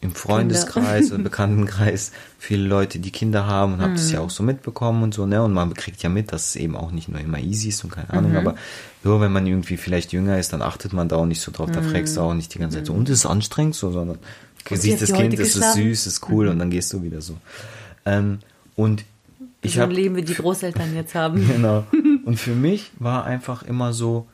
im 0.00 0.14
Freundeskreis 0.14 1.10
oder 1.10 1.24
Bekanntenkreis 1.24 2.12
viele 2.38 2.68
Leute, 2.68 3.00
die 3.00 3.10
Kinder 3.10 3.46
haben 3.46 3.74
und 3.74 3.80
habe 3.80 3.94
das 3.94 4.12
ja 4.12 4.20
auch 4.20 4.30
so 4.30 4.44
mitbekommen 4.44 5.02
und 5.02 5.12
so, 5.12 5.26
ne? 5.26 5.42
Und 5.42 5.52
man 5.52 5.74
kriegt 5.74 6.02
ja 6.04 6.08
mit, 6.08 6.32
dass 6.32 6.50
es 6.50 6.56
eben 6.56 6.76
auch 6.76 6.92
nicht 6.92 7.08
nur 7.08 7.20
immer 7.20 7.38
easy 7.38 7.70
ist 7.70 7.82
und 7.82 7.90
keine 7.90 8.10
Ahnung, 8.10 8.36
aber 8.36 8.54
nur 9.02 9.20
wenn 9.20 9.32
man 9.32 9.46
irgendwie 9.46 9.76
vielleicht 9.76 10.12
jünger 10.12 10.38
ist, 10.38 10.52
dann 10.52 10.62
achtet 10.62 10.92
man 10.92 11.08
da 11.08 11.16
auch 11.16 11.26
nicht 11.26 11.40
so 11.40 11.50
drauf, 11.50 11.70
da 11.72 11.82
fragst 11.82 12.16
du 12.16 12.20
auch 12.20 12.34
nicht 12.34 12.54
die 12.54 12.58
ganze 12.58 12.76
Zeit 12.78 12.86
so, 12.86 12.92
und 12.92 13.08
ist 13.08 13.18
es 13.20 13.26
anstrengend 13.26 13.74
so, 13.74 13.90
sondern 13.90 14.18
du 14.68 14.76
siehst 14.76 15.02
das 15.02 15.12
Kind, 15.12 15.34
es 15.34 15.56
ist 15.56 15.74
süß, 15.74 16.06
ist 16.06 16.28
cool 16.28 16.48
und 16.48 16.60
dann 16.60 16.70
gehst 16.70 16.92
du 16.92 17.02
wieder 17.02 17.20
so. 17.20 17.36
Ähm, 18.04 18.38
Und 18.76 19.04
ich 19.62 19.74
so 19.74 19.80
habe 19.80 19.92
Leben, 19.92 20.14
wie 20.14 20.22
die 20.22 20.34
Großeltern 20.34 20.94
jetzt 20.94 21.14
haben. 21.14 21.44
Genau. 21.52 21.84
Und 22.24 22.38
für 22.38 22.54
mich 22.54 22.92
war 22.98 23.24
einfach 23.24 23.62
immer 23.62 23.92
so, 23.92 24.26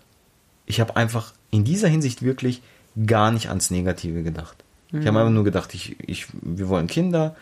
ich 0.66 0.80
habe 0.80 0.96
einfach 0.96 1.32
in 1.50 1.64
dieser 1.64 1.88
Hinsicht 1.88 2.22
wirklich 2.22 2.60
gar 3.06 3.30
nicht 3.30 3.48
ans 3.48 3.70
Negative 3.70 4.22
gedacht. 4.22 4.63
Ich 5.00 5.06
habe 5.06 5.18
einfach 5.18 5.32
nur 5.32 5.44
gedacht, 5.44 5.74
ich, 5.74 5.96
ich, 6.06 6.26
wir 6.40 6.68
wollen 6.68 6.86
Kinder, 6.86 7.34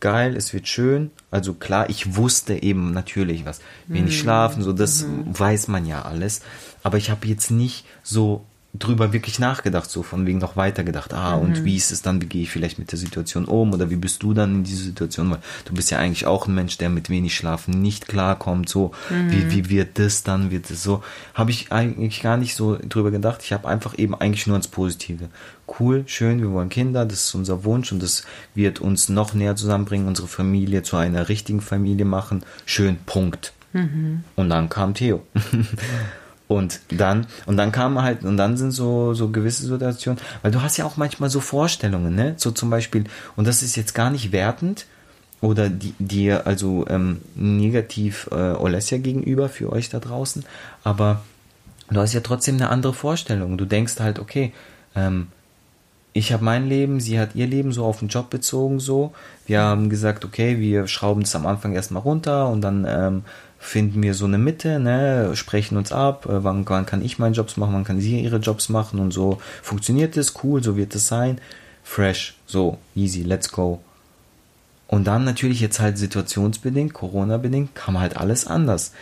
geil, 0.00 0.36
es 0.36 0.52
wird 0.52 0.68
schön. 0.68 1.10
Also 1.30 1.54
klar, 1.54 1.88
ich 1.88 2.16
wusste 2.16 2.62
eben 2.62 2.92
natürlich 2.92 3.44
was. 3.44 3.60
Wenig 3.86 4.18
schlafen, 4.18 4.62
so 4.62 4.72
das 4.72 5.06
weiß 5.32 5.68
man 5.68 5.86
ja 5.86 6.02
alles. 6.02 6.42
Aber 6.82 6.98
ich 6.98 7.10
habe 7.10 7.26
jetzt 7.26 7.50
nicht 7.50 7.86
so 8.02 8.44
drüber 8.76 9.12
wirklich 9.12 9.38
nachgedacht, 9.38 9.88
so 9.88 10.02
von 10.02 10.26
wegen 10.26 10.38
noch 10.38 10.56
weitergedacht. 10.56 11.14
Ah, 11.14 11.34
und 11.34 11.64
wie 11.64 11.76
ist 11.76 11.92
es 11.92 12.02
dann, 12.02 12.20
wie 12.20 12.26
gehe 12.26 12.42
ich 12.42 12.50
vielleicht 12.50 12.78
mit 12.78 12.90
der 12.90 12.98
Situation 12.98 13.44
um 13.44 13.72
oder 13.72 13.88
wie 13.88 13.96
bist 13.96 14.22
du 14.22 14.34
dann 14.34 14.56
in 14.56 14.64
dieser 14.64 14.84
Situation? 14.84 15.30
Weil 15.30 15.38
du 15.64 15.74
bist 15.74 15.92
ja 15.92 15.98
eigentlich 15.98 16.26
auch 16.26 16.48
ein 16.48 16.54
Mensch, 16.54 16.76
der 16.78 16.90
mit 16.90 17.08
wenig 17.08 17.36
Schlafen 17.36 17.80
nicht 17.80 18.08
klarkommt. 18.08 18.68
So, 18.68 18.90
wie, 19.10 19.50
wie 19.52 19.68
wird 19.70 19.98
das 19.98 20.24
dann, 20.24 20.50
wird 20.50 20.70
es 20.70 20.82
so? 20.82 21.04
Habe 21.34 21.52
ich 21.52 21.70
eigentlich 21.70 22.20
gar 22.20 22.36
nicht 22.36 22.56
so 22.56 22.76
drüber 22.76 23.12
gedacht. 23.12 23.42
Ich 23.44 23.52
habe 23.52 23.68
einfach 23.68 23.96
eben 23.96 24.14
eigentlich 24.16 24.46
nur 24.48 24.54
ans 24.54 24.68
Positive. 24.68 25.28
Cool, 25.78 26.02
schön, 26.06 26.40
wir 26.40 26.50
wollen 26.50 26.68
Kinder, 26.68 27.06
das 27.06 27.26
ist 27.26 27.34
unser 27.34 27.64
Wunsch 27.64 27.92
und 27.92 28.02
das 28.02 28.24
wird 28.54 28.80
uns 28.80 29.08
noch 29.08 29.34
näher 29.34 29.56
zusammenbringen, 29.56 30.08
unsere 30.08 30.28
Familie 30.28 30.82
zu 30.82 30.96
einer 30.96 31.28
richtigen 31.28 31.60
Familie 31.60 32.04
machen. 32.04 32.44
Schön, 32.66 32.98
Punkt. 33.06 33.52
Und 34.36 34.50
dann 34.50 34.68
kam 34.68 34.94
Theo. 34.94 35.22
Und 36.46 36.80
dann, 36.88 37.26
und 37.46 37.56
dann 37.56 37.72
kam 37.72 38.02
halt, 38.02 38.22
und 38.22 38.36
dann 38.36 38.56
sind 38.56 38.72
so, 38.72 39.14
so 39.14 39.30
gewisse 39.30 39.64
Situationen, 39.64 40.20
weil 40.42 40.50
du 40.50 40.60
hast 40.60 40.76
ja 40.76 40.84
auch 40.84 40.98
manchmal 40.98 41.30
so 41.30 41.40
Vorstellungen, 41.40 42.14
ne? 42.14 42.34
So 42.36 42.50
zum 42.50 42.68
Beispiel, 42.68 43.04
und 43.34 43.46
das 43.46 43.62
ist 43.62 43.76
jetzt 43.76 43.94
gar 43.94 44.10
nicht 44.10 44.30
wertend 44.30 44.84
oder 45.40 45.70
die, 45.70 45.94
dir 45.98 46.46
also 46.46 46.86
ähm, 46.88 47.22
negativ 47.34 48.28
äh, 48.30 48.34
Olesja 48.34 48.98
gegenüber 48.98 49.48
für 49.48 49.72
euch 49.72 49.88
da 49.88 50.00
draußen, 50.00 50.44
aber 50.82 51.22
du 51.90 52.00
hast 52.00 52.12
ja 52.12 52.20
trotzdem 52.20 52.56
eine 52.56 52.68
andere 52.68 52.92
Vorstellung. 52.92 53.56
Du 53.56 53.64
denkst 53.64 53.98
halt, 54.00 54.18
okay, 54.18 54.52
ähm, 54.94 55.28
ich 56.12 56.32
habe 56.32 56.44
mein 56.44 56.68
Leben, 56.68 57.00
sie 57.00 57.18
hat 57.18 57.34
ihr 57.34 57.46
Leben 57.46 57.72
so 57.72 57.84
auf 57.84 57.98
den 57.98 58.08
Job 58.08 58.30
bezogen 58.30 58.78
so. 58.78 59.12
Wir 59.46 59.60
haben 59.62 59.90
gesagt, 59.90 60.24
okay, 60.24 60.60
wir 60.60 60.86
schrauben 60.86 61.22
es 61.22 61.34
am 61.34 61.44
Anfang 61.44 61.74
erstmal 61.74 62.02
runter 62.02 62.48
und 62.48 62.60
dann 62.60 62.86
ähm, 62.88 63.24
finden 63.64 64.02
wir 64.02 64.14
so 64.14 64.26
eine 64.26 64.38
Mitte, 64.38 64.78
ne, 64.78 65.30
sprechen 65.34 65.78
uns 65.78 65.90
ab, 65.90 66.26
äh, 66.26 66.44
wann, 66.44 66.68
wann 66.68 66.86
kann 66.86 67.02
ich 67.02 67.18
meine 67.18 67.34
Jobs 67.34 67.56
machen, 67.56 67.74
wann 67.74 67.84
kann 67.84 67.98
sie 67.98 68.20
ihre 68.20 68.36
Jobs 68.36 68.68
machen 68.68 69.00
und 69.00 69.12
so 69.12 69.38
funktioniert 69.62 70.16
es, 70.16 70.34
cool, 70.44 70.62
so 70.62 70.76
wird 70.76 70.94
es 70.94 71.08
sein, 71.08 71.40
fresh, 71.82 72.36
so, 72.46 72.78
easy, 72.94 73.22
let's 73.22 73.50
go. 73.50 73.80
Und 74.86 75.06
dann 75.06 75.24
natürlich 75.24 75.60
jetzt 75.60 75.80
halt 75.80 75.96
situationsbedingt, 75.96 76.92
Corona-bedingt, 76.92 77.74
kam 77.74 77.98
halt 77.98 78.18
alles 78.18 78.46
anders. 78.46 78.92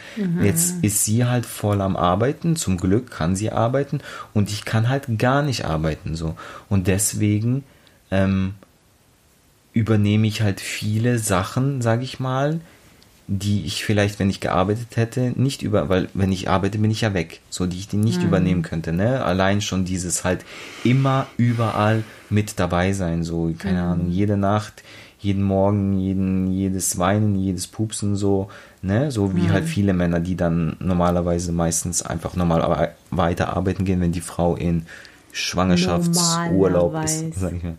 Jetzt 0.42 0.76
ist 0.82 1.04
sie 1.04 1.24
halt 1.24 1.44
voll 1.44 1.80
am 1.80 1.96
Arbeiten, 1.96 2.54
zum 2.54 2.78
Glück 2.78 3.10
kann 3.10 3.34
sie 3.34 3.50
arbeiten 3.50 4.00
und 4.32 4.48
ich 4.48 4.64
kann 4.64 4.88
halt 4.88 5.18
gar 5.18 5.42
nicht 5.42 5.64
arbeiten 5.64 6.14
so. 6.14 6.36
Und 6.70 6.86
deswegen 6.86 7.64
ähm, 8.12 8.54
übernehme 9.72 10.28
ich 10.28 10.40
halt 10.40 10.60
viele 10.60 11.18
Sachen, 11.18 11.82
sage 11.82 12.04
ich 12.04 12.20
mal, 12.20 12.60
die 13.28 13.64
ich 13.64 13.84
vielleicht, 13.84 14.18
wenn 14.18 14.28
ich 14.30 14.40
gearbeitet 14.40 14.96
hätte, 14.96 15.32
nicht 15.36 15.62
über, 15.62 15.88
weil 15.88 16.08
wenn 16.12 16.32
ich 16.32 16.50
arbeite, 16.50 16.78
bin 16.78 16.90
ich 16.90 17.02
ja 17.02 17.14
weg, 17.14 17.40
so 17.50 17.66
die 17.66 17.78
ich 17.78 17.88
die 17.88 17.96
nicht 17.96 18.22
übernehmen 18.22 18.62
könnte, 18.62 18.92
ne? 18.92 19.24
Allein 19.24 19.60
schon 19.60 19.84
dieses 19.84 20.24
halt 20.24 20.44
immer 20.82 21.28
überall 21.36 22.04
mit 22.28 22.58
dabei 22.58 22.92
sein, 22.92 23.22
so 23.22 23.52
keine 23.56 23.82
Ahnung, 23.82 24.10
jede 24.10 24.36
Nacht, 24.36 24.82
jeden 25.20 25.44
Morgen, 25.44 25.98
jeden, 26.00 26.50
jedes 26.52 26.98
Weinen, 26.98 27.36
jedes 27.36 27.68
Pupsen, 27.68 28.16
so, 28.16 28.48
ne? 28.82 29.10
So 29.12 29.36
wie 29.36 29.50
halt 29.52 29.64
viele 29.64 29.92
Männer, 29.92 30.18
die 30.20 30.36
dann 30.36 30.76
normalerweise 30.80 31.52
meistens 31.52 32.02
einfach 32.02 32.34
normal 32.34 32.60
ar- 32.62 32.88
weiter 33.10 33.56
arbeiten 33.56 33.84
gehen, 33.84 34.00
wenn 34.00 34.12
die 34.12 34.20
Frau 34.20 34.56
in 34.56 34.84
Schwangerschaftsurlaub 35.30 37.02
ist, 37.04 37.26
sag 37.34 37.52
ich 37.54 37.62
mal. 37.62 37.76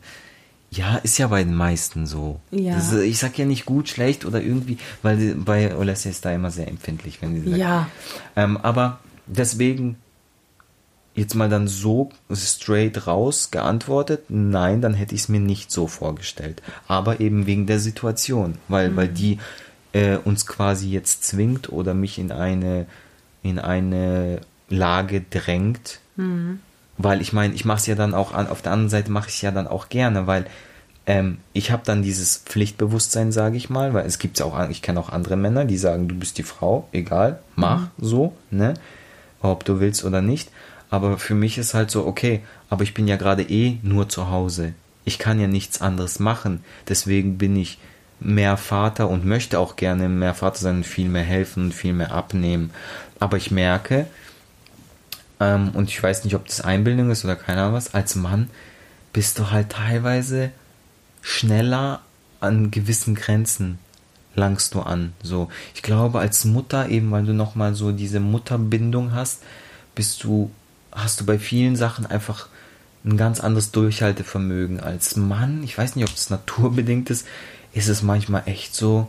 Ja, 0.76 0.96
ist 0.98 1.18
ja 1.18 1.28
bei 1.28 1.44
den 1.44 1.56
meisten 1.56 2.08
so. 2.08 2.40
Ja. 2.52 2.78
Ist- 2.78 2.94
ich 2.94 3.20
sag 3.20 3.38
ja 3.38 3.46
nicht 3.46 3.66
gut, 3.66 3.90
schlecht 3.90 4.26
oder 4.26 4.42
irgendwie, 4.42 4.78
weil 5.02 5.36
bei 5.36 5.76
Olesja 5.76 6.10
ist 6.12 6.26
da 6.26 6.32
immer 6.32 6.52
sehr 6.52 6.68
empfindlich, 6.68 7.22
wenn 7.22 7.36
sie 7.42 7.48
sagt. 7.50 7.58
Ja. 7.60 7.88
Ähm, 8.36 8.58
aber 8.58 9.00
deswegen 9.28 9.98
jetzt 11.16 11.36
mal 11.36 11.48
dann 11.50 11.68
so 11.68 12.10
straight 12.34 13.06
raus 13.06 13.52
geantwortet, 13.52 14.26
nein, 14.30 14.82
dann 14.82 14.96
hätte 14.96 15.14
ich 15.14 15.22
es 15.22 15.30
mir 15.30 15.40
nicht 15.40 15.70
so 15.72 15.88
vorgestellt. 15.88 16.64
Aber 16.88 17.20
eben 17.20 17.46
wegen 17.46 17.68
der 17.68 17.80
Situation, 17.80 18.58
weil, 18.68 18.96
weil 18.96 19.10
die 19.10 19.38
äh, 19.92 20.18
uns 20.18 20.48
quasi 20.48 20.90
jetzt 20.90 21.24
zwingt 21.24 21.72
oder 21.72 21.94
mich 21.94 22.18
in 22.18 22.32
eine, 22.32 22.88
in 23.44 23.60
eine 23.60 24.42
Lage 24.70 25.22
drängt. 25.30 26.00
Weil 26.98 27.22
ich 27.22 27.34
meine, 27.34 27.54
ich 27.54 27.66
mache 27.66 27.80
es 27.80 27.88
ja 27.88 27.96
dann 27.96 28.14
auch 28.14 28.34
an, 28.34 28.48
auf 28.48 28.62
der 28.62 28.72
anderen 28.72 28.90
Seite 28.90 29.12
mache 29.12 29.30
ich 29.30 29.36
es 29.36 29.42
ja 29.42 29.52
dann 29.52 29.68
auch 29.68 29.90
gerne, 29.90 30.28
weil 30.28 30.46
ähm, 31.06 31.40
ich 31.52 31.72
habe 31.72 31.84
dann 31.86 32.02
dieses 32.02 32.38
Pflichtbewusstsein, 32.38 33.32
sage 33.32 33.58
ich 33.58 33.70
mal, 33.70 33.94
weil 33.94 34.06
es 34.06 34.20
gibt 34.20 34.42
auch, 34.42 34.70
ich 34.70 34.82
kenne 34.82 35.00
auch 35.00 35.10
andere 35.10 35.36
Männer, 35.36 35.66
die 35.66 35.78
sagen, 35.78 36.08
du 36.08 36.16
bist 36.16 36.38
die 36.38 36.44
Frau, 36.44 36.88
egal, 36.92 37.40
mach 37.56 37.88
so, 37.98 38.34
ne, 38.52 38.76
ob 39.42 39.66
du 39.66 39.80
willst 39.80 40.06
oder 40.06 40.22
nicht. 40.22 40.50
Aber 40.90 41.18
für 41.18 41.34
mich 41.34 41.58
ist 41.58 41.74
halt 41.74 41.90
so, 41.90 42.06
okay, 42.06 42.42
aber 42.70 42.84
ich 42.84 42.94
bin 42.94 43.08
ja 43.08 43.16
gerade 43.16 43.42
eh 43.44 43.80
nur 43.82 44.10
zu 44.10 44.30
Hause. 44.30 44.74
Ich 45.06 45.18
kann 45.18 45.40
ja 45.40 45.48
nichts 45.48 45.82
anderes 45.82 46.20
machen. 46.20 46.64
Deswegen 46.88 47.38
bin 47.38 47.56
ich 47.56 47.80
mehr 48.20 48.58
Vater 48.58 49.10
und 49.10 49.26
möchte 49.26 49.60
auch 49.60 49.76
gerne 49.76 50.08
mehr 50.08 50.34
Vater 50.34 50.60
sein 50.60 50.78
und 50.78 50.86
viel 50.86 51.10
mehr 51.10 51.24
helfen 51.24 51.66
und 51.66 51.74
viel 51.74 51.94
mehr 51.94 52.12
abnehmen. 52.14 52.72
Aber 53.20 53.38
ich 53.38 53.52
merke, 53.52 54.06
ähm, 55.40 55.72
und 55.74 55.90
ich 55.90 56.02
weiß 56.02 56.24
nicht, 56.24 56.36
ob 56.36 56.48
das 56.48 56.62
Einbildung 56.62 57.12
ist 57.12 57.24
oder 57.26 57.36
keine 57.36 57.62
Ahnung 57.62 57.76
was, 57.76 57.94
als 57.94 58.16
Mann 58.16 58.50
bist 59.12 59.40
du 59.40 59.52
halt 59.52 59.70
teilweise 59.70 60.52
schneller 61.22 62.02
an 62.40 62.72
gewissen 62.72 63.16
Grenzen 63.16 63.80
langst 64.36 64.74
du 64.74 64.82
an. 64.82 65.14
So, 65.22 65.50
ich 65.76 65.82
glaube, 65.82 66.20
als 66.20 66.46
Mutter, 66.46 66.90
eben 66.90 67.12
weil 67.12 67.24
du 67.24 67.34
nochmal 67.34 67.76
so 67.76 67.92
diese 67.92 68.20
Mutterbindung 68.20 69.14
hast, 69.14 69.44
bist 69.96 70.24
du, 70.24 70.52
hast 70.92 71.22
du 71.22 71.26
bei 71.26 71.38
vielen 71.38 71.76
Sachen 71.76 72.06
einfach 72.06 72.48
ein 73.06 73.18
ganz 73.18 73.40
anderes 73.40 73.72
Durchhaltevermögen. 73.72 74.80
Als 74.80 75.16
Mann, 75.16 75.64
ich 75.64 75.78
weiß 75.78 75.96
nicht, 75.96 76.10
ob 76.10 76.16
es 76.16 76.30
naturbedingt 76.30 77.10
ist, 77.10 77.28
ist 77.74 77.90
es 77.90 78.02
manchmal 78.02 78.44
echt 78.46 78.76
so, 78.76 79.08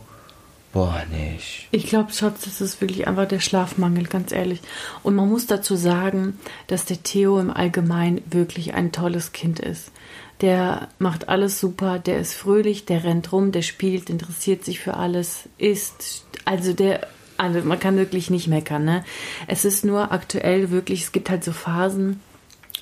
boah, 0.75 1.05
nicht. 1.09 1.69
Ich 1.71 1.87
glaube, 1.87 2.11
Schatz, 2.11 2.41
das 2.41 2.59
ist 2.59 2.81
wirklich 2.81 3.07
einfach 3.07 3.29
der 3.29 3.39
Schlafmangel, 3.39 4.03
ganz 4.07 4.33
ehrlich. 4.33 4.59
Und 5.03 5.15
man 5.15 5.29
muss 5.29 5.47
dazu 5.47 5.77
sagen, 5.77 6.37
dass 6.67 6.83
der 6.83 7.01
Theo 7.01 7.39
im 7.39 7.49
Allgemeinen 7.49 8.21
wirklich 8.29 8.73
ein 8.73 8.91
tolles 8.91 9.31
Kind 9.31 9.61
ist. 9.61 9.93
Der 10.41 10.89
macht 10.99 11.29
alles 11.29 11.61
super, 11.61 11.97
der 11.97 12.19
ist 12.19 12.33
fröhlich, 12.33 12.83
der 12.83 13.05
rennt 13.05 13.31
rum, 13.31 13.53
der 13.53 13.61
spielt, 13.61 14.09
interessiert 14.09 14.65
sich 14.65 14.81
für 14.81 14.95
alles, 14.95 15.47
isst. 15.57 16.25
Also 16.43 16.73
der, 16.73 17.07
also 17.37 17.61
man 17.61 17.79
kann 17.79 17.95
wirklich 17.95 18.29
nicht 18.29 18.47
meckern, 18.47 18.83
ne? 18.83 19.05
Es 19.47 19.63
ist 19.63 19.85
nur 19.85 20.11
aktuell 20.11 20.71
wirklich, 20.71 21.03
es 21.03 21.13
gibt 21.13 21.29
halt 21.29 21.45
so 21.45 21.53
Phasen, 21.53 22.19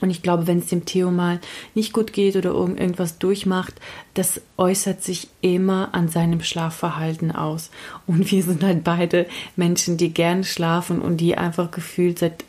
und 0.02 0.10
ich 0.10 0.22
glaube, 0.22 0.48
wenn 0.48 0.60
es 0.60 0.68
dem 0.68 0.86
Theo 0.86 1.12
mal 1.12 1.40
nicht 1.76 1.94
gut 1.94 2.14
geht 2.14 2.36
oder 2.36 2.50
irgend- 2.50 2.80
irgendwas 2.80 3.20
durchmacht, 3.20 3.74
das 4.16 4.42
äußert 4.58 5.04
sich 5.04 5.28
immer 5.42 5.94
an 5.94 6.10
seinem 6.10 6.42
Schlafverhalten 6.42 7.32
aus. 7.32 7.70
Und 8.06 8.32
wir 8.32 8.44
sind 8.44 8.64
halt 8.64 8.84
beide 8.84 9.28
Menschen, 9.56 9.98
die 9.98 10.14
gern 10.14 10.44
schlafen 10.44 11.00
und 11.02 11.18
die 11.18 11.38
einfach 11.38 11.72
gefühlt 11.72 12.20
seit 12.20 12.44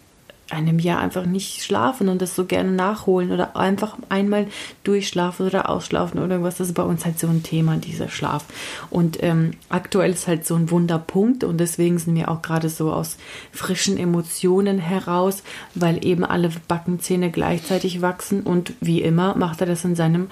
einem 0.51 0.79
Jahr 0.79 1.01
einfach 1.01 1.25
nicht 1.25 1.63
schlafen 1.63 2.09
und 2.09 2.21
das 2.21 2.37
so 2.37 2.45
gerne 2.45 2.71
nachholen 2.71 3.33
oder 3.33 3.57
einfach 3.57 3.97
einmal 4.09 4.47
durchschlafen 4.83 5.47
oder 5.47 5.71
ausschlafen 5.71 6.21
oder 6.21 6.33
irgendwas. 6.33 6.59
Das 6.59 6.69
ist 6.69 6.75
bei 6.75 6.83
uns 6.83 7.05
halt 7.05 7.19
so 7.19 7.29
ein 7.29 7.43
Thema, 7.43 7.77
dieser 7.77 8.09
Schlaf. 8.09 8.45
Und 8.91 9.23
ähm, 9.23 9.53
aktuell 9.69 10.13
ist 10.13 10.29
halt 10.29 10.47
so 10.47 10.55
ein 10.55 10.71
Wunderpunkt 10.71 11.45
und 11.45 11.59
deswegen 11.59 11.99
sind 11.99 12.15
wir 12.15 12.31
auch 12.31 12.43
gerade 12.43 12.69
so 12.69 12.93
aus 12.93 13.17
frischen 13.53 13.97
Emotionen 13.97 14.79
heraus, 14.79 15.43
weil 15.75 16.05
eben 16.05 16.25
alle 16.25 16.51
Backenzähne 16.69 17.31
gleichzeitig 17.31 18.03
wachsen 18.03 18.43
und 18.43 18.75
wie 18.81 19.03
immer 19.03 19.37
macht 19.37 19.61
er 19.61 19.67
das 19.67 19.85
in 19.85 19.97
seinem 19.97 20.29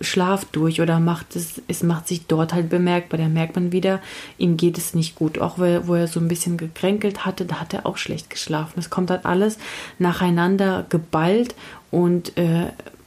Schlaf 0.00 0.46
durch 0.46 0.80
oder 0.80 1.00
macht 1.00 1.36
es, 1.36 1.60
es 1.68 1.82
macht 1.82 2.08
sich 2.08 2.26
dort 2.26 2.52
halt 2.52 2.68
bemerkbar. 2.68 3.18
Da 3.18 3.28
merkt 3.28 3.54
man 3.54 3.72
wieder, 3.72 4.00
ihm 4.38 4.56
geht 4.56 4.78
es 4.78 4.94
nicht 4.94 5.14
gut. 5.14 5.38
Auch 5.38 5.58
er, 5.58 5.86
wo 5.86 5.94
er 5.94 6.08
so 6.08 6.18
ein 6.20 6.28
bisschen 6.28 6.56
gekränkelt 6.56 7.24
hatte, 7.24 7.44
da 7.44 7.56
hat 7.56 7.74
er 7.74 7.86
auch 7.86 7.96
schlecht 7.96 8.30
geschlafen. 8.30 8.78
Es 8.78 8.90
kommt 8.90 9.10
halt 9.10 9.26
alles 9.26 9.58
nacheinander 9.98 10.86
geballt 10.88 11.54
und, 11.90 12.36
äh, 12.36 12.66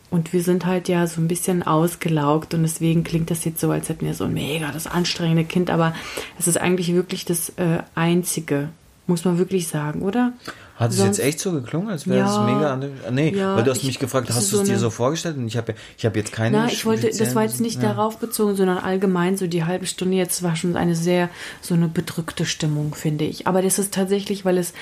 und 0.10 0.32
wir 0.32 0.44
sind 0.44 0.66
halt 0.66 0.88
ja 0.88 1.08
so 1.08 1.20
ein 1.22 1.28
bisschen 1.28 1.64
ausgelaugt 1.64 2.54
und 2.54 2.62
deswegen 2.62 3.04
klingt 3.04 3.32
das 3.32 3.46
jetzt 3.46 3.60
so, 3.60 3.72
als 3.72 3.90
hätten 3.90 4.06
wir 4.06 4.14
so 4.14 4.26
ein 4.26 4.34
mega 4.34 4.72
das 4.72 4.88
anstrengende 4.88 5.46
Kind, 5.46 5.70
aber 5.70 5.96
es 6.38 6.48
ist 6.48 6.58
eigentlich 6.58 6.94
wirklich 6.94 7.26
das 7.26 7.50
äh, 7.58 7.80
Einzige, 7.96 8.70
muss 9.08 9.26
man 9.26 9.38
wirklich 9.38 9.68
sagen, 9.68 10.02
oder? 10.04 10.34
Hat 10.76 10.92
es 10.92 10.98
jetzt 10.98 11.20
echt 11.20 11.40
so 11.40 11.52
geklungen, 11.52 11.90
als 11.90 12.08
wäre 12.08 12.20
Ja. 12.20 12.26
es 12.48 12.52
mega. 12.52 13.12
Nee, 13.12 13.30
Ja, 13.38 13.56
weil 13.56 13.64
du 13.64 13.70
hast 13.72 13.78
ich- 13.80 13.84
mich 13.86 14.00
gefragt, 14.00 14.30
hast 14.30 14.52
du 14.52 14.58
es 14.58 14.66
so 14.68 14.74
dir 14.74 14.80
so 14.80 14.90
vorgestellt? 14.90 15.38
Und 15.38 15.48
ich 15.48 15.56
habe 15.56 15.76
ich 15.98 16.06
hab 16.06 16.16
jetzt 16.16 16.32
keine. 16.32 16.58
Na, 16.58 16.68
ich 16.68 16.86
wollte, 16.86 17.10
das 17.16 17.36
war 17.36 17.44
jetzt 17.44 17.62
nicht 17.62 17.82
ja. 17.82 17.90
darauf 17.90 18.18
bezogen, 18.18 18.56
sondern 18.56 18.80
allgemein 18.80 19.38
so 19.38 19.46
die 19.46 19.66
halbe 19.66 19.86
Stunde 19.86 20.18
jetzt 20.18 20.42
war 20.42 20.56
schon 20.56 20.76
eine 20.76 20.96
sehr, 20.96 21.30
so 21.62 21.76
eine 21.76 21.88
bedrückte 21.88 22.46
Stimmung, 22.46 22.96
finde 22.96 23.26
ich. 23.26 23.46
Aber 23.46 23.62
das 23.62 23.78
ist 23.78 23.94
tatsächlich, 23.94 24.46
weil 24.46 24.58
es 24.58 24.74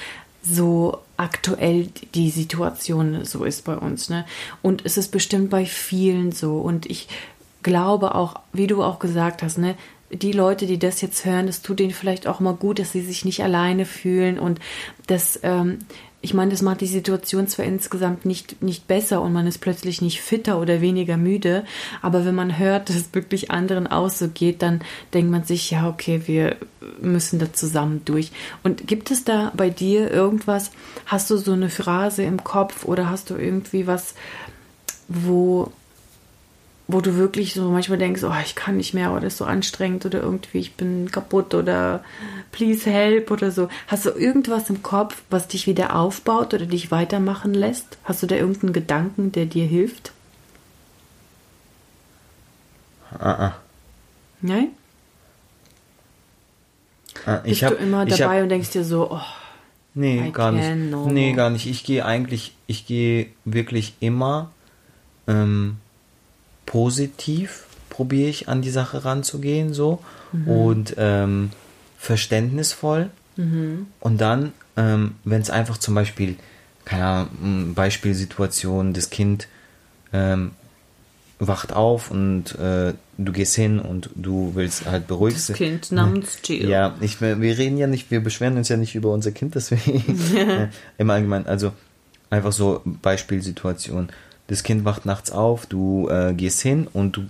so 0.44 0.98
aktuell 1.18 1.90
die 2.16 2.30
Situation 2.32 3.26
so 3.26 3.44
ist 3.44 3.66
bei 3.66 3.76
uns, 3.76 4.10
ne? 4.10 4.26
Und 4.62 4.86
es 4.86 4.98
ist 4.98 5.12
bestimmt 5.12 5.50
bei 5.50 5.66
vielen 5.66 6.32
so. 6.32 6.58
Und 6.60 6.86
ich 6.90 7.08
glaube 7.64 8.16
auch, 8.16 8.36
wie 8.54 8.66
du 8.68 8.82
auch 8.82 8.98
gesagt 9.00 9.44
hast, 9.44 9.58
ne? 9.58 9.76
Die 10.14 10.32
Leute, 10.32 10.66
die 10.66 10.80
das 10.80 11.02
jetzt 11.02 11.26
hören, 11.26 11.48
das 11.48 11.62
tut 11.62 11.80
ihnen 11.80 11.92
vielleicht 11.92 12.28
auch 12.28 12.40
mal 12.40 12.54
gut, 12.54 12.80
dass 12.80 12.92
sie 12.92 13.02
sich 13.02 13.26
nicht 13.26 13.44
alleine 13.44 13.86
fühlen 13.86 14.40
und 14.40 14.60
das, 15.08 15.40
ähm, 15.44 15.80
ich 16.22 16.34
meine, 16.34 16.52
das 16.52 16.62
macht 16.62 16.82
die 16.82 16.88
Situation 16.88 17.48
zwar 17.48 17.66
insgesamt 17.66 18.26
nicht, 18.26 18.62
nicht 18.62 18.88
besser 18.88 19.22
und 19.22 19.34
man 19.34 19.48
ist 19.48 19.58
plötzlich 19.58 20.02
nicht 20.02 20.22
fitter 20.22 20.60
oder 20.60 20.82
weniger 20.82 21.18
müde, 21.18 21.64
aber 22.02 22.26
wenn 22.26 22.36
man 22.36 22.60
hört, 22.60 22.90
dass 22.90 22.96
es 22.96 23.14
wirklich 23.14 23.52
anderen 23.52 23.88
auch 23.88 24.10
so 24.10 24.28
geht, 24.28 24.62
dann 24.62 24.82
denkt 25.14 25.32
man 25.32 25.44
sich, 25.44 25.72
ja, 25.72 25.90
okay, 25.90 26.24
wir 26.26 26.58
müssen 27.02 27.40
da 27.40 27.52
zusammen 27.52 28.02
durch. 28.06 28.32
Und 28.64 28.88
gibt 28.88 29.12
es 29.12 29.24
da 29.24 29.52
bei 29.56 29.70
dir 29.70 30.12
irgendwas, 30.12 30.72
hast 31.06 31.30
du 31.30 31.38
so 31.38 31.54
eine 31.54 31.70
Phrase 31.70 32.24
im 32.24 32.44
Kopf 32.44 32.86
oder 32.86 33.10
hast 33.10 33.30
du 33.30 33.36
irgendwie 33.36 33.88
was, 33.88 34.14
wo, 35.08 35.72
wo 36.94 37.02
du 37.02 37.16
wirklich 37.16 37.54
so 37.54 37.70
manchmal 37.70 37.98
denkst, 37.98 38.24
oh, 38.24 38.34
ich 38.44 38.56
kann 38.56 38.78
nicht 38.78 38.94
mehr 38.94 39.12
oder 39.12 39.28
ist 39.28 39.38
so 39.38 39.46
anstrengend 39.46 40.06
oder 40.06 40.22
irgendwie 40.22 40.60
ich 40.60 40.74
bin 40.76 41.12
kaputt 41.12 41.54
oder 41.54 42.04
please 42.52 42.90
help 42.90 43.32
oder 43.32 43.52
so. 43.52 43.70
Hast 43.88 44.06
du 44.06 44.10
irgendwas 44.12 44.70
im 44.70 44.84
Kopf, 44.84 45.22
was 45.30 45.48
dich 45.48 45.68
wieder 45.68 45.96
aufbaut 45.96 46.54
oder 46.54 46.66
dich 46.66 46.92
weitermachen 46.92 47.54
lässt? 47.54 47.98
Hast 48.04 48.24
du 48.24 48.28
da 48.28 48.36
irgendeinen 48.36 48.74
Gedanken, 48.74 49.32
der 49.32 49.46
dir 49.46 49.66
hilft? 49.66 50.12
Ah, 53.20 53.48
ah. 53.48 53.56
Nein? 54.42 54.70
Ah, 57.26 57.38
Bist 57.38 57.48
ich 57.48 57.64
hab, 57.64 57.78
du 57.78 57.84
immer 57.84 58.06
dabei 58.06 58.38
hab, 58.38 58.44
und 58.44 58.50
denkst 58.50 58.72
dir 58.72 58.84
so, 58.84 59.12
oh, 59.12 59.22
Nee, 59.94 60.28
I 60.28 60.32
gar 60.32 60.52
nicht. 60.52 60.90
no 60.90 61.10
Nee, 61.10 61.34
gar 61.34 61.50
nicht. 61.50 61.68
Ich 61.68 61.84
gehe 61.84 62.06
eigentlich, 62.06 62.54
ich 62.68 62.86
gehe 62.86 63.28
wirklich 63.44 63.94
immer 64.00 64.52
ähm, 65.28 65.78
positiv, 66.66 67.66
probiere 67.90 68.30
ich 68.30 68.48
an 68.48 68.62
die 68.62 68.70
Sache 68.70 69.06
ranzugehen, 69.06 69.74
so. 69.74 70.00
Mhm. 70.32 70.48
Und 70.48 70.96
ähm, 70.98 71.52
verständnisvoll. 71.98 73.10
Mhm. 73.36 73.88
Und 74.00 74.20
dann, 74.22 74.54
ähm, 74.78 75.16
wenn 75.24 75.42
es 75.42 75.50
einfach 75.50 75.78
zum 75.78 75.96
Beispiel, 75.96 76.36
keine 76.86 77.06
Ahnung, 77.06 77.30
m, 77.42 77.74
Beispielsituation, 77.74 78.94
das 78.94 79.10
Kind 79.10 79.48
ähm, 80.14 80.52
wacht 81.40 81.74
auf 81.74 82.12
und 82.12 82.58
äh, 82.60 82.94
du 83.18 83.32
gehst 83.32 83.56
hin 83.56 83.80
und 83.80 84.10
du 84.16 84.52
willst 84.54 84.86
halt 84.86 85.08
beruhigt 85.08 85.50
das. 85.50 85.56
Kind 85.56 85.92
namens 85.92 86.38
Jill. 86.44 86.70
Ja, 86.70 86.96
ich, 87.02 87.20
wir 87.20 87.58
reden 87.58 87.78
ja 87.78 87.88
nicht, 87.88 88.12
wir 88.12 88.22
beschweren 88.22 88.58
uns 88.58 88.70
ja 88.70 88.78
nicht 88.78 88.94
über 88.94 89.12
unser 89.12 89.32
Kind, 89.32 89.56
deswegen 89.56 90.20
äh, 90.36 90.68
im 90.98 91.10
Allgemeinen, 91.10 91.48
also 91.48 91.74
einfach 92.30 92.52
so 92.52 92.82
Beispielsituation. 92.86 94.10
Das 94.52 94.64
Kind 94.64 94.84
wacht 94.84 95.06
nachts 95.06 95.32
auf, 95.32 95.66
du 95.66 96.10
äh, 96.10 96.34
gehst 96.34 96.60
hin 96.60 96.86
und 96.92 97.16
du, 97.16 97.22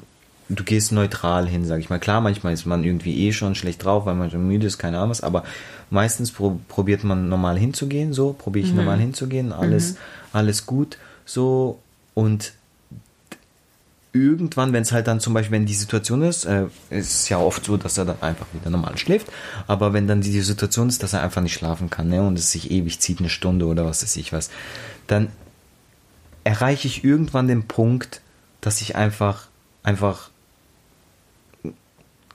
du 0.50 0.64
gehst 0.64 0.92
neutral 0.92 1.48
hin, 1.48 1.66
sag 1.66 1.80
ich 1.80 1.92
mal. 1.92 2.00
Klar, 2.00 2.20
manchmal 2.20 2.52
ist 2.52 2.66
man 2.66 2.84
irgendwie 2.84 3.28
eh 3.28 3.32
schon 3.32 3.54
schlecht 3.54 3.86
drauf, 3.86 4.08
weil 4.08 4.16
man 4.16 4.32
schon 4.32 4.48
müde 4.48 4.66
ist, 4.66 4.80
keine 4.80 4.98
Ahnung 4.98 5.12
was, 5.12 5.22
aber 5.22 5.44
meistens 5.92 6.32
pro, 6.32 6.60
probiert 6.68 7.04
man 7.04 7.30
normal 7.30 7.60
hinzugehen, 7.60 8.12
so, 8.12 8.34
probiere 8.34 8.66
ich 8.66 8.74
normal 8.74 8.98
hinzugehen, 8.98 9.54
alles, 9.54 9.98
alles 10.34 10.66
gut, 10.66 10.98
so. 11.24 11.78
Und 12.16 12.54
irgendwann, 14.14 14.74
wenn 14.74 14.82
es 14.82 14.92
halt 14.92 15.06
dann 15.06 15.20
zum 15.20 15.36
Beispiel, 15.36 15.52
wenn 15.52 15.68
die 15.68 15.76
Situation 15.76 16.24
ist, 16.24 16.46
äh, 16.46 16.64
ist 16.90 17.14
es 17.14 17.30
ja 17.30 17.38
oft 17.38 17.64
so, 17.64 17.78
dass 17.78 18.00
er 18.00 18.06
dann 18.06 18.22
einfach 18.22 18.48
wieder 18.52 18.72
normal 18.72 18.98
schläft, 18.98 19.28
aber 19.68 19.94
wenn 19.94 20.08
dann 20.08 20.22
die, 20.22 20.32
die 20.32 20.42
Situation 20.42 20.90
ist, 20.90 21.04
dass 21.04 21.14
er 21.14 21.22
einfach 21.22 21.44
nicht 21.44 21.54
schlafen 21.54 21.92
kann, 21.92 22.10
ne, 22.10 22.24
und 22.24 22.40
es 22.40 22.52
sich 22.52 22.72
ewig 22.72 23.00
zieht, 23.00 23.20
eine 23.20 23.30
Stunde 23.30 23.68
oder 23.68 23.86
was 23.86 24.02
weiß 24.02 24.16
ich 24.16 24.34
was, 24.34 24.50
dann 25.06 25.28
erreiche 26.44 26.88
ich 26.88 27.04
irgendwann 27.04 27.48
den 27.48 27.68
Punkt, 27.68 28.22
dass 28.62 28.82
ich 28.82 28.96
einfach, 28.96 29.48
einfach 29.84 30.30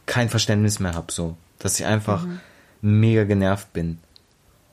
kein 0.06 0.28
Verständnis 0.28 0.78
mehr 0.78 0.94
habe, 0.94 1.12
so, 1.12 1.36
dass 1.58 1.78
ich 1.78 1.86
einfach 1.86 2.26
mega 2.80 3.24
genervt 3.24 3.72
bin. 3.72 3.98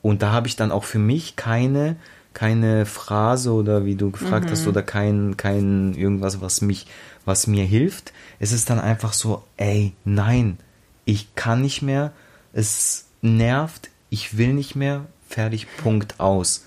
Und 0.02 0.22
da 0.22 0.32
habe 0.32 0.46
ich 0.46 0.56
dann 0.56 0.70
auch 0.70 0.84
für 0.84 0.98
mich 0.98 1.36
keine, 1.36 1.96
keine 2.34 2.86
Phrase 2.86 3.52
oder 3.52 3.84
wie 3.84 3.94
du 3.94 4.10
gefragt 4.10 4.50
hast 4.50 4.66
oder 4.66 4.82
kein, 4.82 5.36
kein 5.36 5.94
irgendwas, 5.94 6.40
was 6.40 6.60
mich, 6.60 6.86
was 7.24 7.46
mir 7.46 7.64
hilft. 7.64 8.12
Es 8.38 8.52
ist 8.52 8.70
dann 8.70 8.80
einfach 8.80 9.12
so, 9.12 9.44
ey, 9.56 9.94
nein, 10.04 10.58
ich 11.04 11.34
kann 11.34 11.62
nicht 11.62 11.82
mehr, 11.82 12.12
es 12.52 13.06
nervt, 13.22 13.90
ich 14.10 14.36
will 14.36 14.52
nicht 14.52 14.76
mehr, 14.76 15.06
fertig, 15.28 15.66
Punkt 15.78 16.20
aus. 16.20 16.66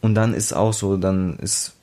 Und 0.00 0.14
dann 0.14 0.34
ist 0.34 0.52
auch 0.52 0.72
so, 0.72 0.96
dann 0.96 1.38
ist 1.38 1.75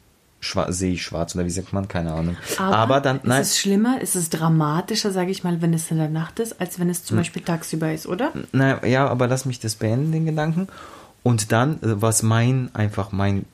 schwa- 0.43 0.71
sehe 0.71 0.93
ich 0.93 1.03
schwarz 1.03 1.35
oder 1.35 1.45
wie 1.45 1.49
sagt 1.49 1.73
man, 1.73 1.87
keine 1.87 2.13
Ahnung. 2.13 2.37
Aber, 2.57 2.99
dann, 3.01 3.19
nein, 3.23 3.41
Ist 3.41 3.51
es 3.53 3.59
schlimmer, 3.59 4.01
ist 4.01 4.15
es 4.15 4.29
dramatischer, 4.29 5.11
sage 5.11 5.31
ich 5.31 5.43
mal, 5.43 5.61
wenn 5.61 5.73
es 5.73 5.89
in 5.89 5.97
der 5.97 6.09
Nacht 6.09 6.39
ist, 6.39 6.59
als 6.61 6.79
wenn 6.79 6.89
es 6.89 7.03
zum 7.03 7.17
Beispiel 7.17 7.41
tagsüber 7.41 7.91
ist, 7.93 8.05
oder? 8.07 8.31
Na, 8.51 8.85
ja, 8.85 9.07
aber 9.07 9.27
lass 9.27 9.45
mich 9.45 9.59
das 9.59 9.75
beenden, 9.75 10.11
den 10.11 10.25
Gedanken. 10.25 10.67
Und 11.23 11.51
dann, 11.51 11.75
äh, 11.81 12.01
was 12.01 12.21
mein, 12.23 12.69
einfach 12.73 13.11
mein, 13.11 13.45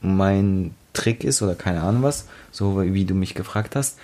mein 0.00 0.74
Trick 0.94 1.24
ist, 1.24 1.42
oder 1.42 1.54
keine 1.54 1.82
Ahnung 1.82 2.02
was, 2.02 2.26
so 2.50 2.82
wie 2.82 3.04
du 3.04 3.14
mich 3.14 3.34
gefragt 3.34 3.76
hast, 3.76 3.98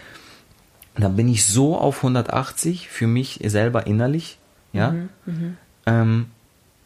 dann 0.96 1.16
bin 1.16 1.28
ich 1.28 1.46
so 1.46 1.76
auf 1.78 1.98
180 1.98 2.88
für 2.88 3.06
mich 3.06 3.40
selber 3.44 3.86
innerlich, 3.86 4.38
ja. 4.72 4.94
Ähm, 5.86 6.26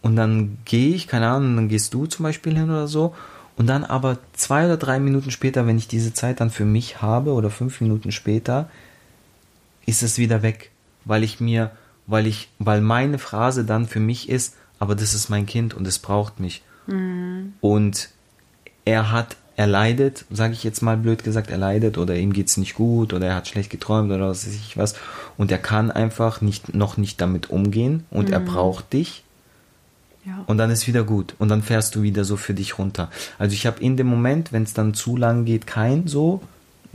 und 0.03 0.16
dann 0.16 0.59
gehe 0.64 0.95
ich, 0.95 1.07
keine 1.07 1.28
Ahnung, 1.28 1.57
dann 1.57 1.68
gehst 1.68 1.95
du 1.95 2.07
zum 2.07 2.24
Beispiel 2.24 2.55
hin 2.57 2.70
oder 2.70 2.88
so. 2.88 3.14
Und 3.57 3.66
dann 3.66 3.84
aber 3.84 4.18
zwei 4.32 4.64
oder 4.64 4.76
drei 4.76 4.98
Minuten 4.98 5.30
später, 5.30 5.66
wenn 5.66 5.78
ich 5.78 5.88
diese 5.88 6.14
Zeit 6.14 6.40
dann 6.40 6.50
für 6.50 6.64
mich 6.64 7.03
habe, 7.03 7.32
oder 7.32 7.50
fünf 7.50 7.80
Minuten 7.80 8.12
später, 8.12 8.68
ist 9.86 10.03
es 10.03 10.18
wieder 10.18 10.42
weg, 10.42 10.70
weil 11.05 11.22
ich 11.22 11.40
mir, 11.40 11.70
weil 12.07 12.26
ich, 12.26 12.48
weil 12.59 12.80
meine 12.80 13.18
Phrase 13.18 13.64
dann 13.64 13.86
für 13.86 14.00
mich 14.00 14.28
ist, 14.28 14.57
aber 14.78 14.94
das 14.94 15.14
ist 15.14 15.28
mein 15.28 15.46
Kind 15.46 15.74
und 15.74 15.86
es 15.86 15.98
braucht 15.98 16.40
mich. 16.40 16.62
Und 17.61 18.09
er 18.84 19.12
hat, 19.12 19.36
er 19.55 19.66
leidet, 19.66 20.24
sage 20.30 20.55
ich 20.55 20.64
jetzt 20.64 20.82
mal 20.82 20.96
blöd 20.96 21.22
gesagt, 21.22 21.50
er 21.50 21.59
leidet 21.59 21.98
oder 21.98 22.16
ihm 22.16 22.32
geht's 22.32 22.57
nicht 22.57 22.74
gut 22.74 23.12
oder 23.12 23.28
er 23.28 23.34
hat 23.36 23.48
schlecht 23.48 23.70
geträumt 23.70 24.11
oder 24.11 24.28
was 24.30 24.46
weiß 24.46 24.55
ich 24.55 24.76
was. 24.76 24.94
Und 25.36 25.53
er 25.53 25.59
kann 25.59 25.90
einfach 25.90 26.40
nicht, 26.40 26.74
noch 26.74 26.96
nicht 26.96 27.20
damit 27.20 27.50
umgehen 27.50 28.05
und 28.11 28.30
er 28.30 28.40
braucht 28.40 28.92
dich 28.92 29.24
Ja. 30.25 30.45
und 30.47 30.57
dann 30.59 30.70
ist 30.70 30.87
wieder 30.87 31.03
gut 31.03 31.35
und 31.39 31.49
dann 31.49 31.62
fährst 31.62 31.95
du 31.97 32.03
wieder 32.03 32.25
so 32.25 32.37
für 32.37 32.55
dich 32.55 32.79
runter. 32.79 33.11
Also 33.39 33.55
ich 33.55 33.66
habe 33.66 33.81
in 33.81 33.97
dem 33.97 34.07
Moment, 34.07 34.53
wenn 34.53 34.62
es 34.62 34.73
dann 34.73 34.95
zu 34.95 35.16
lang 35.16 35.45
geht, 35.45 35.66
kein 35.66 36.07
so 36.07 36.43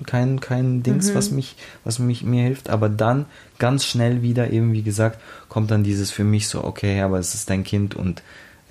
kein 0.05 0.39
kein 0.39 0.84
Dings, 0.84 1.13
was 1.15 1.32
mich 1.32 1.55
was 1.84 1.99
mich 1.99 2.23
mir 2.23 2.43
hilft, 2.43 2.69
aber 2.69 2.88
dann 2.88 3.25
ganz 3.57 3.84
schnell 3.86 4.21
wieder 4.21 4.51
eben 4.51 4.71
wie 4.71 4.84
gesagt 4.84 5.19
kommt 5.49 5.71
dann 5.71 5.84
dieses 5.84 6.11
für 6.11 6.23
mich 6.23 6.47
so 6.47 6.63
okay, 6.63 7.01
aber 7.01 7.17
es 7.19 7.34
ist 7.34 7.49
dein 7.49 7.63
Kind 7.63 7.95
und 7.95 8.21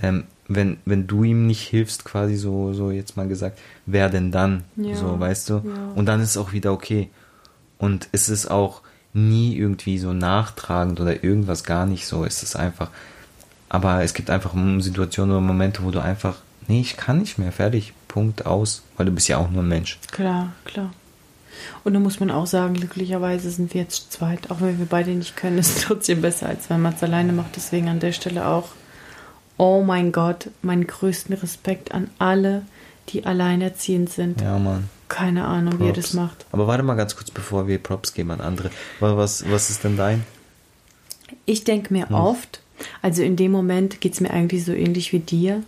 ähm, 0.01 0.25
wenn 0.49 0.77
wenn 0.85 1.07
du 1.07 1.25
ihm 1.25 1.47
nicht 1.47 1.63
hilfst, 1.67 2.05
quasi 2.05 2.37
so 2.37 2.73
so 2.73 2.91
jetzt 2.93 3.17
mal 3.17 3.27
gesagt, 3.29 3.59
wer 3.87 4.09
denn 4.09 4.31
dann? 4.31 4.63
Ja, 4.77 4.95
So, 4.95 5.19
weißt 5.19 5.51
du? 5.51 5.55
ja. 5.55 5.93
Und 5.97 6.07
dann 6.07 6.21
ist 6.21 6.31
es 6.31 6.37
auch 6.37 6.53
wieder 6.53 6.73
okay. 6.73 7.11
Und 7.79 8.09
es 8.13 8.29
ist 8.29 8.51
auch 8.51 8.83
nie 9.13 9.57
irgendwie 9.57 9.99
so 9.99 10.13
nachtragend 10.13 11.01
oder 11.01 11.25
irgendwas 11.25 11.65
gar 11.65 11.85
nicht 11.87 12.07
so. 12.07 12.25
Es 12.25 12.43
ist 12.43 12.55
einfach 12.57 12.91
aber 13.77 14.03
es 14.03 14.15
gibt 14.15 14.31
einfach 14.31 14.53
Situationen 14.81 15.31
oder 15.37 15.41
Momente, 15.41 15.83
wo 15.85 15.91
du 15.91 16.01
einfach, 16.01 16.37
nee, 16.69 16.81
ich 16.81 16.97
kann 16.97 17.19
nicht 17.19 17.39
mehr, 17.39 17.53
fertig, 17.53 17.93
Punkt, 18.09 18.47
aus, 18.47 18.83
weil 18.97 19.07
du 19.07 19.13
bist 19.13 19.29
ja 19.29 19.39
auch 19.39 19.51
nur 19.51 19.63
ein 19.63 19.69
Mensch. 19.69 19.99
Klar, 20.11 20.53
klar. 20.65 20.91
Und 21.85 21.95
da 21.95 22.01
muss 22.01 22.21
man 22.21 22.31
auch 22.31 22.47
sagen, 22.47 22.75
glücklicherweise 22.75 23.51
sind 23.51 23.73
wir 23.75 23.81
jetzt 23.83 24.13
zweit. 24.13 24.51
Auch 24.51 24.61
wenn 24.61 24.79
wir 24.79 24.87
beide 24.87 25.11
nicht 25.13 25.37
können, 25.37 25.59
ist 25.59 25.77
es 25.79 25.85
trotzdem 25.85 26.21
besser, 26.21 26.47
als 26.49 26.69
wenn 26.69 26.83
man 26.83 26.95
es 26.95 27.03
alleine 27.03 27.33
macht. 27.33 27.57
Deswegen 27.57 27.89
an 27.89 28.01
der 28.01 28.13
Stelle 28.13 28.47
auch, 28.47 28.69
oh 29.57 29.83
mein 29.83 30.13
Gott, 30.13 30.49
meinen 30.63 30.87
größten 30.87 31.35
Respekt 31.37 31.93
an 31.93 32.11
alle, 32.19 32.63
die 33.09 33.25
alleinerziehend 33.25 34.11
sind. 34.11 34.41
Ja, 34.41 34.59
Mann. 34.59 34.89
Keine 35.09 35.45
Ahnung, 35.47 35.79
wie 35.81 35.87
ihr 35.87 35.93
das 35.93 36.07
Props. 36.07 36.15
macht. 36.15 36.47
Aber 36.53 36.67
warte 36.67 36.83
mal 36.83 36.95
ganz 36.95 37.15
kurz, 37.17 37.31
bevor 37.31 37.69
wir 37.69 37.79
Props 37.79 38.13
geben 38.13 38.33
an 38.33 38.41
andere. 38.41 38.71
Wa- 39.01 39.17
Was, 39.17 39.49
was 39.51 39.71
ist 39.71 39.85
denn 39.85 39.97
dein? 39.97 40.25
Ich 41.45 41.65
denke 41.65 41.93
mir 41.93 42.11
oft, 42.11 42.61
also 43.03 43.23
in 43.23 43.37
dem 43.37 43.53
Moment 43.53 44.01
geht 44.01 44.15
es 44.15 44.21
mir 44.21 44.31
eigentlich 44.31 44.65
so 44.65 44.73
ähnlich 44.73 45.13
wie 45.13 45.21
dir. 45.21 45.63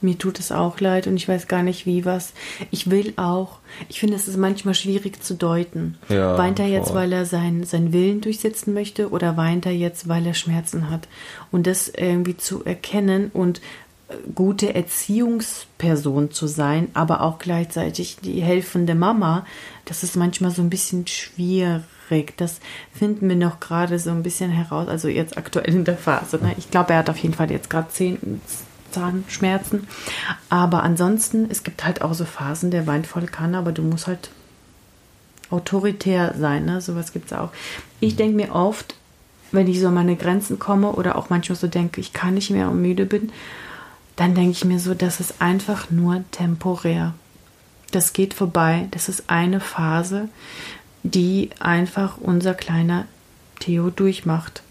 Mir 0.00 0.18
tut 0.18 0.38
es 0.38 0.52
auch 0.52 0.80
leid 0.80 1.06
und 1.06 1.16
ich 1.16 1.26
weiß 1.26 1.48
gar 1.48 1.62
nicht 1.62 1.86
wie 1.86 2.04
was. 2.04 2.34
Ich 2.70 2.90
will 2.90 3.14
auch. 3.16 3.58
Ich 3.88 4.00
finde, 4.00 4.16
es 4.16 4.28
ist 4.28 4.36
manchmal 4.36 4.74
schwierig 4.74 5.24
zu 5.24 5.34
deuten. 5.34 5.96
Ja, 6.10 6.36
weint 6.36 6.58
er 6.58 6.66
jetzt, 6.66 6.88
voll. 6.88 6.96
weil 6.96 7.12
er 7.12 7.24
sein, 7.24 7.64
seinen 7.64 7.94
Willen 7.94 8.20
durchsetzen 8.20 8.74
möchte 8.74 9.10
oder 9.10 9.38
weint 9.38 9.64
er 9.64 9.72
jetzt, 9.72 10.06
weil 10.06 10.26
er 10.26 10.34
Schmerzen 10.34 10.90
hat? 10.90 11.08
Und 11.50 11.66
das 11.66 11.88
irgendwie 11.88 12.36
zu 12.36 12.64
erkennen 12.64 13.30
und 13.32 13.62
gute 14.34 14.74
Erziehungsperson 14.74 16.30
zu 16.30 16.46
sein, 16.46 16.88
aber 16.94 17.22
auch 17.22 17.38
gleichzeitig 17.38 18.18
die 18.22 18.42
helfende 18.42 18.94
Mama, 18.94 19.46
das 19.84 20.02
ist 20.02 20.16
manchmal 20.16 20.50
so 20.50 20.62
ein 20.62 20.70
bisschen 20.70 21.06
schwierig. 21.06 21.82
Das 22.36 22.60
finden 22.92 23.28
wir 23.28 23.36
noch 23.36 23.60
gerade 23.60 23.98
so 23.98 24.10
ein 24.10 24.22
bisschen 24.22 24.50
heraus, 24.50 24.88
also 24.88 25.08
jetzt 25.08 25.36
aktuell 25.36 25.74
in 25.74 25.84
der 25.84 25.96
Phase. 25.96 26.38
Ne? 26.38 26.54
Ich 26.58 26.70
glaube, 26.70 26.92
er 26.92 27.00
hat 27.00 27.10
auf 27.10 27.18
jeden 27.18 27.34
Fall 27.34 27.50
jetzt 27.50 27.70
gerade 27.70 27.88
zehn 27.88 28.40
Zahnschmerzen. 28.90 29.86
Aber 30.48 30.82
ansonsten, 30.82 31.48
es 31.50 31.64
gibt 31.64 31.84
halt 31.84 32.02
auch 32.02 32.14
so 32.14 32.24
Phasen, 32.24 32.70
der 32.70 32.86
weint 32.86 33.06
voll 33.06 33.26
kann, 33.26 33.54
aber 33.54 33.72
du 33.72 33.82
musst 33.82 34.06
halt 34.06 34.30
autoritär 35.50 36.34
sein. 36.38 36.64
Ne? 36.64 36.80
Sowas 36.80 37.12
gibt 37.12 37.26
es 37.26 37.38
auch. 37.38 37.50
Ich 38.00 38.16
denke 38.16 38.36
mir 38.36 38.54
oft, 38.54 38.94
wenn 39.52 39.68
ich 39.68 39.80
so 39.80 39.88
an 39.88 39.94
meine 39.94 40.16
Grenzen 40.16 40.58
komme 40.58 40.92
oder 40.92 41.16
auch 41.16 41.30
manchmal 41.30 41.56
so 41.56 41.66
denke, 41.66 42.00
ich 42.00 42.12
kann 42.12 42.34
nicht 42.34 42.50
mehr 42.50 42.70
und 42.70 42.82
müde 42.82 43.06
bin, 43.06 43.30
dann 44.16 44.34
denke 44.34 44.52
ich 44.52 44.64
mir 44.64 44.78
so, 44.78 44.94
das 44.94 45.20
ist 45.20 45.40
einfach 45.40 45.90
nur 45.90 46.24
temporär. 46.30 47.14
Das 47.90 48.12
geht 48.12 48.34
vorbei. 48.34 48.88
Das 48.90 49.08
ist 49.08 49.24
eine 49.28 49.60
Phase, 49.60 50.28
die 51.04 51.50
einfach 51.60 52.18
unser 52.18 52.54
kleiner 52.54 53.04
Theo 53.60 53.90
durchmacht. 53.90 54.62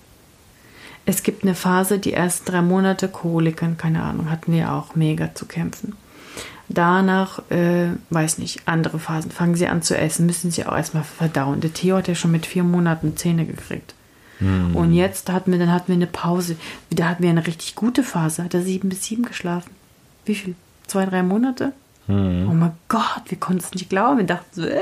Es 1.06 1.24
gibt 1.24 1.44
eine 1.44 1.56
Phase, 1.56 2.00
die 2.00 2.14
ersten 2.14 2.46
drei 2.46 2.62
Monate 2.62 3.08
Koliken, 3.08 3.78
keine 3.78 4.04
Ahnung, 4.04 4.30
hatten 4.30 4.52
wir 4.52 4.74
auch 4.74 4.96
mega 4.96 5.34
zu 5.36 5.46
kämpfen. 5.46 5.96
Danach, 6.70 7.40
äh, 7.52 7.90
weiß 8.10 8.40
nicht, 8.40 8.62
andere 8.66 8.98
Phasen, 9.00 9.32
fangen 9.32 9.56
sie 9.56 9.68
an 9.68 9.82
zu 9.82 9.98
essen, 9.98 10.26
müssen 10.26 10.50
sie 10.50 10.66
auch 10.66 10.76
erstmal 10.76 11.04
verdauen. 11.04 11.62
Der 11.62 11.74
Theo 11.74 11.98
hat 11.98 12.08
ja 12.08 12.16
schon 12.16 12.32
mit 12.32 12.46
vier 12.46 12.64
Monaten 12.64 13.16
Zähne 13.16 13.46
gekriegt. 13.46 13.94
Mhm. 14.40 14.76
Und 14.76 14.94
jetzt 14.94 15.30
hatten 15.30 15.52
wir, 15.52 15.60
dann 15.60 15.72
hatten 15.72 15.90
wir 15.90 15.96
eine 15.96 16.08
Pause. 16.08 16.56
Wieder 16.90 17.10
hatten 17.10 17.22
wir 17.22 17.30
eine 17.30 17.46
richtig 17.46 17.76
gute 17.76 18.02
Phase. 18.02 18.44
Hat 18.44 18.54
er 18.54 18.62
sieben 18.62 18.90
bis 18.90 19.04
sieben 19.04 19.24
geschlafen. 19.24 19.72
Wie 20.26 20.36
viel? 20.36 20.56
Zwei, 20.88 21.06
drei 21.06 21.22
Monate? 21.22 21.74
Mhm. 22.08 22.48
Oh 22.50 22.54
mein 22.54 22.72
Gott, 22.88 23.24
wir 23.28 23.38
konnten 23.40 23.64
es 23.64 23.74
nicht 23.74 23.90
glauben. 23.90 24.20
Wir 24.20 24.26
dachten 24.26 24.50
so, 24.54 24.66
ey, 24.66 24.82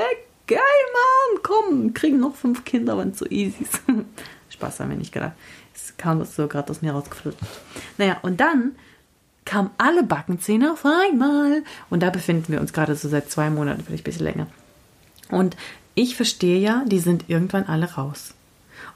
geil, 0.52 0.60
Mann, 0.93 1.43
komm, 1.43 1.93
kriegen 1.93 2.20
noch 2.20 2.36
fünf 2.36 2.66
Kinder, 2.66 2.97
wenn 2.97 3.10
es 3.10 3.20
so 3.20 3.26
easy 3.28 3.64
ist. 3.64 3.82
Spaß 4.49 4.80
haben 4.80 4.89
wir 4.89 4.97
nicht 4.97 5.14
gedacht. 5.14 5.34
Es 5.74 5.95
kam 5.97 6.24
so 6.26 6.47
gerade 6.47 6.70
aus 6.70 6.82
mir 6.82 6.91
rausgeflüchtet. 6.91 7.47
Naja, 7.97 8.18
und 8.22 8.39
dann 8.39 8.76
kamen 9.45 9.72
alle 9.78 10.04
Backenzähne 10.04 10.74
auf 10.74 10.86
einmal. 10.86 11.64
Und 11.89 12.04
da 12.04 12.10
befinden 12.10 12.52
wir 12.52 12.60
uns 12.60 12.74
gerade 12.74 12.95
so 12.95 13.08
seit 13.08 13.32
zwei 13.32 13.49
Monaten, 13.49 13.84
vielleicht 13.84 14.04
ein 14.04 14.06
bisschen 14.06 14.26
länger. 14.26 14.47
Und 15.30 15.56
ich 15.95 16.16
verstehe 16.16 16.60
ja, 16.60 16.84
die 16.86 16.99
sind 16.99 17.26
irgendwann 17.30 17.66
alle 17.66 17.93
raus. 17.93 18.34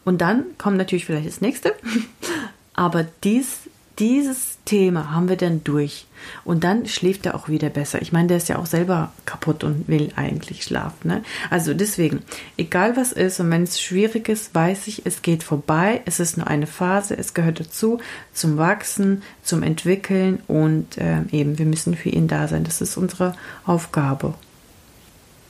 Und 0.04 0.20
dann 0.20 0.58
kommt 0.58 0.78
natürlich 0.78 1.06
vielleicht 1.06 1.28
das 1.28 1.42
nächste. 1.42 1.74
Aber 2.74 3.06
dies, 3.24 3.62
dieses 3.98 4.55
Thema 4.66 5.12
haben 5.12 5.30
wir 5.30 5.38
dann 5.38 5.64
durch. 5.64 6.08
Und 6.44 6.64
dann 6.64 6.88
schläft 6.88 7.26
er 7.26 7.36
auch 7.36 7.48
wieder 7.48 7.70
besser. 7.70 8.02
Ich 8.02 8.12
meine, 8.12 8.28
der 8.28 8.38
ist 8.38 8.50
ja 8.50 8.58
auch 8.58 8.66
selber 8.66 9.12
kaputt 9.26 9.64
und 9.64 9.88
will 9.88 10.12
eigentlich 10.16 10.64
schlafen. 10.64 11.08
Ne? 11.08 11.24
Also 11.50 11.74
deswegen, 11.74 12.24
egal 12.58 12.98
was 12.98 13.12
ist 13.12 13.40
und 13.40 13.52
wenn 13.52 13.64
es 13.64 13.80
schwierig 13.80 14.28
ist, 14.28 14.54
weiß 14.56 14.88
ich, 14.88 15.06
es 15.06 15.22
geht 15.22 15.44
vorbei. 15.44 16.02
Es 16.06 16.20
ist 16.20 16.38
nur 16.38 16.48
eine 16.48 16.68
Phase. 16.68 17.18
Es 17.18 17.34
gehört 17.34 17.60
dazu 17.60 18.00
zum 18.34 18.58
Wachsen, 18.58 19.22
zum 19.44 19.64
Entwickeln 19.64 20.42
und 20.48 20.98
äh, 20.98 21.22
eben, 21.32 21.60
wir 21.60 21.66
müssen 21.66 21.96
für 21.96 22.10
ihn 22.10 22.28
da 22.28 22.48
sein. 22.48 22.64
Das 22.64 22.82
ist 22.82 22.98
unsere 22.98 23.36
Aufgabe. 23.66 24.34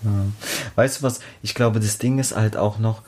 Ja. 0.03 0.26
Weißt 0.76 0.99
du 0.99 1.03
was? 1.03 1.20
Ich 1.41 1.55
glaube, 1.55 1.80
das 1.80 1.97
Ding 1.97 2.20
ist 2.20 2.36
halt 2.36 2.57
auch 2.57 2.80
noch 2.80 3.01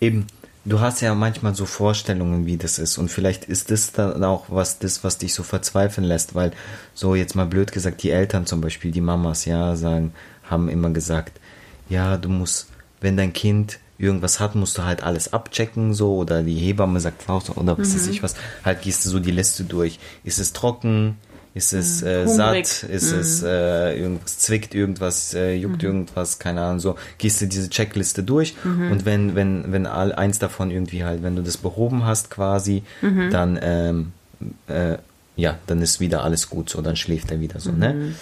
eben 0.00 0.26
Du 0.64 0.78
hast 0.78 1.00
ja 1.00 1.14
manchmal 1.14 1.56
so 1.56 1.66
Vorstellungen, 1.66 2.46
wie 2.46 2.56
das 2.56 2.78
ist. 2.78 2.96
Und 2.96 3.10
vielleicht 3.10 3.46
ist 3.46 3.70
das 3.70 3.92
dann 3.92 4.22
auch 4.22 4.46
was, 4.48 4.78
das, 4.78 5.02
was 5.02 5.18
dich 5.18 5.34
so 5.34 5.42
verzweifeln 5.42 6.06
lässt, 6.06 6.34
weil 6.36 6.52
so 6.94 7.16
jetzt 7.16 7.34
mal 7.34 7.46
blöd 7.46 7.72
gesagt, 7.72 8.02
die 8.02 8.10
Eltern 8.10 8.46
zum 8.46 8.60
Beispiel, 8.60 8.92
die 8.92 9.00
Mamas, 9.00 9.44
ja, 9.44 9.74
sagen, 9.74 10.12
haben 10.44 10.68
immer 10.68 10.90
gesagt, 10.90 11.40
ja, 11.88 12.16
du 12.16 12.28
musst, 12.28 12.68
wenn 13.00 13.16
dein 13.16 13.32
Kind 13.32 13.80
irgendwas 13.98 14.38
hat, 14.38 14.54
musst 14.54 14.78
du 14.78 14.84
halt 14.84 15.02
alles 15.02 15.32
abchecken, 15.32 15.94
so, 15.94 16.16
oder 16.16 16.42
die 16.42 16.56
Hebamme 16.56 17.00
sagt, 17.00 17.28
oder 17.28 17.78
was 17.78 17.88
mhm. 17.88 17.94
weiß 17.94 18.06
ich 18.08 18.22
was, 18.22 18.34
halt 18.64 18.82
gehst 18.82 19.04
du 19.04 19.10
so 19.10 19.18
die 19.18 19.30
Liste 19.30 19.64
durch. 19.64 19.98
Ist 20.22 20.38
es 20.38 20.52
trocken? 20.52 21.16
Ist 21.54 21.74
es 21.74 22.00
mhm. 22.00 22.06
äh, 22.06 22.28
satt? 22.28 22.82
Ist 22.84 23.12
mhm. 23.12 23.18
es 23.18 23.42
äh, 23.42 23.98
irgendwas 23.98 24.38
zwickt 24.38 24.74
irgendwas, 24.74 25.34
äh, 25.34 25.54
juckt 25.54 25.82
mhm. 25.82 25.88
irgendwas, 25.88 26.38
keine 26.38 26.62
Ahnung, 26.62 26.80
so 26.80 26.96
gehst 27.18 27.40
du 27.40 27.46
diese 27.46 27.68
Checkliste 27.68 28.22
durch 28.22 28.54
mhm. 28.64 28.90
und 28.90 29.04
wenn, 29.04 29.34
wenn, 29.34 29.70
wenn 29.70 29.86
all, 29.86 30.12
eins 30.12 30.38
davon 30.38 30.70
irgendwie 30.70 31.04
halt, 31.04 31.22
wenn 31.22 31.36
du 31.36 31.42
das 31.42 31.58
behoben 31.58 32.06
hast 32.06 32.30
quasi, 32.30 32.82
mhm. 33.02 33.30
dann 33.30 33.58
ähm, 33.62 34.12
äh, 34.66 34.96
ja, 35.36 35.58
dann 35.66 35.82
ist 35.82 36.00
wieder 36.00 36.24
alles 36.24 36.48
gut, 36.48 36.70
so, 36.70 36.80
dann 36.82 36.96
schläft 36.96 37.30
er 37.30 37.40
wieder 37.40 37.60
so, 37.60 37.72
ne? 37.72 37.94
Mhm. 37.94 38.14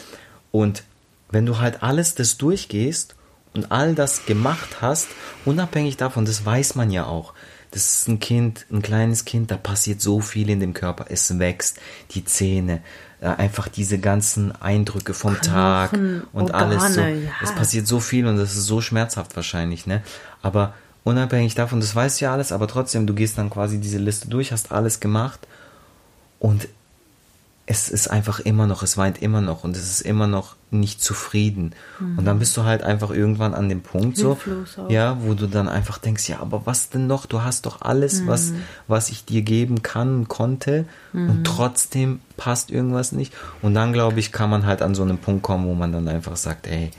Und 0.53 0.83
wenn 1.31 1.47
du 1.47 1.59
halt 1.59 1.83
alles 1.83 2.15
das 2.15 2.37
durchgehst 2.37 3.15
und 3.55 3.71
all 3.71 3.95
das 3.95 4.27
gemacht 4.27 4.81
hast, 4.81 5.09
unabhängig 5.45 5.97
davon, 5.97 6.25
das 6.25 6.45
weiß 6.45 6.75
man 6.75 6.91
ja 6.91 7.07
auch, 7.07 7.35
das 7.71 7.93
ist 7.93 8.09
ein 8.09 8.19
Kind, 8.19 8.67
ein 8.73 8.83
kleines 8.83 9.25
Kind, 9.25 9.51
da 9.51 9.57
passiert 9.57 10.01
so 10.01 10.21
viel 10.21 10.51
in 10.51 10.59
dem 10.59 10.75
Körper. 10.75 11.07
Es 11.09 11.39
wächst, 11.39 11.79
die 12.13 12.25
Zähne, 12.25 12.83
äh, 13.21 13.27
einfach 13.27 13.69
diese 13.69 13.99
ganzen 13.99 14.53
Eindrücke 14.61 15.15
vom 15.15 15.35
Knochen, 15.35 15.53
Tag 15.53 15.93
und 16.33 16.53
Organe, 16.53 16.81
alles 16.81 16.95
so. 16.95 17.01
Ja. 17.01 17.31
Es 17.43 17.55
passiert 17.55 17.87
so 17.87 18.01
viel 18.01 18.27
und 18.27 18.37
das 18.37 18.55
ist 18.57 18.67
so 18.67 18.81
schmerzhaft 18.81 19.37
wahrscheinlich, 19.37 19.87
ne? 19.87 20.03
Aber 20.43 20.75
unabhängig 21.05 21.55
davon, 21.55 21.81
das 21.81 21.95
weißt 21.95 22.21
du 22.21 22.25
ja 22.27 22.33
alles, 22.33 22.53
aber 22.53 22.67
trotzdem, 22.67 23.07
du 23.07 23.15
gehst 23.15 23.37
dann 23.39 23.51
quasi 23.51 23.79
diese 23.79 23.99
Liste 23.99 24.29
durch, 24.29 24.53
hast 24.53 24.73
alles 24.73 25.01
gemacht 25.01 25.47
und 26.39 26.69
es 27.71 27.89
ist 27.89 28.09
einfach 28.11 28.41
immer 28.41 28.67
noch, 28.67 28.83
es 28.83 28.97
weint 28.97 29.23
immer 29.23 29.41
noch 29.41 29.63
und 29.63 29.77
es 29.77 29.89
ist 29.89 30.01
immer 30.01 30.27
noch 30.27 30.57
nicht 30.73 31.01
zufrieden. 31.01 31.73
Mhm. 32.01 32.19
Und 32.19 32.25
dann 32.25 32.41
bist 32.41 32.57
du 32.57 32.65
halt 32.65 32.83
einfach 32.83 33.11
irgendwann 33.11 33.55
an 33.55 33.69
dem 33.69 33.81
Punkt 33.81 34.17
so, 34.17 34.37
ja, 34.89 35.19
wo 35.21 35.35
du 35.35 35.47
dann 35.47 35.69
einfach 35.69 35.99
denkst, 35.99 36.29
ja, 36.29 36.41
aber 36.41 36.67
was 36.67 36.91
denn 36.91 37.07
noch? 37.07 37.27
Du 37.27 37.43
hast 37.43 37.67
doch 37.67 37.83
alles, 37.83 38.23
mhm. 38.23 38.27
was, 38.27 38.53
was 38.89 39.11
ich 39.11 39.25
dir 39.25 39.43
geben 39.43 39.83
kann, 39.83 40.27
konnte 40.27 40.85
mhm. 41.13 41.31
und 41.31 41.45
trotzdem 41.45 42.19
passt 42.37 42.73
irgendwas 42.73 43.13
nicht. 43.13 43.33
Und 43.63 43.75
dann, 43.75 43.93
glaube 43.93 44.19
ich, 44.19 44.33
kann 44.33 44.51
man 44.51 44.67
halt 44.67 44.83
an 44.83 44.97
so 44.97 45.05
einen 45.05 45.19
Punkt 45.19 45.45
kommen, 45.45 45.69
wo 45.69 45.75
man 45.75 45.93
dann 45.93 46.09
einfach 46.09 46.35
sagt, 46.35 46.67
ey, 46.67 46.91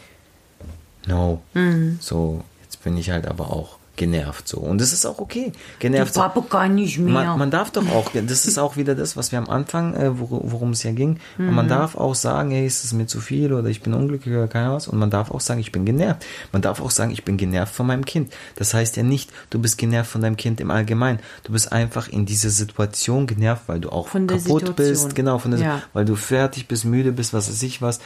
no, 1.06 1.42
mhm. 1.54 1.98
so, 2.00 2.46
jetzt 2.64 2.82
bin 2.82 2.96
ich 2.96 3.12
halt 3.12 3.28
aber 3.28 3.52
auch 3.52 3.81
genervt 4.02 4.48
so. 4.48 4.58
Und 4.58 4.82
das 4.82 4.94
ist 4.94 5.06
auch 5.06 5.20
okay. 5.20 5.52
Genervt. 5.78 6.16
Ich 6.16 6.22
habe 6.22 6.42
gar 6.50 6.68
nicht 6.68 6.98
mehr. 6.98 7.14
Man, 7.14 7.38
man, 7.38 7.52
darf 7.52 7.70
doch 7.70 7.88
auch, 7.92 8.10
das 8.14 8.48
ist 8.48 8.58
auch 8.58 8.76
wieder 8.76 8.96
das, 8.96 9.16
was 9.16 9.32
wir 9.32 9.38
am 9.38 9.48
Anfang, 9.48 9.94
äh, 9.94 10.10
worum 10.20 10.72
es 10.72 10.82
ja 10.82 10.92
ging. 10.92 11.20
Mhm. 11.38 11.54
Man 11.54 11.68
darf 11.68 11.96
auch 11.96 12.16
sagen, 12.16 12.50
hey, 12.50 12.66
ist 12.66 12.84
es 12.84 12.94
mir 12.94 13.06
zu 13.06 13.22
viel 13.22 13.54
oder 13.54 13.70
ich 13.70 13.84
bin 13.84 13.94
unglücklich 13.94 14.34
oder 14.36 14.48
keine 14.48 14.74
was. 14.74 14.88
Und 14.88 14.98
man 14.98 15.12
darf 15.12 15.30
auch 15.30 15.40
sagen, 15.40 15.60
ich 15.60 15.72
bin 15.72 15.86
genervt. 15.86 16.26
Man 16.52 16.64
darf 16.64 16.82
auch 16.82 16.90
sagen, 16.90 17.12
ich 17.12 17.24
bin 17.24 17.38
genervt 17.38 17.76
von 17.76 17.86
meinem 17.86 18.04
Kind. 18.04 18.34
Das 18.56 18.74
heißt 18.74 18.98
ja 18.98 19.04
nicht, 19.04 19.30
du 19.52 19.60
bist 19.60 19.78
genervt 19.78 20.10
von 20.10 20.22
deinem 20.22 20.36
Kind 20.36 20.60
im 20.62 20.72
Allgemeinen. 20.72 21.20
Du 21.44 21.54
bist 21.54 21.72
einfach 21.72 22.08
in 22.08 22.26
dieser 22.26 22.50
Situation 22.50 23.28
genervt, 23.28 23.64
weil 23.68 23.82
du 23.82 23.92
auch 23.92 24.08
von 24.08 24.26
kaputt 24.26 24.76
bist. 24.76 25.14
Genau, 25.14 25.38
von 25.38 25.52
der, 25.52 25.60
ja. 25.60 25.82
weil 25.94 26.06
du 26.06 26.16
fertig 26.16 26.68
bist, 26.68 26.86
müde 26.86 27.12
bist, 27.12 27.34
was 27.34 27.50
weiß 27.50 27.62
ich 27.62 27.84
was. 27.84 28.00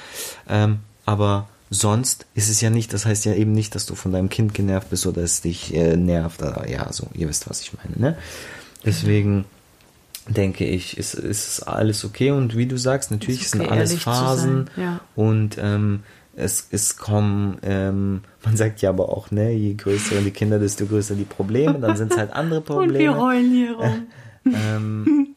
Ähm, 0.49 0.79
aber 1.05 1.47
sonst 1.69 2.25
ist 2.35 2.49
es 2.49 2.61
ja 2.61 2.69
nicht, 2.69 2.93
das 2.93 3.05
heißt 3.05 3.25
ja 3.25 3.33
eben 3.33 3.51
nicht, 3.51 3.75
dass 3.75 3.85
du 3.85 3.95
von 3.95 4.11
deinem 4.11 4.29
Kind 4.29 4.53
genervt 4.53 4.89
bist 4.89 5.05
oder 5.07 5.23
es 5.23 5.41
dich 5.41 5.73
äh, 5.73 5.95
nervt. 5.95 6.41
Oder, 6.41 6.69
ja, 6.69 6.91
so, 6.91 7.07
ihr 7.13 7.27
wisst, 7.27 7.49
was 7.49 7.61
ich 7.61 7.71
meine. 7.73 8.11
Ne? 8.11 8.17
Deswegen 8.85 9.45
denke 10.27 10.65
ich, 10.65 10.97
ist, 10.97 11.13
ist 11.13 11.61
alles 11.63 12.03
okay 12.05 12.31
und 12.31 12.55
wie 12.55 12.65
du 12.65 12.77
sagst, 12.77 13.11
natürlich 13.11 13.41
okay, 13.41 13.57
sind 13.59 13.71
alles 13.71 13.95
Phasen 13.95 14.69
ja. 14.75 14.99
und 15.15 15.57
ähm, 15.59 16.01
es, 16.35 16.67
es 16.71 16.97
kommen, 16.97 17.57
ähm, 17.63 18.21
man 18.43 18.57
sagt 18.57 18.81
ja 18.81 18.89
aber 18.89 19.09
auch, 19.09 19.31
ne, 19.31 19.51
je 19.51 19.73
größer 19.75 20.21
die 20.21 20.31
Kinder, 20.31 20.59
desto 20.59 20.85
größer 20.85 21.15
die 21.15 21.23
Probleme, 21.23 21.79
dann 21.79 21.95
sind 21.95 22.11
es 22.11 22.17
halt 22.17 22.33
andere 22.33 22.61
Probleme. 22.61 22.93
und 22.93 22.99
wir 22.99 23.11
rollen 23.11 23.51
hier 23.51 23.75
rum. 23.75 24.07
ähm, 24.53 25.27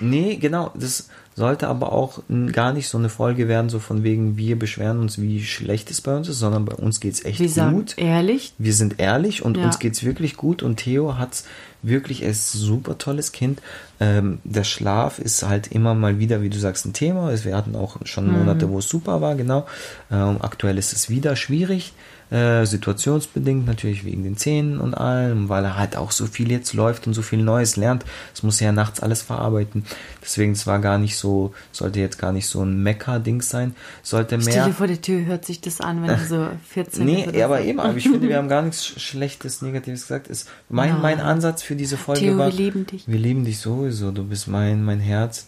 nee, 0.00 0.36
genau, 0.36 0.72
das 0.74 1.08
sollte 1.34 1.68
aber 1.68 1.92
auch 1.92 2.20
gar 2.52 2.72
nicht 2.72 2.88
so 2.88 2.96
eine 2.96 3.08
Folge 3.08 3.48
werden, 3.48 3.68
so 3.68 3.80
von 3.80 4.04
wegen, 4.04 4.36
wir 4.36 4.58
beschweren 4.58 5.00
uns, 5.00 5.20
wie 5.20 5.42
schlecht 5.42 5.90
es 5.90 6.00
bei 6.00 6.16
uns 6.16 6.28
ist, 6.28 6.38
sondern 6.38 6.64
bei 6.64 6.74
uns 6.74 7.00
geht 7.00 7.14
es 7.14 7.24
echt 7.24 7.40
wir 7.40 7.48
gut. 7.48 7.90
Sagen 7.90 8.08
ehrlich. 8.08 8.52
Wir 8.58 8.72
sind 8.72 9.00
ehrlich 9.00 9.44
und 9.44 9.56
ja. 9.56 9.64
uns 9.64 9.78
es 9.82 10.04
wirklich 10.04 10.36
gut 10.36 10.62
und 10.62 10.76
Theo 10.76 11.18
hat 11.18 11.32
es 11.34 11.44
wirklich, 11.82 12.22
er 12.22 12.30
ist 12.30 12.54
ein 12.54 12.58
super 12.58 12.98
tolles 12.98 13.32
Kind. 13.32 13.60
Ähm, 14.00 14.38
der 14.44 14.64
Schlaf 14.64 15.18
ist 15.18 15.42
halt 15.42 15.72
immer 15.72 15.94
mal 15.94 16.18
wieder, 16.18 16.40
wie 16.40 16.50
du 16.50 16.58
sagst, 16.58 16.86
ein 16.86 16.92
Thema. 16.92 17.32
Wir 17.44 17.56
hatten 17.56 17.76
auch 17.76 17.96
schon 18.04 18.30
Monate, 18.30 18.66
mhm. 18.66 18.70
wo 18.70 18.78
es 18.78 18.88
super 18.88 19.20
war, 19.20 19.34
genau. 19.34 19.66
Ähm, 20.10 20.38
aktuell 20.40 20.78
ist 20.78 20.92
es 20.92 21.10
wieder 21.10 21.36
schwierig. 21.36 21.92
Äh, 22.34 22.66
situationsbedingt 22.66 23.64
natürlich 23.64 24.04
wegen 24.04 24.24
den 24.24 24.36
Zähnen 24.36 24.80
und 24.80 24.94
allem, 24.94 25.48
weil 25.48 25.64
er 25.64 25.78
halt 25.78 25.96
auch 25.96 26.10
so 26.10 26.26
viel 26.26 26.50
jetzt 26.50 26.74
läuft 26.74 27.06
und 27.06 27.14
so 27.14 27.22
viel 27.22 27.40
Neues 27.40 27.76
lernt. 27.76 28.04
Das 28.32 28.42
muss 28.42 28.60
er 28.60 28.66
ja 28.66 28.72
nachts 28.72 28.98
alles 28.98 29.22
verarbeiten. 29.22 29.84
Deswegen, 30.20 30.50
es 30.50 30.66
war 30.66 30.80
gar 30.80 30.98
nicht 30.98 31.16
so, 31.16 31.54
sollte 31.70 32.00
jetzt 32.00 32.18
gar 32.18 32.32
nicht 32.32 32.48
so 32.48 32.60
ein 32.64 32.82
Mecker-Ding 32.82 33.40
sein. 33.40 33.76
Sollte 34.02 34.36
mehr. 34.38 34.50
Stell 34.50 34.64
dir 34.64 34.72
vor 34.72 34.88
der 34.88 35.00
Tür 35.00 35.24
hört 35.26 35.44
sich 35.44 35.60
das 35.60 35.80
an, 35.80 36.02
wenn 36.02 36.18
du 36.18 36.26
so 36.26 36.48
14 36.70 37.04
Nee, 37.04 37.26
bist 37.30 37.40
aber 37.40 37.60
eben, 37.60 37.78
aber 37.78 37.96
ich 37.96 38.08
finde, 38.08 38.28
wir 38.28 38.36
haben 38.36 38.48
gar 38.48 38.62
nichts 38.62 39.00
Schlechtes, 39.00 39.62
Negatives 39.62 40.02
gesagt. 40.02 40.26
Ist 40.26 40.50
mein, 40.68 40.88
ja. 40.88 40.98
mein 40.98 41.20
Ansatz 41.20 41.62
für 41.62 41.76
diese 41.76 41.96
Folge 41.96 42.22
Theo, 42.22 42.38
war. 42.38 42.48
Wir 42.48 42.58
lieben 42.58 42.84
dich. 42.84 43.06
Wir 43.06 43.20
lieben 43.20 43.44
dich 43.44 43.60
sowieso. 43.60 44.10
Du 44.10 44.24
bist 44.24 44.48
mein, 44.48 44.84
mein 44.84 44.98
Herz. 44.98 45.46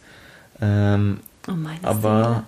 Ähm, 0.61 1.19
Oh, 1.49 1.53
meine 1.53 1.83
aber 1.83 2.45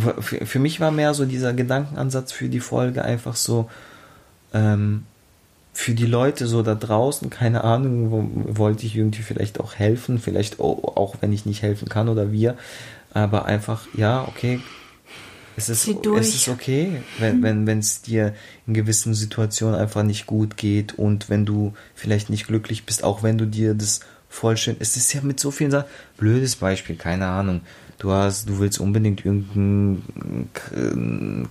für, 0.00 0.46
für 0.46 0.58
mich 0.58 0.80
war 0.80 0.90
mehr 0.90 1.14
so 1.14 1.24
dieser 1.24 1.52
Gedankenansatz 1.52 2.32
für 2.32 2.48
die 2.48 2.60
Folge 2.60 3.04
einfach 3.04 3.36
so, 3.36 3.70
ähm, 4.52 5.04
für 5.72 5.94
die 5.94 6.06
Leute 6.06 6.46
so 6.46 6.62
da 6.62 6.74
draußen, 6.74 7.30
keine 7.30 7.64
Ahnung, 7.64 8.10
wo, 8.10 8.58
wollte 8.58 8.86
ich 8.86 8.96
irgendwie 8.96 9.22
vielleicht 9.22 9.60
auch 9.60 9.74
helfen, 9.74 10.18
vielleicht 10.18 10.60
auch, 10.60 10.96
auch 10.96 11.16
wenn 11.20 11.32
ich 11.32 11.46
nicht 11.46 11.62
helfen 11.62 11.88
kann 11.88 12.08
oder 12.08 12.32
wir, 12.32 12.56
aber 13.14 13.46
einfach, 13.46 13.86
ja, 13.94 14.26
okay, 14.26 14.60
es 15.56 15.68
ist, 15.68 15.88
es 15.88 16.34
ist 16.34 16.48
okay, 16.48 17.02
wenn 17.18 17.42
wenn 17.42 17.66
wenn 17.66 17.80
es 17.80 18.00
dir 18.00 18.32
in 18.68 18.74
gewissen 18.74 19.12
Situationen 19.12 19.74
einfach 19.74 20.04
nicht 20.04 20.26
gut 20.26 20.56
geht 20.56 20.96
und 20.96 21.28
wenn 21.30 21.44
du 21.44 21.74
vielleicht 21.96 22.30
nicht 22.30 22.46
glücklich 22.46 22.86
bist, 22.86 23.02
auch 23.02 23.24
wenn 23.24 23.38
du 23.38 23.44
dir 23.44 23.74
das 23.74 24.00
voll 24.28 24.56
schön. 24.56 24.76
Es 24.78 24.96
ist 24.96 25.12
ja 25.14 25.20
mit 25.20 25.40
so 25.40 25.50
vielen 25.50 25.72
Sachen. 25.72 25.88
Blödes 26.16 26.56
Beispiel, 26.56 26.94
keine 26.94 27.26
Ahnung. 27.26 27.62
Du 27.98 28.12
hast, 28.12 28.48
du 28.48 28.58
willst 28.60 28.78
unbedingt 28.78 29.24
irgendeine 29.24 29.98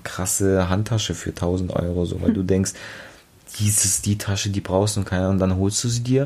krasse 0.04 0.70
Handtasche 0.70 1.14
für 1.14 1.32
1000 1.32 1.74
Euro, 1.74 2.06
so, 2.06 2.22
weil 2.22 2.30
hm. 2.30 2.36
du 2.36 2.44
denkst, 2.44 2.74
dieses, 3.60 4.02
die 4.02 4.18
Tasche, 4.18 4.50
die 4.50 4.62
brauchst 4.62 4.96
du 4.96 5.02
und 5.02 5.06
keine 5.06 5.30
und 5.30 5.40
dann 5.40 5.58
holst 5.58 5.84
du 5.84 5.90
sie 5.90 6.04
dir 6.04 6.24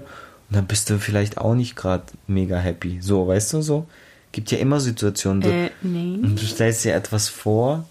und 0.49 0.57
dann 0.57 0.67
bist 0.67 0.89
du 0.89 0.99
vielleicht 0.99 1.38
auch 1.38 1.55
nicht 1.55 1.76
gerade 1.76 2.03
mega 2.28 2.57
happy. 2.57 2.99
So, 3.01 3.28
weißt 3.28 3.53
du 3.53 3.61
so? 3.61 3.88
Gibt 4.32 4.51
ja 4.51 4.59
immer 4.59 4.80
Situationen. 4.80 5.41
Äh, 5.41 5.69
nee. 5.82 6.19
Und 6.22 6.41
du 6.41 6.45
stellst 6.45 6.86
dir 6.86 6.93
etwas 6.93 7.28
vor, 7.28 7.86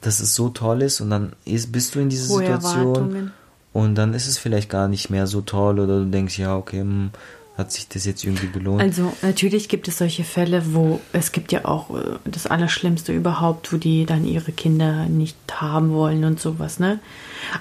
dass 0.00 0.20
es 0.20 0.34
so 0.34 0.50
toll 0.50 0.82
ist 0.82 1.00
und 1.00 1.10
dann 1.10 1.32
ist, 1.44 1.72
bist 1.72 1.94
du 1.94 2.00
in 2.00 2.10
dieser 2.10 2.28
Hohe 2.28 2.40
Situation 2.40 3.32
und 3.72 3.94
dann 3.96 4.14
ist 4.14 4.28
es 4.28 4.38
vielleicht 4.38 4.68
gar 4.68 4.88
nicht 4.88 5.10
mehr 5.10 5.26
so 5.26 5.40
toll 5.40 5.80
oder 5.80 6.00
du 6.00 6.06
denkst, 6.06 6.38
ja, 6.38 6.56
okay, 6.56 6.80
hm, 6.80 7.10
hat 7.56 7.70
sich 7.70 7.88
das 7.88 8.04
jetzt 8.04 8.24
irgendwie 8.24 8.48
gelohnt? 8.48 8.82
Also 8.82 9.12
natürlich 9.22 9.68
gibt 9.68 9.86
es 9.86 9.98
solche 9.98 10.24
Fälle, 10.24 10.74
wo 10.74 11.00
es 11.12 11.30
gibt 11.30 11.52
ja 11.52 11.64
auch 11.64 11.96
äh, 11.96 12.18
das 12.24 12.46
Allerschlimmste 12.46 13.12
überhaupt, 13.12 13.72
wo 13.72 13.76
die 13.76 14.06
dann 14.06 14.24
ihre 14.24 14.52
Kinder 14.52 15.06
nicht 15.06 15.36
haben 15.60 15.92
wollen 15.92 16.24
und 16.24 16.40
sowas, 16.40 16.80
ne? 16.80 16.98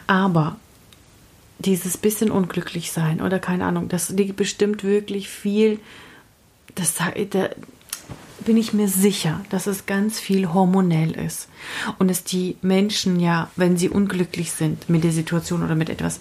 Aber 0.07 0.57
dieses 1.59 1.97
bisschen 1.97 2.31
unglücklich 2.31 2.91
sein 2.91 3.21
oder 3.21 3.39
keine 3.39 3.65
Ahnung, 3.65 3.87
das 3.87 4.09
liegt 4.09 4.35
bestimmt 4.35 4.83
wirklich 4.83 5.29
viel, 5.29 5.79
das, 6.75 6.95
da 6.95 7.49
bin 8.45 8.57
ich 8.57 8.73
mir 8.73 8.87
sicher, 8.87 9.41
dass 9.49 9.67
es 9.67 9.85
ganz 9.85 10.19
viel 10.19 10.53
hormonell 10.53 11.11
ist 11.11 11.47
und 11.99 12.09
dass 12.09 12.23
die 12.23 12.57
Menschen 12.61 13.19
ja, 13.19 13.49
wenn 13.55 13.77
sie 13.77 13.89
unglücklich 13.89 14.51
sind 14.51 14.89
mit 14.89 15.03
der 15.03 15.11
Situation 15.11 15.63
oder 15.63 15.75
mit 15.75 15.89
etwas, 15.89 16.19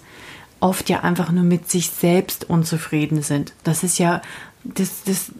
oft 0.63 0.89
ja 0.89 1.01
einfach 1.01 1.31
nur 1.31 1.43
mit 1.43 1.69
sich 1.69 1.89
selbst 1.89 2.49
unzufrieden 2.49 3.21
sind. 3.21 3.53
Das 3.63 3.83
ist 3.83 3.99
ja, 3.99 4.21
das, 4.63 5.03
das 5.03 5.31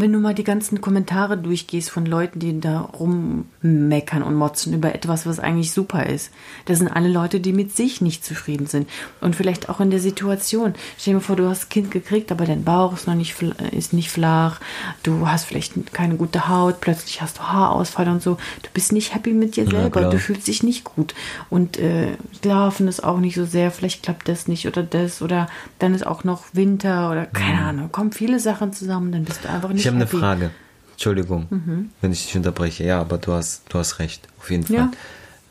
wenn 0.00 0.12
du 0.12 0.18
mal 0.18 0.34
die 0.34 0.44
ganzen 0.44 0.80
Kommentare 0.80 1.36
durchgehst 1.36 1.90
von 1.90 2.06
Leuten, 2.06 2.38
die 2.38 2.60
da 2.60 2.80
rummeckern 2.80 4.22
und 4.22 4.34
motzen 4.34 4.74
über 4.74 4.94
etwas, 4.94 5.26
was 5.26 5.40
eigentlich 5.40 5.72
super 5.72 6.06
ist, 6.06 6.30
das 6.66 6.78
sind 6.78 6.88
alle 6.88 7.08
Leute, 7.08 7.40
die 7.40 7.52
mit 7.52 7.74
sich 7.74 8.00
nicht 8.00 8.24
zufrieden 8.24 8.66
sind. 8.66 8.88
Und 9.20 9.34
vielleicht 9.34 9.68
auch 9.68 9.80
in 9.80 9.90
der 9.90 10.00
Situation. 10.00 10.74
Stell 10.98 11.12
dir 11.12 11.18
mal 11.18 11.24
vor, 11.24 11.36
du 11.36 11.48
hast 11.48 11.64
ein 11.64 11.68
Kind 11.68 11.90
gekriegt, 11.90 12.30
aber 12.30 12.44
dein 12.44 12.64
Bauch 12.64 12.94
ist 12.94 13.06
noch 13.06 13.14
nicht, 13.14 13.34
ist 13.72 13.92
nicht 13.92 14.10
flach, 14.10 14.60
du 15.02 15.28
hast 15.28 15.44
vielleicht 15.44 15.92
keine 15.92 16.16
gute 16.16 16.48
Haut, 16.48 16.80
plötzlich 16.80 17.20
hast 17.20 17.38
du 17.38 17.42
Haarausfall 17.42 18.08
und 18.08 18.22
so. 18.22 18.36
Du 18.62 18.68
bist 18.72 18.92
nicht 18.92 19.14
happy 19.14 19.32
mit 19.32 19.56
dir 19.56 19.66
selber, 19.66 20.02
ja, 20.02 20.10
du 20.10 20.18
fühlst 20.18 20.46
dich 20.46 20.62
nicht 20.62 20.84
gut. 20.84 21.14
Und 21.50 21.78
äh, 21.78 22.16
schlafen 22.42 22.88
ist 22.88 23.02
auch 23.02 23.18
nicht 23.18 23.34
so 23.34 23.44
sehr, 23.44 23.70
vielleicht 23.70 24.02
klappt 24.02 24.28
das 24.28 24.48
nicht 24.48 24.66
oder 24.66 24.82
das 24.82 25.22
oder 25.22 25.48
dann 25.78 25.94
ist 25.94 26.06
auch 26.06 26.24
noch 26.24 26.44
Winter 26.52 27.10
oder 27.10 27.26
keine 27.26 27.60
mhm. 27.60 27.66
Ahnung, 27.66 27.92
kommen 27.92 28.12
viele 28.12 28.40
Sachen 28.40 28.72
zusammen, 28.72 29.12
dann 29.12 29.24
bist 29.24 29.44
du 29.44 29.48
einfach 29.48 29.70
nicht 29.70 29.87
ich 29.87 29.87
habe 29.88 29.96
eine 29.96 30.06
Frage. 30.06 30.50
Entschuldigung, 30.92 31.46
mhm. 31.50 31.90
wenn 32.00 32.12
ich 32.12 32.26
dich 32.26 32.36
unterbreche. 32.36 32.84
Ja, 32.84 33.00
aber 33.00 33.18
du 33.18 33.32
hast, 33.32 33.62
du 33.68 33.78
hast 33.78 33.98
recht. 33.98 34.28
Auf 34.38 34.50
jeden 34.50 34.64
Fall. 34.64 34.76
Ja. 34.76 34.90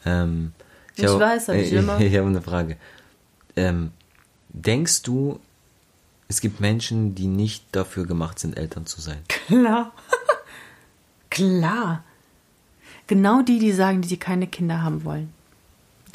Ähm, 0.06 0.54
ich, 0.96 1.04
ich 1.04 1.10
hab, 1.10 1.20
weiß, 1.20 1.50
habe 1.50 1.60
ich 1.60 1.72
immer. 1.74 2.00
Ich 2.00 2.16
habe 2.16 2.28
eine 2.28 2.42
Frage. 2.42 2.78
Ähm, 3.56 3.92
denkst 4.50 5.04
du, 5.04 5.40
es 6.28 6.42
gibt 6.42 6.60
Menschen, 6.60 7.16
die 7.16 7.28
nicht 7.28 7.66
dafür 7.72 8.06
gemacht 8.06 8.40
sind, 8.40 8.58
Eltern 8.58 8.86
zu 8.86 9.02
sein? 9.02 9.20
Klar. 9.28 9.92
Klar. 11.30 12.04
Genau 13.08 13.42
die, 13.42 13.60
die 13.60 13.72
sagen, 13.72 14.02
die 14.02 14.18
keine 14.18 14.48
Kinder 14.48 14.82
haben 14.82 15.04
wollen 15.06 15.34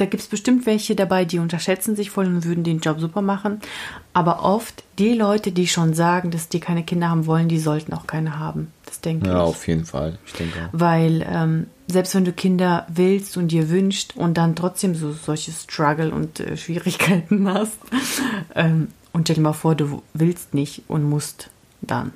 da 0.02 0.06
gibt 0.06 0.20
es 0.20 0.28
bestimmt 0.28 0.66
welche 0.66 0.96
dabei, 0.96 1.24
die 1.24 1.38
unterschätzen 1.38 1.94
sich 1.94 2.10
voll 2.10 2.26
und 2.26 2.44
würden 2.44 2.64
den 2.64 2.80
Job 2.80 2.98
super 2.98 3.22
machen. 3.22 3.60
Aber 4.12 4.42
oft 4.42 4.82
die 4.98 5.14
Leute, 5.14 5.52
die 5.52 5.68
schon 5.68 5.94
sagen, 5.94 6.32
dass 6.32 6.48
die 6.48 6.58
keine 6.58 6.82
Kinder 6.82 7.08
haben 7.08 7.26
wollen, 7.26 7.46
die 7.46 7.60
sollten 7.60 7.92
auch 7.92 8.08
keine 8.08 8.40
haben. 8.40 8.72
Das 8.84 9.00
denke 9.00 9.26
ja, 9.26 9.32
ich. 9.32 9.38
Ja, 9.38 9.44
auf 9.44 9.68
jeden 9.68 9.84
Fall. 9.84 10.18
Ich 10.26 10.32
denke 10.32 10.58
auch. 10.58 10.68
Weil 10.72 11.24
ähm, 11.30 11.68
selbst 11.86 12.16
wenn 12.16 12.24
du 12.24 12.32
Kinder 12.32 12.84
willst 12.92 13.36
und 13.36 13.52
dir 13.52 13.70
wünscht 13.70 14.16
und 14.16 14.36
dann 14.38 14.56
trotzdem 14.56 14.96
so 14.96 15.12
solche 15.12 15.52
Struggle 15.52 16.10
und 16.10 16.40
äh, 16.40 16.56
Schwierigkeiten 16.56 17.48
hast, 17.54 17.78
ähm, 18.56 18.88
und 19.12 19.26
stell 19.28 19.36
dir 19.36 19.42
mal 19.42 19.52
vor, 19.52 19.76
du 19.76 20.02
willst 20.14 20.52
nicht 20.52 20.82
und 20.88 21.08
musst 21.08 21.48
dann. 21.80 22.10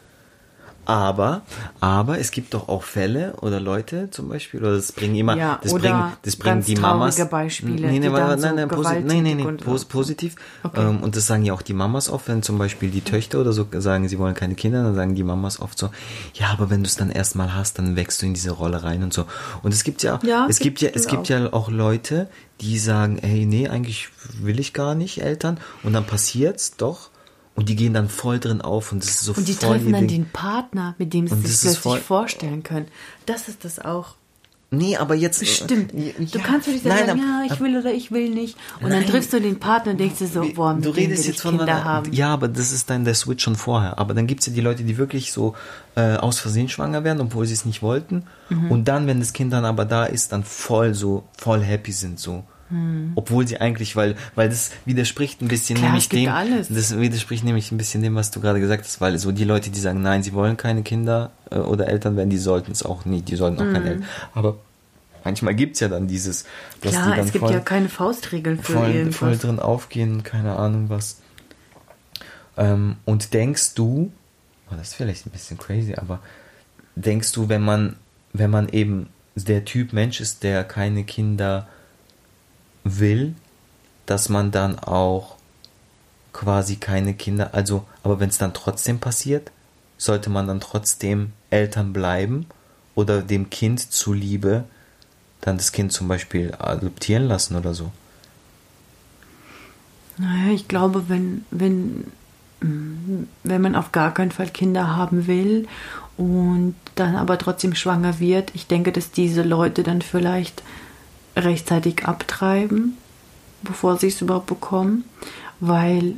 Aber, 0.87 1.43
aber 1.80 2.20
es 2.20 2.30
gibt 2.30 2.55
doch 2.55 2.68
auch 2.68 2.84
Fälle 2.84 3.34
oder 3.41 3.59
Leute 3.59 4.09
zum 4.11 4.28
Beispiel, 4.28 4.61
oder 4.61 4.76
das 4.76 4.93
bringen 4.93 5.16
immer, 5.16 5.37
ja, 5.37 5.59
das 5.61 5.74
bringen, 5.74 6.12
das 6.22 6.37
bringen 6.37 6.62
die 6.62 6.76
Mamas. 6.76 7.16
Beispiele, 7.28 7.89
nee, 7.89 7.99
nee, 7.99 8.09
nein, 8.09 8.39
nein, 8.41 8.55
nein, 8.55 8.68
posi 8.68 9.01
nein, 9.01 9.24
nein, 9.24 9.37
nein, 9.37 9.57
pos 9.57 9.84
positiv. 9.84 10.37
Okay. 10.62 10.80
Ähm, 10.80 11.03
und 11.03 11.16
das 11.16 11.26
sagen 11.26 11.45
ja 11.45 11.55
auch 11.55 11.62
die 11.62 11.72
Mamas 11.72 12.09
oft, 12.09 12.28
wenn 12.28 12.45
zum 12.45 12.57
Beispiel 12.57 12.91
die 12.91 13.01
Töchter 13.01 13.41
oder 13.41 13.53
so 13.53 13.66
sagen, 13.78 14.09
sie 14.09 14.18
wollen 14.20 14.34
keine 14.34 14.55
Kinder, 14.55 14.84
dann 14.84 14.95
sagen 14.95 15.16
die 15.16 15.24
Mamas 15.24 15.61
oft 15.61 15.76
so, 15.76 15.91
ja, 16.34 16.51
aber 16.53 16.70
wenn 16.70 16.84
du 16.84 16.87
es 16.87 16.95
dann 16.95 17.11
erstmal 17.11 17.53
hast, 17.53 17.80
dann 17.80 17.97
wächst 17.97 18.22
du 18.22 18.26
in 18.26 18.34
diese 18.34 18.53
Rolle 18.53 18.84
rein 18.84 19.03
und 19.03 19.12
so. 19.12 19.26
Und 19.64 19.74
es 19.74 19.82
gibt 19.82 20.05
ja, 20.05 20.20
ja 20.22 20.47
es 20.49 20.61
gibt 20.61 20.80
ja, 20.80 20.91
es 20.95 21.09
gibt 21.09 21.24
auch. 21.24 21.28
ja 21.30 21.53
auch 21.53 21.68
Leute, 21.68 22.28
die 22.61 22.78
sagen, 22.78 23.18
hey, 23.20 23.45
nee, 23.45 23.68
eigentlich 23.68 24.09
will 24.41 24.61
ich 24.61 24.72
gar 24.72 24.95
nicht 24.95 25.20
Eltern. 25.20 25.59
Und 25.82 25.93
dann 25.93 26.05
passiert's 26.05 26.76
doch. 26.76 27.11
Und 27.57 27.70
die 27.70 27.76
gehen 27.76 27.94
dann 27.94 28.09
voll 28.09 28.38
drin 28.38 28.61
auf 28.61 28.92
und 28.92 29.02
das 29.02 29.11
ist 29.11 29.20
so 29.22 29.32
Und 29.32 29.48
die 29.48 29.54
voll 29.54 29.78
treffen 29.78 29.92
dann 29.92 30.07
den 30.07 30.28
Partner, 30.28 30.94
mit 30.98 31.14
dem 31.14 31.26
sie 31.26 31.34
sich 31.34 31.42
plötzlich 31.42 31.78
voll, 31.78 32.00
vorstellen 32.00 32.62
können. 32.62 32.86
Das 33.24 33.48
ist 33.48 33.64
das 33.64 33.78
auch. 33.78 34.14
Nee, 34.70 34.96
aber 34.96 35.14
jetzt. 35.14 35.40
Bestimmt. 35.40 35.92
Ja, 35.94 36.12
du 36.18 36.38
kannst 36.40 36.66
nicht 36.68 36.82
sagen, 36.82 37.07
nein, 37.07 37.18
ja, 37.18 37.54
ich 37.54 37.61
will 37.61 37.78
oder 37.78 37.92
ich 37.92 38.11
will 38.11 38.30
nicht. 38.30 38.57
Und 38.80 38.88
nein, 38.88 39.02
dann 39.02 39.07
triffst 39.11 39.32
du 39.32 39.40
den 39.40 39.59
Partner 39.61 39.92
und 39.92 40.00
denkst 40.00 40.18
dir 40.18 40.26
so, 40.26 40.44
boah, 40.54 40.74
mit 40.74 40.84
du 40.84 40.90
redest 40.90 41.26
jetzt 41.26 41.40
von 41.40 41.57
Kinder 41.57 41.84
haben. 41.84 42.12
Ja, 42.12 42.32
aber 42.32 42.48
das 42.48 42.72
ist 42.72 42.90
dann 42.90 43.04
der 43.04 43.14
Switch 43.14 43.44
schon 43.44 43.54
vorher. 43.54 43.98
Aber 43.98 44.12
dann 44.12 44.26
gibt 44.26 44.40
es 44.40 44.46
ja 44.46 44.52
die 44.52 44.61
Leute, 44.61 44.82
die 44.82 44.98
wirklich 44.98 45.32
so 45.32 45.54
äh, 45.94 46.16
aus 46.16 46.40
Versehen 46.40 46.68
schwanger 46.68 47.04
werden, 47.04 47.20
obwohl 47.20 47.46
sie 47.46 47.54
es 47.54 47.64
nicht 47.64 47.80
wollten. 47.80 48.24
Mhm. 48.48 48.70
Und 48.70 48.88
dann, 48.88 49.07
wenn 49.07 49.20
das 49.20 49.32
Kind 49.32 49.52
dann 49.52 49.64
aber 49.64 49.84
da 49.84 50.04
ist, 50.04 50.32
dann 50.32 50.42
voll 50.42 50.94
so, 50.94 51.24
voll 51.38 51.62
happy 51.62 51.92
sind 51.92 52.18
so. 52.18 52.44
Hm. 52.69 53.12
Obwohl 53.14 53.47
sie 53.47 53.61
eigentlich, 53.61 53.95
weil, 53.95 54.17
weil 54.35 54.49
das 54.49 54.73
widerspricht 54.85 55.41
ein 55.41 55.49
bisschen 55.49 55.77
Klar, 55.77 55.91
nämlich 55.91 56.09
dem, 56.09 56.29
alles. 56.29 56.69
das 56.69 56.99
widerspricht 56.99 57.45
nämlich 57.45 57.71
ein 57.71 57.79
bisschen 57.79 58.03
dem, 58.03 58.14
was 58.17 58.31
du 58.33 58.41
gerade 58.41 58.59
gesagt 58.59 58.85
hast, 58.85 59.01
weil 59.01 59.17
so 59.19 59.31
die 59.31 59.45
Leute, 59.45 59.71
die 59.71 59.79
sagen, 59.79 60.03
nein, 60.03 60.23
sie 60.23 60.33
wollen 60.33 60.57
keine 60.57 60.83
Kinder 60.83 61.31
äh, 61.51 61.57
oder 61.57 61.87
Eltern 61.87 62.17
werden, 62.17 62.31
die 62.31 62.39
sollten 62.39 62.73
es 62.73 62.83
auch 62.83 63.05
nicht, 63.05 63.29
die 63.29 63.37
sollten 63.37 63.59
auch 63.59 63.67
hm. 63.67 63.73
keine 63.73 63.89
Eltern. 63.91 64.07
Aber 64.35 64.57
manchmal 65.25 65.55
gibt 65.55 65.75
es 65.75 65.81
ja 65.81 65.89
dann 65.89 66.09
dieses, 66.09 66.45
dass 66.81 66.93
Klar, 66.93 67.05
die 67.05 67.17
dann 67.17 67.27
es 67.27 67.33
gibt 67.33 67.45
voll, 67.45 67.53
ja 67.53 67.61
keine 67.61 67.89
Faustregeln 67.89 68.59
für 68.59 68.73
voll, 68.73 68.91
irgendwas. 68.91 69.17
voll 69.17 69.37
drin 69.39 69.61
aufgehen, 69.61 70.23
keine 70.25 70.57
Ahnung 70.57 70.89
was. 70.89 71.21
Ähm, 72.57 72.97
und 73.05 73.33
denkst 73.33 73.75
du, 73.75 74.11
oh, 74.71 74.75
das 74.77 74.89
ist 74.89 74.95
vielleicht 74.95 75.27
ein 75.27 75.31
bisschen 75.31 75.59
crazy, 75.59 75.95
aber 75.95 76.21
denkst 76.97 77.31
du, 77.33 77.49
wenn 77.49 77.62
man, 77.62 77.97
wenn 78.33 78.51
man 78.51 78.69
eben 78.71 79.09
der 79.37 79.64
Typ 79.64 79.93
Mensch 79.93 80.21
ist, 80.21 80.43
der 80.43 80.64
keine 80.64 81.05
Kinder 81.05 81.69
will, 82.87 83.34
dass 84.07 84.28
man 84.28 84.51
dann 84.51 84.78
auch 84.78 85.37
quasi 86.32 86.76
keine 86.76 87.14
Kinder, 87.14 87.55
also, 87.55 87.84
aber 88.03 88.20
wenn 88.20 88.28
es 88.28 88.39
dann 88.39 88.55
trotzdem 88.55 88.99
passiert, 88.99 89.51
sollte 89.99 90.30
man 90.30 90.47
dann 90.47 90.61
trotzdem 90.61 91.32
Eltern 91.51 91.93
bleiben 91.93 92.47
oder 92.95 93.22
dem 93.22 93.51
Kind 93.51 93.80
zuliebe 93.93 94.64
dann 95.41 95.57
das 95.57 95.72
Kind 95.72 95.93
zum 95.93 96.09
Beispiel 96.09 96.55
adoptieren 96.59 97.24
lassen 97.24 97.57
oder 97.57 97.72
so? 97.72 97.91
Naja, 100.18 100.53
ich 100.53 100.66
glaube, 100.68 101.09
wenn, 101.09 101.45
wenn, 101.51 102.05
wenn 102.61 103.61
man 103.62 103.76
auf 103.76 103.93
gar 103.93 104.12
keinen 104.12 104.32
Fall 104.32 104.49
Kinder 104.49 104.97
haben 104.97 105.26
will 105.26 105.68
und 106.16 106.74
dann 106.95 107.16
aber 107.16 107.39
trotzdem 107.39 107.74
schwanger 107.74 108.18
wird, 108.18 108.55
ich 108.55 108.66
denke, 108.66 108.93
dass 108.93 109.11
diese 109.11 109.43
Leute 109.43 109.82
dann 109.82 110.03
vielleicht 110.03 110.62
rechtzeitig 111.37 112.07
abtreiben, 112.07 112.97
bevor 113.62 113.99
sie 113.99 114.09
es 114.09 114.20
überhaupt 114.20 114.47
bekommen, 114.47 115.05
weil 115.61 116.14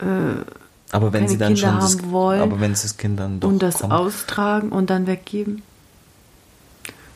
äh, 0.00 0.42
aber 0.90 1.12
wenn 1.12 1.28
sie 1.28 1.36
dann 1.38 1.54
Kinder 1.54 1.70
schon 1.70 1.80
das, 1.80 2.10
wollen 2.10 2.40
aber 2.40 2.60
wenn 2.60 2.72
es 2.72 2.82
das 2.82 2.96
Kind 2.96 3.18
dann 3.18 3.40
doch 3.40 3.48
und 3.48 3.62
das 3.62 3.80
kommt. 3.80 3.92
austragen 3.92 4.70
und 4.70 4.90
dann 4.90 5.06
weggeben. 5.06 5.62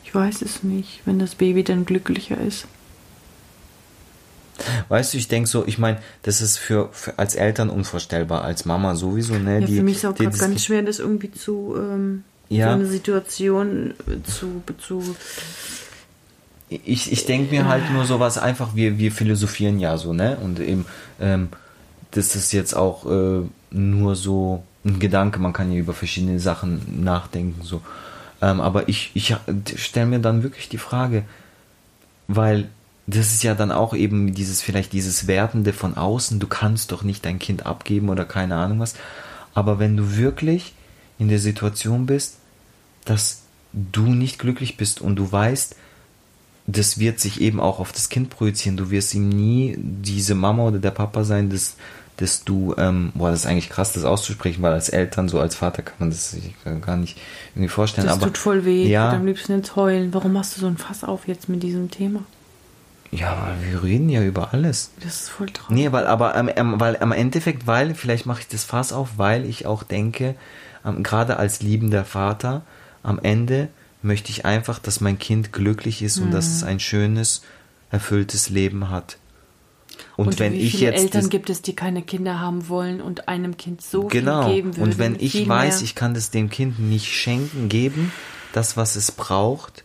Ich 0.05 0.14
weiß 0.14 0.42
es 0.42 0.62
nicht, 0.62 1.00
wenn 1.07 1.18
das 1.18 1.34
Baby 1.36 1.64
dann 1.64 1.86
glücklicher 1.86 2.38
ist. 2.38 2.66
Weißt 4.88 5.14
du, 5.14 5.18
ich 5.18 5.28
denke 5.28 5.48
so, 5.48 5.66
ich 5.66 5.78
meine, 5.78 5.98
das 6.22 6.42
ist 6.42 6.59
für, 6.59 6.90
für, 6.92 7.18
als 7.18 7.34
Eltern 7.34 7.70
unvorstellbar, 7.70 8.44
als 8.44 8.66
Mama 8.66 8.94
sowieso, 8.94 9.34
ne? 9.34 9.61
Ja, 9.61 9.66
die, 9.66 9.76
für 9.76 9.82
mich 9.82 9.96
ist 9.96 10.05
auch 10.05 10.12
die, 10.12 10.26
ganz 10.26 10.64
schwer, 10.64 10.82
das 10.82 10.98
irgendwie 10.98 11.32
zu 11.32 11.74
ähm, 11.78 12.24
Ja. 12.50 12.68
so 12.68 12.74
eine 12.74 12.86
Situation 12.86 13.94
zu, 14.24 14.62
zu 14.78 15.16
Ich, 16.84 17.12
ich 17.12 17.24
denke 17.26 17.54
mir 17.54 17.66
halt 17.66 17.90
nur 17.92 18.04
sowas 18.04 18.38
einfach, 18.38 18.74
wir, 18.74 18.98
wir 18.98 19.12
philosophieren 19.12 19.78
ja 19.78 19.96
so, 19.98 20.12
ne? 20.12 20.36
Und 20.42 20.60
eben, 20.60 20.86
ähm, 21.20 21.48
das 22.10 22.36
ist 22.36 22.52
jetzt 22.52 22.74
auch 22.74 23.06
äh, 23.10 23.42
nur 23.70 24.16
so 24.16 24.64
ein 24.84 24.98
Gedanke, 24.98 25.38
man 25.38 25.52
kann 25.52 25.72
ja 25.72 25.78
über 25.78 25.94
verschiedene 25.94 26.38
Sachen 26.40 27.04
nachdenken, 27.04 27.62
so. 27.62 27.82
Ähm, 28.40 28.60
aber 28.60 28.88
ich, 28.88 29.10
ich 29.14 29.36
stelle 29.76 30.06
mir 30.06 30.18
dann 30.18 30.42
wirklich 30.42 30.68
die 30.68 30.78
Frage, 30.78 31.24
weil 32.26 32.68
das 33.06 33.32
ist 33.32 33.42
ja 33.42 33.54
dann 33.54 33.72
auch 33.72 33.94
eben 33.94 34.34
dieses, 34.34 34.62
vielleicht 34.62 34.92
dieses 34.92 35.26
Wertende 35.26 35.72
von 35.72 35.96
außen, 35.96 36.38
du 36.38 36.46
kannst 36.46 36.92
doch 36.92 37.02
nicht 37.02 37.24
dein 37.24 37.38
Kind 37.38 37.66
abgeben 37.66 38.08
oder 38.08 38.24
keine 38.24 38.56
Ahnung 38.56 38.80
was. 38.80 38.94
Aber 39.54 39.78
wenn 39.78 39.96
du 39.96 40.16
wirklich 40.16 40.74
in 41.18 41.28
der 41.28 41.38
Situation 41.38 42.06
bist, 42.06 42.38
dass 43.04 43.42
du 43.72 44.02
nicht 44.02 44.38
glücklich 44.38 44.76
bist 44.76 45.00
und 45.00 45.16
du 45.16 45.30
weißt, 45.30 45.76
das 46.66 46.98
wird 46.98 47.20
sich 47.20 47.40
eben 47.40 47.60
auch 47.60 47.80
auf 47.80 47.92
das 47.92 48.08
Kind 48.08 48.30
projizieren. 48.30 48.76
Du 48.76 48.90
wirst 48.90 49.14
ihm 49.14 49.28
nie 49.28 49.76
diese 49.78 50.34
Mama 50.34 50.64
oder 50.64 50.78
der 50.78 50.92
Papa 50.92 51.24
sein, 51.24 51.50
dass, 51.50 51.76
dass 52.16 52.44
du, 52.44 52.74
ähm, 52.78 53.12
boah, 53.14 53.30
das 53.30 53.40
ist 53.40 53.46
eigentlich 53.46 53.68
krass, 53.68 53.92
das 53.92 54.04
auszusprechen, 54.04 54.62
weil 54.62 54.72
als 54.72 54.88
Eltern, 54.88 55.28
so 55.28 55.40
als 55.40 55.56
Vater 55.56 55.82
kann 55.82 55.96
man 55.98 56.10
das 56.10 56.30
sich 56.30 56.54
gar 56.84 56.96
nicht 56.96 57.18
irgendwie 57.54 57.68
vorstellen. 57.68 58.06
Das 58.06 58.16
aber, 58.16 58.26
tut 58.26 58.38
voll 58.38 58.64
weh. 58.64 58.86
Ja. 58.86 59.10
Ich 59.10 59.18
am 59.18 59.26
liebsten 59.26 59.56
jetzt 59.56 59.74
heulen. 59.74 60.14
Warum 60.14 60.32
machst 60.32 60.56
du 60.56 60.60
so 60.60 60.66
ein 60.66 60.76
Fass 60.76 61.02
auf 61.02 61.26
jetzt 61.26 61.48
mit 61.48 61.62
diesem 61.62 61.90
Thema? 61.90 62.22
Ja, 63.10 63.36
weil 63.46 63.72
wir 63.72 63.82
reden 63.82 64.08
ja 64.08 64.22
über 64.22 64.54
alles. 64.54 64.90
Das 65.02 65.22
ist 65.22 65.28
voll 65.28 65.50
traurig. 65.50 65.76
Nee, 65.76 65.92
weil 65.92 66.06
aber 66.06 66.34
ähm, 66.34 66.48
ähm, 66.56 66.80
weil 66.80 66.96
am 66.98 67.12
Endeffekt, 67.12 67.66
weil, 67.66 67.94
vielleicht 67.94 68.24
mache 68.24 68.40
ich 68.40 68.48
das 68.48 68.64
Fass 68.64 68.92
auf, 68.92 69.10
weil 69.18 69.44
ich 69.44 69.66
auch 69.66 69.82
denke, 69.82 70.34
ähm, 70.86 71.02
gerade 71.02 71.36
als 71.36 71.60
liebender 71.60 72.04
Vater, 72.06 72.62
am 73.02 73.18
Ende 73.18 73.68
möchte 74.03 74.30
ich 74.30 74.44
einfach, 74.44 74.78
dass 74.78 75.00
mein 75.00 75.18
Kind 75.18 75.53
glücklich 75.53 76.03
ist 76.03 76.18
und 76.18 76.30
dass 76.32 76.46
Mhm. 76.48 76.53
es 76.57 76.62
ein 76.64 76.80
schönes, 76.80 77.42
erfülltes 77.90 78.48
Leben 78.50 78.90
hat. 78.90 79.18
Und, 80.16 80.26
Und 80.28 80.38
wenn 80.40 80.53
wie 80.55 80.59
ich 80.61 80.72
viele 80.72 80.90
jetzt 80.92 81.03
Eltern 81.03 81.22
das, 81.22 81.30
gibt 81.30 81.50
es, 81.50 81.62
die 81.62 81.74
keine 81.74 82.03
Kinder 82.03 82.40
haben 82.40 82.68
wollen 82.68 83.00
und 83.00 83.28
einem 83.28 83.57
Kind 83.57 83.82
so 83.82 84.05
genau 84.09 84.44
viel 84.44 84.55
geben 84.55 84.76
würden? 84.76 84.82
und 84.82 84.98
wenn 84.98 85.16
ich 85.20 85.48
weiß, 85.48 85.76
mehr. 85.76 85.84
ich 85.84 85.94
kann 85.94 86.14
das 86.14 86.30
dem 86.30 86.50
Kind 86.50 86.78
nicht 86.78 87.07
schenken, 87.12 87.68
geben, 87.68 88.12
das 88.53 88.76
was 88.76 88.96
es 88.96 89.12
braucht, 89.12 89.84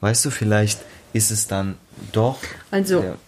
weißt 0.00 0.24
du, 0.24 0.30
vielleicht 0.30 0.80
ist 1.12 1.30
es 1.30 1.46
dann 1.46 1.76
doch 2.12 2.38
Also, 2.70 3.00
der, 3.00 3.18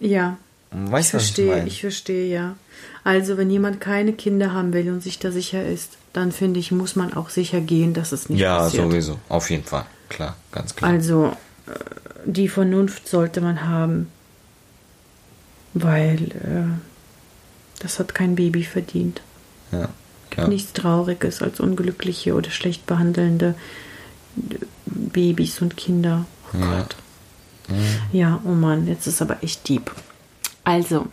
ja, 0.00 0.36
weißt 0.72 0.92
ich 0.92 1.06
ich 1.06 1.10
verstehe, 1.10 1.46
meine? 1.56 1.68
ich 1.68 1.80
verstehe, 1.80 2.32
ja. 2.32 2.56
Also, 3.04 3.36
wenn 3.36 3.50
jemand 3.50 3.80
keine 3.80 4.12
Kinder 4.12 4.52
haben 4.52 4.72
will 4.72 4.90
und 4.90 5.02
sich 5.02 5.18
da 5.18 5.30
sicher 5.30 5.64
ist, 5.64 5.96
dann 6.12 6.32
finde 6.32 6.60
ich, 6.60 6.72
muss 6.72 6.96
man 6.96 7.14
auch 7.14 7.30
sicher 7.30 7.60
gehen, 7.60 7.94
dass 7.94 8.12
es 8.12 8.28
nicht 8.28 8.40
ja, 8.40 8.58
passiert. 8.58 8.84
sowieso, 8.90 9.18
auf 9.28 9.50
jeden 9.50 9.64
Fall, 9.64 9.86
klar, 10.08 10.36
ganz 10.50 10.74
klar. 10.76 10.90
Also, 10.90 11.32
äh, 11.66 11.72
die 12.26 12.48
Vernunft 12.48 13.08
sollte 13.08 13.40
man 13.40 13.66
haben, 13.68 14.08
weil 15.74 16.22
äh, 16.22 17.80
das 17.80 17.98
hat 17.98 18.14
kein 18.14 18.34
Baby 18.36 18.64
verdient. 18.64 19.20
ja, 19.72 19.88
ja. 20.36 20.48
Nichts 20.48 20.72
Trauriges 20.72 21.42
als 21.42 21.60
unglückliche 21.60 22.34
oder 22.34 22.50
schlecht 22.50 22.86
behandelnde 22.86 23.54
Babys 24.86 25.60
und 25.60 25.76
Kinder. 25.76 26.24
Oh 26.54 26.58
Ja. 26.58 26.78
Gott. 26.78 26.96
Ja, 28.12 28.40
oh 28.44 28.50
Mann, 28.52 28.86
jetzt 28.86 29.06
ist 29.06 29.20
aber 29.22 29.42
echt 29.42 29.68
deep. 29.68 29.90
Also, 30.64 31.06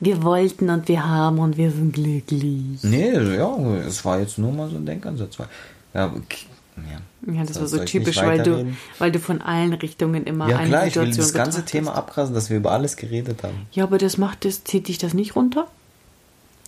wir 0.00 0.22
wollten 0.22 0.70
und 0.70 0.88
wir 0.88 1.06
haben 1.06 1.38
und 1.38 1.56
wir 1.56 1.70
sind 1.70 1.92
glücklich. 1.94 2.82
Nee, 2.82 3.12
ja, 3.36 3.56
es 3.86 4.04
war 4.04 4.18
jetzt 4.20 4.38
nur 4.38 4.52
mal 4.52 4.68
so 4.68 4.76
ein 4.76 4.86
Denkansatz. 4.86 5.38
weil- 5.38 5.48
Ja, 5.94 6.06
okay, 6.06 6.46
ja. 6.76 7.32
Ja, 7.34 7.42
das 7.44 7.58
war 7.58 7.66
so 7.66 7.78
typisch, 7.84 8.16
weil 8.18 8.42
du, 8.42 8.66
weil 8.98 9.10
du 9.10 9.18
von 9.18 9.40
allen 9.40 9.72
Richtungen 9.72 10.24
immer 10.24 10.48
Ja 10.48 10.58
eine 10.58 10.68
klar, 10.68 10.86
ich 10.86 10.96
will 10.96 11.06
Situation 11.06 11.16
das 11.24 11.32
ganze 11.32 11.50
betrachtest. 11.62 11.72
Thema 11.72 11.94
abkrassen, 11.94 12.34
dass 12.34 12.50
wir 12.50 12.58
über 12.58 12.72
alles 12.72 12.96
geredet 12.96 13.42
haben. 13.42 13.66
Ja, 13.72 13.84
aber 13.84 13.96
das 13.98 14.18
macht 14.18 14.44
das, 14.44 14.64
zieht 14.64 14.88
dich 14.88 14.98
das 14.98 15.14
nicht 15.14 15.34
runter? 15.36 15.66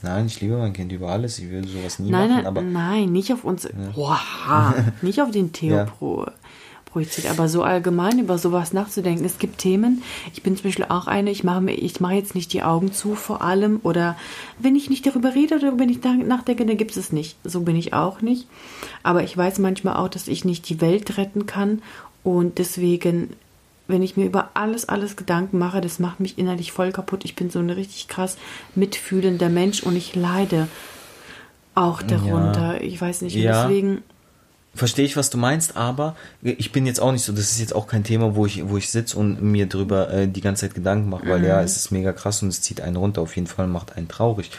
Nein, 0.02 0.26
ich 0.26 0.40
liebe 0.40 0.56
mein 0.56 0.72
Kind 0.72 0.92
über 0.92 1.08
alles. 1.10 1.38
Ich 1.38 1.50
will 1.50 1.66
sowas 1.66 1.98
nie 1.98 2.10
Nein, 2.10 2.28
machen, 2.30 2.36
nein, 2.38 2.46
aber 2.46 2.62
nein, 2.62 3.12
nicht 3.12 3.32
auf 3.32 3.44
uns. 3.44 3.66
Oha, 3.96 4.74
nicht 5.02 5.20
auf 5.20 5.30
den 5.30 5.52
Theo 5.52 5.76
Ja. 5.76 5.86
Pro, 6.96 7.00
projiziert, 7.00 7.30
aber 7.30 7.48
so 7.48 7.62
allgemein 7.62 8.18
über 8.18 8.38
sowas 8.38 8.72
nachzudenken. 8.72 9.24
Es 9.24 9.38
gibt 9.38 9.58
Themen, 9.58 10.02
ich 10.34 10.42
bin 10.42 10.56
zum 10.56 10.64
Beispiel 10.64 10.86
auch 10.88 11.06
eine, 11.06 11.30
ich 11.30 11.44
mache 11.44 11.60
mir, 11.60 11.74
ich 11.74 12.00
mache 12.00 12.14
jetzt 12.14 12.34
nicht 12.34 12.52
die 12.52 12.62
Augen 12.62 12.92
zu 12.92 13.14
vor 13.14 13.42
allem 13.42 13.80
oder 13.82 14.16
wenn 14.58 14.76
ich 14.76 14.88
nicht 14.88 15.06
darüber 15.06 15.34
rede 15.34 15.56
oder 15.56 15.78
wenn 15.78 15.90
ich 15.90 16.02
nachdenke, 16.02 16.64
dann 16.64 16.76
gibt 16.76 16.96
es 16.96 17.12
nicht. 17.12 17.36
So 17.44 17.60
bin 17.60 17.76
ich 17.76 17.92
auch 17.92 18.22
nicht. 18.22 18.46
Aber 19.02 19.22
ich 19.22 19.36
weiß 19.36 19.58
manchmal 19.58 19.96
auch, 19.96 20.08
dass 20.08 20.28
ich 20.28 20.44
nicht 20.44 20.68
die 20.68 20.80
Welt 20.80 21.18
retten 21.18 21.46
kann 21.46 21.82
und 22.22 22.58
deswegen 22.58 23.30
wenn 23.88 24.02
ich 24.02 24.16
mir 24.16 24.26
über 24.26 24.50
alles, 24.54 24.88
alles 24.88 25.14
Gedanken 25.14 25.58
mache, 25.58 25.80
das 25.80 26.00
macht 26.00 26.18
mich 26.18 26.38
innerlich 26.38 26.72
voll 26.72 26.90
kaputt. 26.90 27.24
Ich 27.24 27.36
bin 27.36 27.50
so 27.50 27.60
ein 27.60 27.70
richtig 27.70 28.08
krass 28.08 28.36
mitfühlender 28.74 29.48
Mensch 29.48 29.84
und 29.84 29.94
ich 29.94 30.16
leide 30.16 30.66
auch 31.76 32.02
darunter. 32.02 32.80
Ich 32.80 33.00
weiß 33.00 33.22
nicht. 33.22 33.36
Und 33.36 33.42
Ja. 33.42 33.68
deswegen, 33.68 34.02
verstehe 34.76 35.04
ich, 35.04 35.16
was 35.16 35.30
du 35.30 35.38
meinst, 35.38 35.76
aber 35.76 36.14
ich 36.42 36.70
bin 36.72 36.86
jetzt 36.86 37.00
auch 37.00 37.12
nicht 37.12 37.24
so, 37.24 37.32
das 37.32 37.50
ist 37.50 37.58
jetzt 37.60 37.74
auch 37.74 37.86
kein 37.86 38.04
Thema, 38.04 38.36
wo 38.36 38.46
ich, 38.46 38.68
wo 38.68 38.76
ich 38.76 38.90
sitze 38.90 39.18
und 39.18 39.42
mir 39.42 39.66
drüber 39.66 40.10
äh, 40.12 40.28
die 40.28 40.40
ganze 40.40 40.66
Zeit 40.66 40.74
Gedanken 40.74 41.08
mache, 41.10 41.26
weil 41.28 41.40
Mhm. 41.40 41.46
ja, 41.46 41.62
es 41.62 41.76
ist 41.76 41.90
mega 41.90 42.12
krass 42.12 42.42
und 42.42 42.48
es 42.48 42.62
zieht 42.62 42.80
einen 42.80 42.96
runter, 42.96 43.22
auf 43.22 43.34
jeden 43.36 43.48
Fall 43.48 43.66
macht 43.66 43.96
einen 43.96 44.08
traurig. 44.08 44.50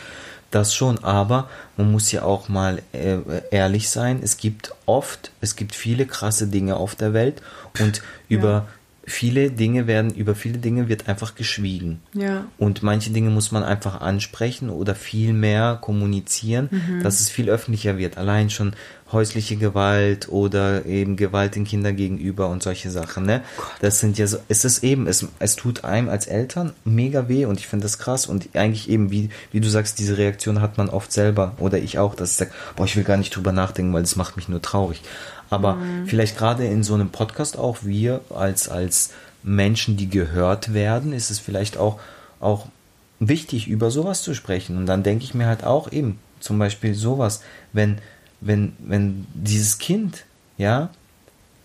Das 0.50 0.74
schon, 0.74 1.04
aber 1.04 1.50
man 1.76 1.92
muss 1.92 2.12
ja 2.12 2.24
auch 2.24 2.48
mal 2.48 2.82
äh, 2.94 3.18
ehrlich 3.52 3.90
sein, 3.90 4.22
es 4.24 4.38
gibt 4.38 4.74
oft, 4.86 5.32
es 5.42 5.56
gibt 5.58 5.76
viele 5.76 6.06
krasse 6.06 6.48
Dinge 6.48 6.78
auf 6.78 6.96
der 6.96 7.14
Welt 7.14 7.42
und 7.80 8.02
über 8.30 8.66
viele 9.10 9.52
Dinge 9.52 9.88
werden, 9.88 10.14
über 10.14 10.36
viele 10.36 10.58
Dinge 10.58 10.90
wird 10.90 11.08
einfach 11.08 11.34
geschwiegen. 11.34 12.02
ja. 12.14 12.46
Und 12.58 12.84
manche 12.84 13.10
Dinge 13.12 13.30
muss 13.30 13.52
man 13.54 13.64
einfach 13.64 14.02
ansprechen 14.02 14.70
oder 14.70 14.96
viel 14.96 15.32
mehr 15.32 15.78
kommunizieren, 15.82 16.68
Mhm. 16.72 17.04
dass 17.04 17.22
es 17.22 17.30
viel 17.30 17.50
öffentlicher 17.50 17.98
wird. 17.98 18.18
Allein 18.18 18.50
schon 18.50 18.74
häusliche 19.14 19.56
Gewalt 19.56 20.28
oder 20.28 20.86
eben 20.86 21.16
Gewalt 21.16 21.56
den 21.56 21.64
Kindern 21.64 21.96
gegenüber 21.96 22.50
und 22.50 22.62
solche 22.62 22.92
Sachen. 22.92 23.26
Ne? 23.26 23.42
Das 23.80 24.02
sind 24.02 24.18
ja 24.18 24.28
so, 24.28 24.40
es 24.50 24.66
ist 24.66 24.84
eben, 24.84 25.08
es, 25.08 25.26
es 25.40 25.56
tut 25.56 25.86
einem 25.86 26.10
als 26.10 26.28
Eltern 26.28 26.74
mega 26.84 27.30
weh 27.30 27.46
und 27.46 27.58
ich 27.62 27.68
finde 27.68 27.84
das 27.84 28.00
krass 28.00 28.26
und 28.26 28.50
eigentlich 28.56 28.90
eben, 28.90 29.10
wie, 29.10 29.30
wie 29.54 29.62
du 29.62 29.70
sagst, 29.70 30.00
diese 30.00 30.18
Reaktion 30.18 30.60
hat 30.62 30.78
man 30.78 30.90
oft 30.90 31.14
selber 31.14 31.54
oder 31.60 31.78
ich 31.78 31.98
auch, 31.98 32.16
dass 32.16 32.32
ich 32.32 32.38
sage, 32.38 32.52
boah, 32.76 32.84
ich 32.84 32.98
will 32.98 33.06
gar 33.06 33.16
nicht 33.16 33.34
drüber 33.34 33.54
nachdenken, 33.54 33.94
weil 33.94 34.02
das 34.04 34.18
macht 34.18 34.36
mich 34.36 34.50
nur 34.50 34.62
traurig. 34.62 35.02
Aber 35.50 35.78
vielleicht 36.06 36.38
gerade 36.38 36.66
in 36.66 36.84
so 36.84 36.94
einem 36.94 37.10
Podcast 37.10 37.58
auch 37.58 37.78
wir 37.84 38.22
als, 38.30 38.70
als 38.70 39.12
Menschen, 39.44 39.98
die 39.98 40.10
gehört 40.10 40.74
werden, 40.74 41.14
ist 41.14 41.30
es 41.30 41.40
vielleicht 41.40 41.78
auch, 41.78 42.00
auch 42.40 42.68
wichtig, 43.20 43.68
über 43.68 43.92
sowas 43.92 44.22
zu 44.22 44.34
sprechen. 44.34 44.78
Und 44.78 44.86
dann 44.86 45.04
denke 45.04 45.24
ich 45.24 45.34
mir 45.34 45.48
halt 45.48 45.64
auch 45.64 45.92
eben, 45.92 46.20
zum 46.40 46.60
Beispiel 46.60 46.94
sowas, 46.94 47.42
wenn, 47.74 47.98
wenn, 48.42 48.74
wenn 48.80 49.26
dieses 49.34 49.78
Kind, 49.80 50.26
ja, 50.58 50.90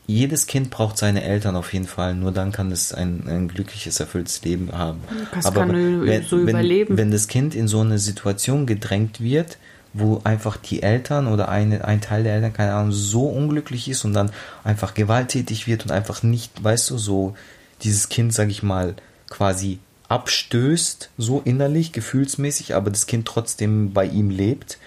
jedes 0.07 0.47
Kind 0.47 0.71
braucht 0.71 0.99
seine 0.99 1.23
Eltern 1.23 1.57
auf 1.57 1.73
jeden 1.73 1.87
Fall, 1.87 2.15
nur 2.15 2.33
dann 2.33 2.53
kann 2.53 2.73
es 2.73 2.93
ein, 2.93 3.25
ein 3.29 3.49
glückliches, 3.49 4.01
erfülltes 4.01 4.45
Leben 4.45 4.71
haben. 4.73 5.01
Das 5.35 5.47
Aber 5.47 5.61
kann 5.61 6.07
wenn, 6.07 6.25
so 6.25 6.39
wenn, 6.39 6.49
überleben. 6.49 6.97
Wenn 6.97 7.11
das 7.11 7.29
Kind 7.29 7.55
in 7.55 7.69
so 7.69 7.81
eine 7.81 7.99
Situation 7.99 8.67
gedrängt 8.67 9.21
wird, 9.21 9.59
wo 9.95 10.21
einfach 10.25 10.57
die 10.57 10.83
Eltern 10.83 11.27
oder 11.27 11.49
eine, 11.49 11.85
ein 11.85 12.01
Teil 12.01 12.23
der 12.23 12.35
Eltern, 12.35 12.53
keine 12.53 12.75
Ahnung, 12.75 12.93
so 12.93 13.27
unglücklich 13.27 13.89
ist 13.89 14.05
und 14.05 14.15
dann 14.15 14.31
einfach 14.65 14.95
gewalttätig 14.95 15.67
wird 15.67 15.85
und 15.85 15.91
einfach 15.91 16.23
nicht, 16.23 16.63
weißt 16.63 16.91
du, 16.91 16.99
so 16.99 17.35
dieses 17.83 18.09
Kind, 18.09 18.33
sag 18.33 18.49
ich 18.49 18.63
mal, 18.63 18.95
quasi 19.29 19.79
abstößt, 20.09 21.11
so 21.19 21.41
innerlich, 21.45 21.93
gefühlsmäßig, 21.93 22.75
aber 22.75 22.91
das 22.91 23.07
Kind 23.07 23.27
trotzdem 23.27 23.93
bei 23.93 24.07
ihm 24.07 24.31
lebt, 24.31 24.79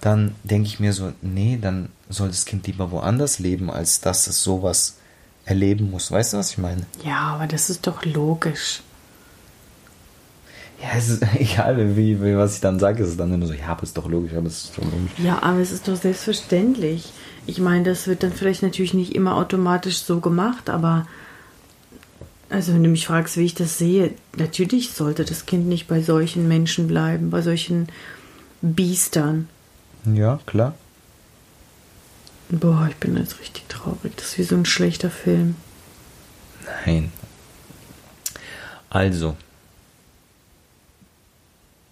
dann 0.00 0.34
denke 0.44 0.68
ich 0.68 0.80
mir 0.80 0.92
so, 0.92 1.12
nee, 1.22 1.58
dann 1.60 1.88
soll 2.08 2.28
das 2.28 2.44
Kind 2.44 2.66
lieber 2.66 2.90
woanders 2.90 3.38
leben, 3.38 3.70
als 3.70 4.00
dass 4.00 4.26
es 4.26 4.42
sowas 4.42 4.96
erleben 5.44 5.90
muss. 5.90 6.10
Weißt 6.10 6.32
du, 6.32 6.36
was 6.36 6.50
ich 6.50 6.58
meine? 6.58 6.86
ja, 7.04 7.18
aber 7.34 7.46
das 7.46 7.70
ist 7.70 7.86
doch 7.86 8.04
logisch. 8.04 8.82
Ja, 10.82 10.88
es 10.96 11.08
ist 11.08 11.22
egal, 11.38 11.96
wie, 11.96 12.22
wie 12.22 12.36
was 12.36 12.54
ich 12.54 12.60
dann 12.60 12.78
sage, 12.78 13.02
ist 13.02 13.10
es 13.10 13.16
dann 13.16 13.32
immer 13.32 13.46
so, 13.46 13.54
ja, 13.54 13.68
aber 13.68 13.82
ist 13.82 13.96
doch 13.96 14.08
logisch, 14.08 14.32
aber 14.34 14.46
es 14.46 14.64
ist 14.64 14.78
doch 14.78 14.84
logisch. 14.84 15.12
Ja, 15.18 15.42
aber 15.42 15.60
es 15.60 15.72
ist 15.72 15.88
doch 15.88 15.96
selbstverständlich. 15.96 17.12
Ich 17.46 17.58
meine, 17.58 17.84
das 17.84 18.06
wird 18.06 18.22
dann 18.22 18.32
vielleicht 18.32 18.62
natürlich 18.62 18.94
nicht 18.94 19.14
immer 19.14 19.36
automatisch 19.36 19.98
so 19.98 20.20
gemacht, 20.20 20.68
aber 20.68 21.06
also 22.48 22.72
wenn 22.74 22.84
du 22.84 22.90
mich 22.90 23.06
fragst, 23.06 23.36
wie 23.36 23.44
ich 23.44 23.54
das 23.54 23.78
sehe, 23.78 24.12
natürlich 24.36 24.92
sollte 24.92 25.24
das 25.24 25.46
Kind 25.46 25.66
nicht 25.66 25.88
bei 25.88 26.00
solchen 26.02 26.46
Menschen 26.48 26.86
bleiben, 26.86 27.30
bei 27.30 27.42
solchen 27.42 27.88
Biestern. 28.62 29.48
Ja, 30.04 30.38
klar. 30.46 30.74
Boah, 32.48 32.86
ich 32.88 32.96
bin 32.96 33.16
jetzt 33.16 33.40
richtig 33.40 33.64
traurig. 33.68 34.12
Das 34.16 34.26
ist 34.26 34.38
wie 34.38 34.44
so 34.44 34.54
ein 34.54 34.64
schlechter 34.64 35.10
Film. 35.10 35.56
Nein. 36.84 37.10
Also. 38.90 39.36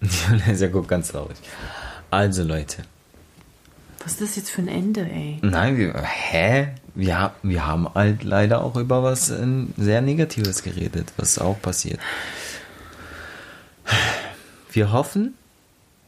Ja 0.59 0.67
gut, 0.67 0.87
ganz 0.87 1.09
traurig. 1.09 1.37
Also, 2.11 2.43
Leute. 2.43 2.83
Was 4.03 4.13
ist 4.13 4.21
das 4.21 4.35
jetzt 4.35 4.49
für 4.51 4.61
ein 4.61 4.67
Ende, 4.67 5.01
ey? 5.01 5.39
Nein, 5.41 5.77
wir, 5.77 5.93
hä? 6.03 6.67
Wir, 6.93 7.31
wir 7.41 7.65
haben 7.65 7.91
halt 7.93 8.23
leider 8.23 8.63
auch 8.63 8.75
über 8.75 9.01
was 9.03 9.31
äh, 9.31 9.45
sehr 9.77 10.01
Negatives 10.01 10.61
geredet, 10.63 11.11
was 11.17 11.39
auch 11.39 11.59
passiert. 11.61 11.99
Wir 14.71 14.91
hoffen. 14.91 15.33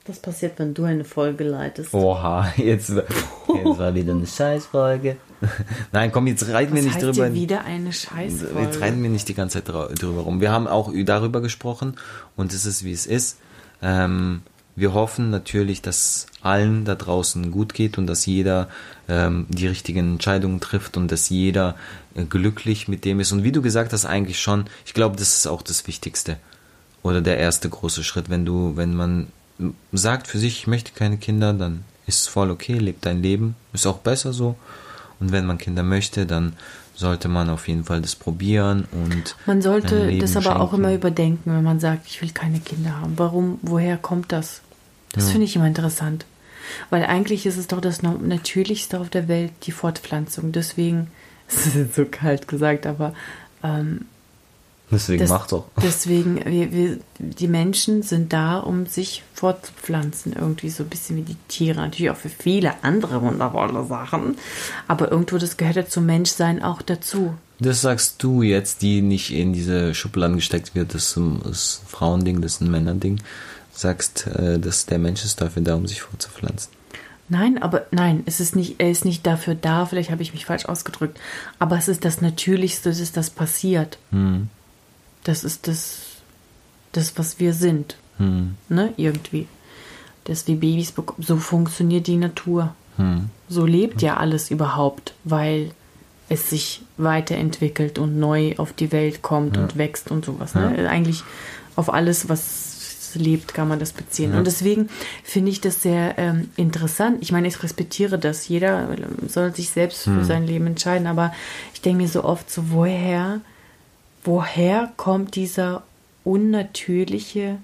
Das 0.05 0.19
passiert, 0.19 0.57
wenn 0.59 0.73
du 0.73 0.85
eine 0.85 1.03
Folge 1.03 1.43
leitest. 1.43 1.93
Oha, 1.93 2.53
jetzt, 2.55 2.89
jetzt 2.91 3.77
war 3.79 3.93
wieder 3.93 4.13
eine 4.13 4.25
Scheißfolge. 4.25 5.17
Nein, 5.91 6.11
komm, 6.13 6.27
jetzt 6.27 6.47
reiten 6.47 6.73
wir 6.75 6.81
nicht 6.81 7.01
drüber. 7.01 7.33
wieder 7.33 7.65
eine 7.65 7.91
Scheißfolge? 7.91 8.59
Jetzt 8.61 8.79
reiten 8.79 9.03
wir 9.03 9.09
nicht 9.09 9.27
die 9.27 9.33
ganze 9.33 9.61
Zeit 9.63 9.73
drü- 9.75 9.93
drüber 9.99 10.21
rum. 10.21 10.39
Wir 10.39 10.51
haben 10.51 10.67
auch 10.67 10.91
darüber 11.03 11.41
gesprochen 11.41 11.97
und 12.38 12.53
es 12.53 12.65
ist, 12.65 12.85
wie 12.85 12.93
es 12.93 13.05
ist. 13.05 13.38
Ähm, 13.82 14.41
wir 14.75 14.93
hoffen 14.93 15.32
natürlich, 15.32 15.82
dass 15.82 16.28
allen 16.41 16.86
da 16.86 16.93
draußen 16.93 17.51
gut 17.51 17.73
geht 17.73 17.97
und 17.97 18.05
dass 18.05 18.28
jeder 18.28 18.69
ähm, 19.09 19.47
die 19.49 19.65
richtigen 19.65 20.13
Entscheidungen 20.13 20.59
trifft 20.59 20.97
und 20.97 21.11
dass 21.11 21.30
jeder 21.30 21.75
äh, 22.13 22.23
glücklich 22.25 22.88
mit 22.88 23.03
dem 23.03 23.19
ist. 23.19 23.32
Und 23.32 23.43
wie 23.43 23.51
du 23.51 23.63
gesagt 23.63 23.91
hast, 23.91 24.05
eigentlich 24.05 24.39
schon, 24.39 24.65
ich 24.86 24.93
glaube, 24.93 25.15
das 25.15 25.38
ist 25.38 25.47
auch 25.47 25.63
das 25.63 25.88
Wichtigste 25.88 26.38
oder 27.01 27.21
der 27.21 27.39
erste 27.39 27.69
große 27.69 28.03
Schritt. 28.03 28.30
Wenn 28.30 28.45
du, 28.45 28.75
wenn 28.75 28.93
man 28.93 29.28
sagt 29.91 30.28
für 30.28 30.38
sich, 30.38 30.59
ich 30.59 30.67
möchte 30.67 30.91
keine 30.93 31.17
Kinder, 31.17 31.53
dann 31.53 31.84
ist 32.05 32.21
es 32.21 32.28
voll 32.28 32.51
okay, 32.51 32.78
lebt 32.78 33.05
dein 33.05 33.23
Leben, 33.23 33.55
ist 33.73 33.88
auch 33.88 33.97
besser 33.97 34.32
so. 34.32 34.55
Und 35.20 35.32
wenn 35.32 35.45
man 35.45 35.57
Kinder 35.57 35.84
möchte, 35.84 36.26
dann 36.26 36.53
sollte 36.95 37.28
man 37.28 37.49
auf 37.49 37.68
jeden 37.68 37.84
Fall 37.84 38.01
das 38.01 38.15
probieren 38.15 38.88
und 38.91 39.36
Man 39.45 39.61
sollte 39.61 40.18
das 40.18 40.36
aber 40.36 40.59
auch 40.59 40.72
schenken. 40.72 40.86
immer 40.86 40.93
überdenken, 40.95 41.53
wenn 41.53 41.63
man 41.63 41.80
sagt, 41.80 42.07
ich 42.07 42.22
will 42.22 42.32
keine 42.32 42.59
Kinder 42.59 42.99
haben. 42.99 43.13
Warum, 43.18 43.59
woher 43.61 43.97
kommt 43.97 44.32
das? 44.32 44.61
Das 45.13 45.30
finde 45.32 45.45
ich 45.45 45.55
immer 45.55 45.68
interessant. 45.68 46.26
Weil 46.89 47.05
eigentlich 47.05 47.45
ist 47.45 47.57
es 47.57 47.68
doch 47.68 47.82
das 47.82 48.01
Natürlichste 48.03 48.99
auf 48.99 49.09
der 49.09 49.28
Welt, 49.28 49.51
die 49.63 49.72
Fortpflanzung. 49.72 50.51
Deswegen, 50.51 51.07
es 51.47 51.68
ist 51.68 51.76
jetzt 51.76 51.95
so 51.95 52.05
kalt 52.05 52.47
gesagt, 52.47 52.86
aber 52.86 53.13
ähm, 53.63 54.05
Deswegen 54.89 55.19
das, 55.19 55.29
mach 55.29 55.47
doch. 55.47 55.65
Deswegen, 55.81 56.45
wir, 56.45 56.71
wir, 56.71 56.99
die 57.19 57.47
Menschen 57.47 58.03
sind 58.03 58.31
da, 58.31 58.59
um 58.59 58.85
sich 58.85 59.23
fortzupflanzen. 59.33 60.33
Irgendwie 60.33 60.69
so 60.69 60.83
ein 60.83 60.89
bisschen 60.89 61.17
wie 61.17 61.23
die 61.23 61.38
Tiere. 61.49 61.81
Natürlich 61.81 62.11
auch 62.11 62.17
für 62.17 62.29
viele 62.29 62.73
andere 62.83 63.21
wundervolle 63.21 63.85
Sachen. 63.85 64.38
Aber 64.88 65.11
irgendwo, 65.11 65.38
das 65.38 65.57
gehört 65.57 65.75
ja 65.75 65.85
zum 65.85 66.05
Menschsein 66.05 66.63
auch 66.63 66.81
dazu. 66.81 67.33
Das 67.59 67.81
sagst 67.81 68.23
du 68.23 68.43
jetzt, 68.43 68.81
die 68.81 69.01
nicht 69.01 69.33
in 69.33 69.51
diese 69.51 69.93
Schubladen 69.93 70.38
gesteckt 70.38 70.75
wird, 70.75 70.93
das 70.93 71.09
ist 71.09 71.17
ein 71.17 71.41
Frauending, 71.88 72.41
das 72.41 72.53
ist 72.53 72.61
ein 72.61 72.71
Männerding. 72.71 73.19
Sagst, 73.73 74.27
äh, 74.27 74.59
dass 74.59 74.85
der 74.85 74.99
Mensch 74.99 75.25
ist 75.25 75.41
dafür 75.41 75.63
da, 75.63 75.75
um 75.75 75.88
sich 75.88 76.01
fortzupflanzen. 76.01 76.71
Nein, 77.29 77.61
aber 77.61 77.88
nein, 77.91 78.23
es 78.25 78.39
ist 78.39 78.55
nicht, 78.55 78.75
er 78.77 78.89
ist 78.89 79.03
nicht 79.03 79.27
dafür 79.27 79.53
da, 79.53 79.85
vielleicht 79.85 80.11
habe 80.11 80.21
ich 80.21 80.31
mich 80.31 80.45
falsch 80.45 80.65
ausgedrückt, 80.65 81.19
aber 81.59 81.77
es 81.77 81.89
ist 81.89 82.05
das 82.05 82.21
Natürlichste, 82.21 82.89
dass 82.89 83.11
das 83.11 83.29
passiert. 83.29 83.97
Hm. 84.11 84.47
Das 85.28 85.43
ist 85.43 85.67
das, 85.67 85.97
das, 86.93 87.17
was 87.17 87.39
wir 87.39 87.53
sind. 87.53 87.97
Hm. 88.17 88.55
Ne, 88.69 88.93
irgendwie. 88.97 89.47
Dass 90.23 90.47
wir 90.47 90.55
Babys 90.55 90.91
bekommen. 90.91 91.23
So 91.23 91.38
funktioniert 91.38 92.07
die 92.07 92.17
Natur. 92.17 92.73
Hm. 92.95 93.30
So 93.49 93.65
lebt 93.65 94.01
ja 94.01 94.17
alles 94.17 94.51
überhaupt, 94.51 95.13
weil 95.23 95.71
es 96.30 96.49
sich 96.49 96.82
weiterentwickelt 96.97 97.99
und 97.99 98.19
neu 98.19 98.55
auf 98.57 98.73
die 98.73 98.91
Welt 98.91 99.21
kommt 99.21 99.57
und 99.57 99.78
wächst 99.78 100.11
und 100.11 100.25
sowas. 100.25 100.55
Ne? 100.55 100.89
Eigentlich 100.89 101.23
auf 101.75 101.93
alles, 101.93 102.28
was 102.28 103.15
lebt, 103.15 103.53
kann 103.53 103.67
man 103.67 103.80
das 103.80 103.93
beziehen. 103.93 104.34
Und 104.34 104.45
deswegen 104.45 104.89
finde 105.23 105.51
ich 105.51 105.61
das 105.61 105.82
sehr 105.82 106.17
ähm, 106.17 106.49
interessant. 106.55 107.19
Ich 107.21 107.32
meine, 107.32 107.47
ich 107.47 107.63
respektiere 107.63 108.19
das. 108.19 108.47
Jeder 108.47 108.89
soll 109.28 109.53
sich 109.55 109.69
selbst 109.69 110.03
für 110.03 110.23
sein 110.23 110.45
Leben 110.45 110.67
entscheiden. 110.67 111.07
Aber 111.07 111.34
ich 111.73 111.82
denke 111.82 112.03
mir 112.03 112.09
so 112.09 112.23
oft 112.23 112.49
so, 112.49 112.71
woher, 112.71 113.41
woher 114.28 114.91
kommt 114.97 115.36
dieser 115.36 115.84
unnatürliche 116.23 117.57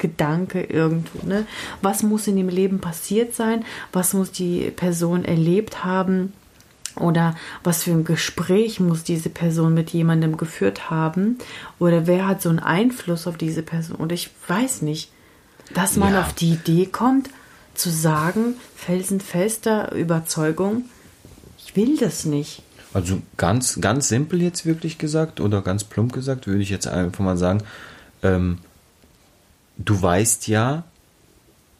Gedanke 0.00 0.62
irgendwo. 0.62 1.26
Ne? 1.26 1.46
Was 1.82 2.02
muss 2.02 2.26
in 2.26 2.36
dem 2.36 2.48
Leben 2.48 2.80
passiert 2.80 3.34
sein? 3.34 3.64
Was 3.92 4.12
muss 4.14 4.32
die 4.32 4.70
Person 4.70 5.24
erlebt 5.24 5.84
haben? 5.84 6.32
Oder 6.96 7.36
was 7.62 7.84
für 7.84 7.90
ein 7.92 8.04
Gespräch 8.04 8.80
muss 8.80 9.04
diese 9.04 9.28
Person 9.28 9.74
mit 9.74 9.90
jemandem 9.90 10.36
geführt 10.36 10.90
haben? 10.90 11.38
Oder 11.78 12.06
wer 12.06 12.26
hat 12.26 12.42
so 12.42 12.48
einen 12.48 12.60
Einfluss 12.60 13.26
auf 13.26 13.36
diese 13.36 13.62
Person? 13.62 13.96
Oder 13.96 14.14
ich 14.14 14.30
weiß 14.48 14.82
nicht, 14.82 15.10
dass 15.72 15.96
man 15.96 16.14
Ja. 16.14 16.22
auf 16.22 16.32
die 16.32 16.52
Idee 16.52 16.86
kommt, 16.86 17.30
zu 17.74 17.90
sagen, 17.90 18.54
felsenfester 18.76 19.92
Überzeugung, 19.92 20.84
ich 21.58 21.76
will 21.76 21.96
das 21.96 22.24
nicht. 22.24 22.62
Also 22.94 23.20
ganz, 23.36 23.80
ganz 23.80 24.08
simpel 24.08 24.40
jetzt 24.40 24.64
wirklich 24.64 24.98
gesagt 24.98 25.40
oder 25.40 25.62
ganz 25.62 25.84
plump 25.84 26.12
gesagt, 26.12 26.46
würde 26.46 26.62
ich 26.62 26.70
jetzt 26.70 26.86
einfach 26.86 27.24
mal 27.24 27.36
sagen, 27.36 27.62
ähm, 28.22 28.58
du 29.76 30.00
weißt 30.00 30.46
ja, 30.46 30.84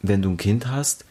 wenn 0.03 0.23
du 0.23 0.31
ein 0.31 0.37
Kind 0.37 0.67
hast, 0.67 1.05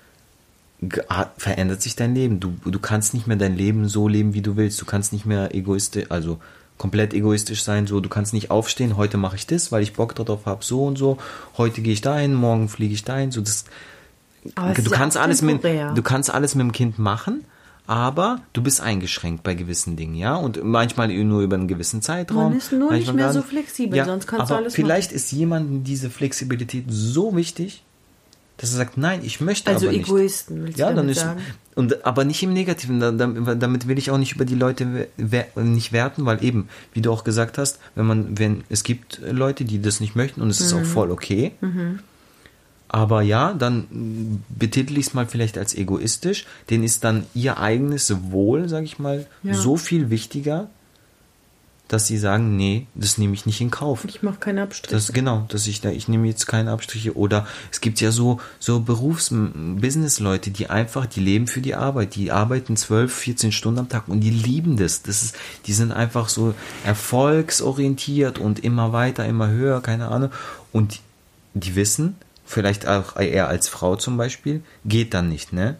verändert 1.38 1.82
sich 1.82 1.96
dein 1.96 2.14
Leben. 2.14 2.42
Du, 2.42 2.54
du 2.66 2.80
kannst 2.80 3.14
nicht 3.14 3.28
mehr 3.28 3.38
dein 3.38 3.56
Leben 3.56 3.88
so 3.88 4.10
leben, 4.10 4.34
wie 4.34 4.42
du 4.42 4.58
willst. 4.58 4.82
Du 4.82 4.86
kannst 4.86 5.14
nicht 5.14 5.26
mehr 5.26 5.56
egoistisch, 5.56 6.06
also 6.10 6.40
komplett 6.78 7.14
egoistisch 7.14 7.64
sein. 7.64 7.88
So, 7.88 8.02
du 8.02 8.10
kannst 8.10 8.34
nicht 8.34 8.52
aufstehen. 8.52 8.98
Heute 8.98 9.18
mache 9.18 9.38
ich 9.38 9.48
das, 9.48 9.72
weil 9.72 9.84
ich 9.84 9.94
Bock 9.94 10.16
darauf 10.16 10.46
habe. 10.46 10.66
So 10.66 10.86
und 10.86 10.98
so. 10.98 11.18
Heute 11.58 11.82
gehe 11.82 11.94
ich 11.94 12.02
dahin, 12.02 12.34
morgen 12.34 12.68
fliege 12.68 12.94
ich 12.94 13.06
dahin. 13.06 13.32
So 13.32 13.40
das. 13.40 13.64
Du 14.44 14.90
kannst 14.90 15.16
alles 15.16 15.42
mit, 15.42 15.64
du 15.64 16.02
kannst 16.02 16.30
alles 16.30 16.54
mit 16.56 16.66
dem 16.66 16.74
Kind 16.74 17.00
machen. 17.00 17.46
Aber 17.86 18.40
du 18.54 18.62
bist 18.64 18.80
eingeschränkt 18.82 19.44
bei 19.44 19.56
gewissen 19.56 19.96
Dingen, 19.98 20.16
ja? 20.16 20.36
Und 20.36 20.64
manchmal 20.64 21.10
nur 21.10 21.42
über 21.42 21.56
einen 21.58 21.68
gewissen 21.68 22.02
Zeitraum. 22.02 22.50
Man 22.50 22.58
ist 22.58 22.72
nur 22.72 22.92
nicht 22.94 23.14
mehr 23.14 23.34
so 23.34 23.42
flexibel, 23.42 24.04
sonst 24.06 24.26
kannst 24.28 24.50
du 24.50 24.54
aber 24.54 24.62
alles 24.64 24.74
Vielleicht 24.76 25.12
ist 25.12 25.32
jemandem 25.34 25.84
diese 25.84 26.10
Flexibilität 26.10 26.86
so 26.88 27.36
wichtig, 27.36 27.84
dass 28.58 28.72
er 28.72 28.78
sagt, 28.78 28.98
nein, 28.98 29.20
ich 29.24 29.42
möchte 29.42 29.70
Also 29.72 29.88
aber 29.88 29.98
nicht. 29.98 30.08
Egoisten, 30.08 30.64
willst 30.64 30.78
du 30.78 30.82
Ja, 30.82 30.94
dann 30.94 31.10
ist 31.10 31.20
sagen? 31.20 31.42
und 31.76 32.06
aber 32.06 32.24
nicht 32.24 32.42
im 32.44 32.54
Negativen. 32.54 33.00
da- 33.02 33.12
da- 33.12 33.56
Damit 33.56 33.88
will 33.88 33.98
ich 33.98 34.12
auch 34.12 34.18
nicht 34.18 34.34
über 34.36 34.46
die 34.46 34.56
Leute 34.56 35.08
nicht 35.56 35.92
werten, 35.92 36.26
weil 36.26 36.42
eben, 36.44 36.70
wie 36.94 37.02
du 37.02 37.12
auch 37.12 37.24
gesagt 37.26 37.58
hast, 37.58 37.80
wenn 37.96 38.06
man, 38.06 38.38
wenn 38.40 38.64
es 38.70 38.84
gibt 38.84 39.20
Leute, 39.30 39.66
die 39.66 39.82
das 39.82 40.00
nicht 40.00 40.16
möchten 40.16 40.42
und 40.42 40.50
es 40.50 40.60
Mhm. 40.62 40.66
ist 40.68 40.74
auch 40.74 40.84
voll 40.86 41.12
okay. 41.12 41.52
Aber 42.94 43.24
ja, 43.24 43.54
dann 43.54 44.44
betitel 44.50 45.00
ich 45.00 45.08
es 45.08 45.14
mal 45.16 45.26
vielleicht 45.26 45.58
als 45.58 45.74
egoistisch. 45.74 46.46
Denen 46.70 46.84
ist 46.84 47.04
dann 47.04 47.26
ihr 47.34 47.58
eigenes 47.58 48.16
Wohl, 48.32 48.70
sag 48.70 48.84
ich 48.84 49.00
mal, 49.00 49.26
Ja. 49.42 49.56
so 49.56 49.78
viel 49.78 50.12
wichtiger, 50.12 50.68
dass 51.88 52.06
sie 52.06 52.20
sagen, 52.20 52.56
nee, 52.56 52.86
das 52.94 53.18
nehme 53.18 53.34
ich 53.34 53.48
nicht 53.48 53.62
in 53.62 53.72
Kauf. 53.72 54.06
Ich 54.06 54.22
mache 54.22 54.38
keine 54.40 54.62
Abstriche. 54.62 54.94
Das 54.96 55.12
genau, 55.12 55.46
dass 55.48 55.66
ich 55.66 55.82
da, 55.82 55.90
ich 55.90 56.08
nehme 56.08 56.28
jetzt 56.28 56.46
keine 56.46 56.70
Abstriche. 56.70 57.18
Oder 57.18 57.48
es 57.72 57.82
gibt 57.82 58.00
ja 58.00 58.12
so, 58.12 58.40
so 58.60 58.80
Berufs-Business-Leute, 58.82 60.52
die 60.52 60.70
einfach, 60.70 61.08
die 61.08 61.20
leben 61.20 61.48
für 61.48 61.62
die 61.62 61.74
Arbeit. 61.74 62.14
Die 62.14 62.32
arbeiten 62.32 62.78
12, 62.78 63.12
14 63.12 63.52
Stunden 63.52 63.80
am 63.80 63.90
Tag 63.90 64.08
und 64.08 64.20
die 64.22 64.30
lieben 64.30 64.78
das. 64.78 65.02
Das 65.02 65.24
ist, 65.24 65.36
die 65.66 65.74
sind 65.74 65.92
einfach 65.92 66.30
so 66.30 66.54
erfolgsorientiert 66.86 68.38
und 68.38 68.64
immer 68.64 68.94
weiter, 68.94 69.26
immer 69.26 69.50
höher, 69.50 69.82
keine 69.82 70.10
Ahnung. 70.10 70.30
Und 70.72 71.00
die 71.56 71.74
wissen, 71.76 72.18
vielleicht 72.46 72.88
auch 72.88 73.16
eher 73.18 73.48
als 73.48 73.68
Frau 73.70 73.96
zum 73.96 74.18
Beispiel, 74.18 74.62
geht 74.86 75.14
dann 75.14 75.30
nicht, 75.30 75.54
ne? 75.54 75.76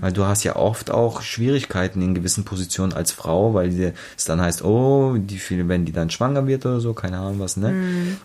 Weil 0.00 0.12
du 0.12 0.24
hast 0.26 0.44
ja 0.44 0.56
oft 0.56 0.90
auch 0.90 1.22
Schwierigkeiten 1.22 2.02
in 2.02 2.14
gewissen 2.14 2.44
Positionen 2.44 2.92
als 2.92 3.10
Frau, 3.12 3.54
weil 3.54 3.94
es 4.14 4.26
dann 4.26 4.38
heißt, 4.38 4.62
oh, 4.62 5.16
die 5.16 5.38
viele, 5.38 5.66
wenn 5.66 5.86
die 5.86 5.92
dann 5.92 6.10
schwanger 6.10 6.46
wird 6.46 6.66
oder 6.66 6.78
so, 6.80 6.92
keine 6.92 7.16
Ahnung 7.18 7.40
was, 7.40 7.56
ne? 7.56 7.74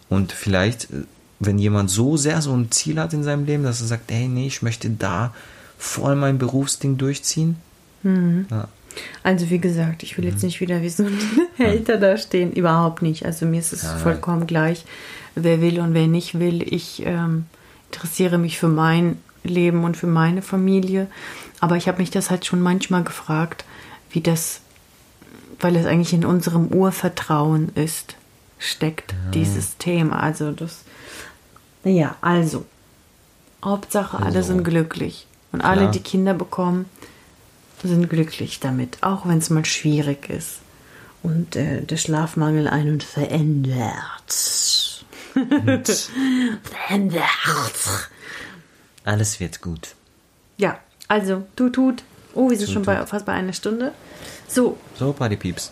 Und 0.09 0.33
vielleicht, 0.33 0.91
äh, 0.91 1.05
wenn 1.39 1.57
jemand 1.57 1.89
so 1.89 2.17
sehr 2.17 2.41
so 2.41 2.53
ein 2.53 2.69
Ziel 2.69 2.99
hat 2.99 3.13
in 3.13 3.23
seinem 3.23 3.45
Leben, 3.45 3.63
dass 3.63 3.79
er 3.79 3.87
sagt, 3.87 4.11
hey, 4.11 4.27
nee, 4.27 4.47
ich 4.47 4.61
möchte 4.61 4.89
da 4.89 5.33
voll 5.77 6.17
mein 6.17 6.37
Berufsding 6.37 6.97
durchziehen. 6.97 7.55
Ja. 8.03 8.67
Also 9.23 9.49
wie 9.49 9.59
gesagt, 9.59 10.03
ich 10.03 10.17
will 10.17 10.25
Mhm. 10.25 10.31
jetzt 10.31 10.43
nicht 10.43 10.59
wieder 10.59 10.81
wie 10.81 10.89
so 10.89 11.05
ein 11.05 11.17
Hater 11.57 11.97
da 11.97 12.17
stehen. 12.17 12.51
Überhaupt 12.51 13.01
nicht. 13.01 13.25
Also 13.25 13.45
mir 13.45 13.59
ist 13.61 13.71
es 13.71 13.83
Ja, 13.83 13.95
vollkommen 13.95 14.47
gleich, 14.47 14.83
wer 15.35 15.61
will 15.61 15.79
und 15.79 15.93
wer 15.93 16.07
nicht 16.07 16.37
will. 16.39 16.61
Ich 16.61 17.03
ähm, 17.05 17.45
interessiere 17.91 18.37
mich 18.37 18.57
für 18.57 18.69
mein 18.69 19.17
Leben 19.43 19.83
und 19.83 19.97
für 19.97 20.07
meine 20.07 20.41
Familie. 20.41 21.07
Aber 21.59 21.75
ich 21.75 21.87
habe 21.87 21.97
mich 21.97 22.09
das 22.09 22.29
halt 22.29 22.45
schon 22.45 22.61
manchmal 22.61 23.03
gefragt, 23.03 23.65
wie 24.11 24.21
das, 24.21 24.61
weil 25.59 25.75
es 25.75 25.85
eigentlich 25.85 26.13
in 26.13 26.25
unserem 26.25 26.67
Urvertrauen 26.67 27.69
ist, 27.75 28.15
steckt 28.59 29.13
dieses 29.33 29.77
Thema. 29.77 30.21
Also 30.21 30.51
das, 30.51 30.83
naja, 31.83 32.15
also, 32.21 32.65
Hauptsache 33.63 34.17
alle 34.17 34.37
Also. 34.37 34.53
sind 34.53 34.63
glücklich. 34.63 35.27
Und 35.51 35.61
alle, 35.61 35.81
Klar. 35.81 35.91
die 35.91 35.99
Kinder 35.99 36.33
bekommen, 36.33 36.85
sind 37.83 38.09
glücklich 38.09 38.59
damit, 38.61 38.99
auch 39.01 39.27
wenn 39.27 39.39
es 39.39 39.49
mal 39.49 39.65
schwierig 39.65 40.29
ist 40.29 40.59
und 41.23 41.55
äh, 41.55 41.81
der 41.81 41.97
Schlafmangel 41.97 42.67
einen 42.67 43.01
verändert. 43.01 44.90
Alles 49.03 49.39
wird 49.39 49.61
gut. 49.61 49.95
Ja, 50.57 50.79
Also, 51.07 51.47
tut, 51.55 51.73
tut. 51.73 52.03
Oh, 52.33 52.49
wir 52.49 52.57
sind 52.57 52.67
Tut, 52.67 52.73
schon 52.75 52.83
bei, 52.83 52.95
tut. 52.97 53.09
fast 53.09 53.25
bei 53.25 53.33
einer 53.33 53.53
Stunde. 53.53 53.91
So, 54.47 54.77
So, 54.97 55.11
Partypieps. 55.13 55.71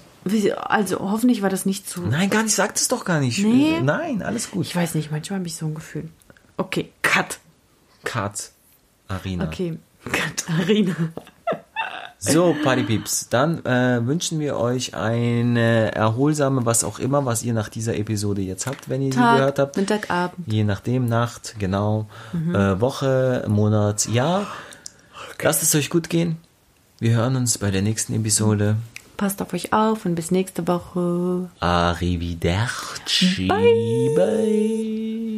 also 0.58 1.00
hoffentlich 1.00 1.42
war 1.42 1.50
das 1.50 1.66
nicht 1.66 1.90
zu. 1.90 2.02
Nein, 2.02 2.30
gar 2.30 2.44
nicht, 2.44 2.56
sag 2.56 2.74
das 2.74 2.88
doch 2.90 3.06
gar 3.06 3.20
nicht. 3.22 3.40
Nee. 3.40 3.80
Nein, 3.82 4.22
alles 4.22 4.52
gut. 4.52 4.66
Ich 4.66 4.76
weiß 4.76 4.96
nicht, 4.96 5.12
manchmal 5.12 5.40
habe 5.40 5.48
ich 5.48 5.56
so 5.56 5.66
ein 5.68 5.74
Gefühl. 5.76 6.10
Okay, 6.58 6.92
Cut. 7.02 7.40
Cut. 8.04 8.52
Arena. 9.08 9.46
Okay, 9.46 9.78
Katharina. 10.12 10.96
So, 12.22 12.54
Partypieps, 12.64 13.30
dann 13.30 13.66
äh, 13.66 14.06
wünschen 14.06 14.42
wir 14.42 14.58
euch 14.58 14.94
eine 14.94 15.96
erholsame, 15.96 16.66
was 16.66 16.84
auch 16.84 17.00
immer, 17.00 17.26
was 17.26 17.44
ihr 17.44 17.54
nach 17.54 17.70
dieser 17.70 17.96
Episode 17.96 18.42
jetzt 18.42 18.68
habt, 18.68 18.90
wenn 18.90 19.02
ihr 19.02 19.14
sie 19.14 19.20
gehört 19.20 19.56
Tag, 19.56 19.68
habt. 19.68 19.78
Mittag, 19.78 20.12
Abend. 20.12 20.46
Je 20.46 20.66
nachdem, 20.66 21.06
Nacht, 21.06 21.56
genau. 21.60 22.08
Äh, 22.34 22.82
Woche, 22.82 23.46
Monat, 23.48 24.08
Jahr. 24.10 24.48
Lasst 25.42 25.64
es 25.64 25.74
euch 25.76 25.90
gut 25.90 26.10
gehen. 26.10 26.36
Wir 27.00 27.16
hören 27.16 27.38
uns 27.38 27.58
bei 27.58 27.72
der 27.72 27.82
nächsten 27.82 28.14
Episode. 28.14 28.76
Passt 29.16 29.42
auf 29.42 29.54
euch 29.54 29.72
auf 29.72 30.06
und 30.06 30.16
bis 30.16 30.32
nächste 30.32 30.68
Woche. 30.68 31.50
Arrivederci. 31.62 33.48
Bye. 33.48 34.14
Bye. 34.16 35.29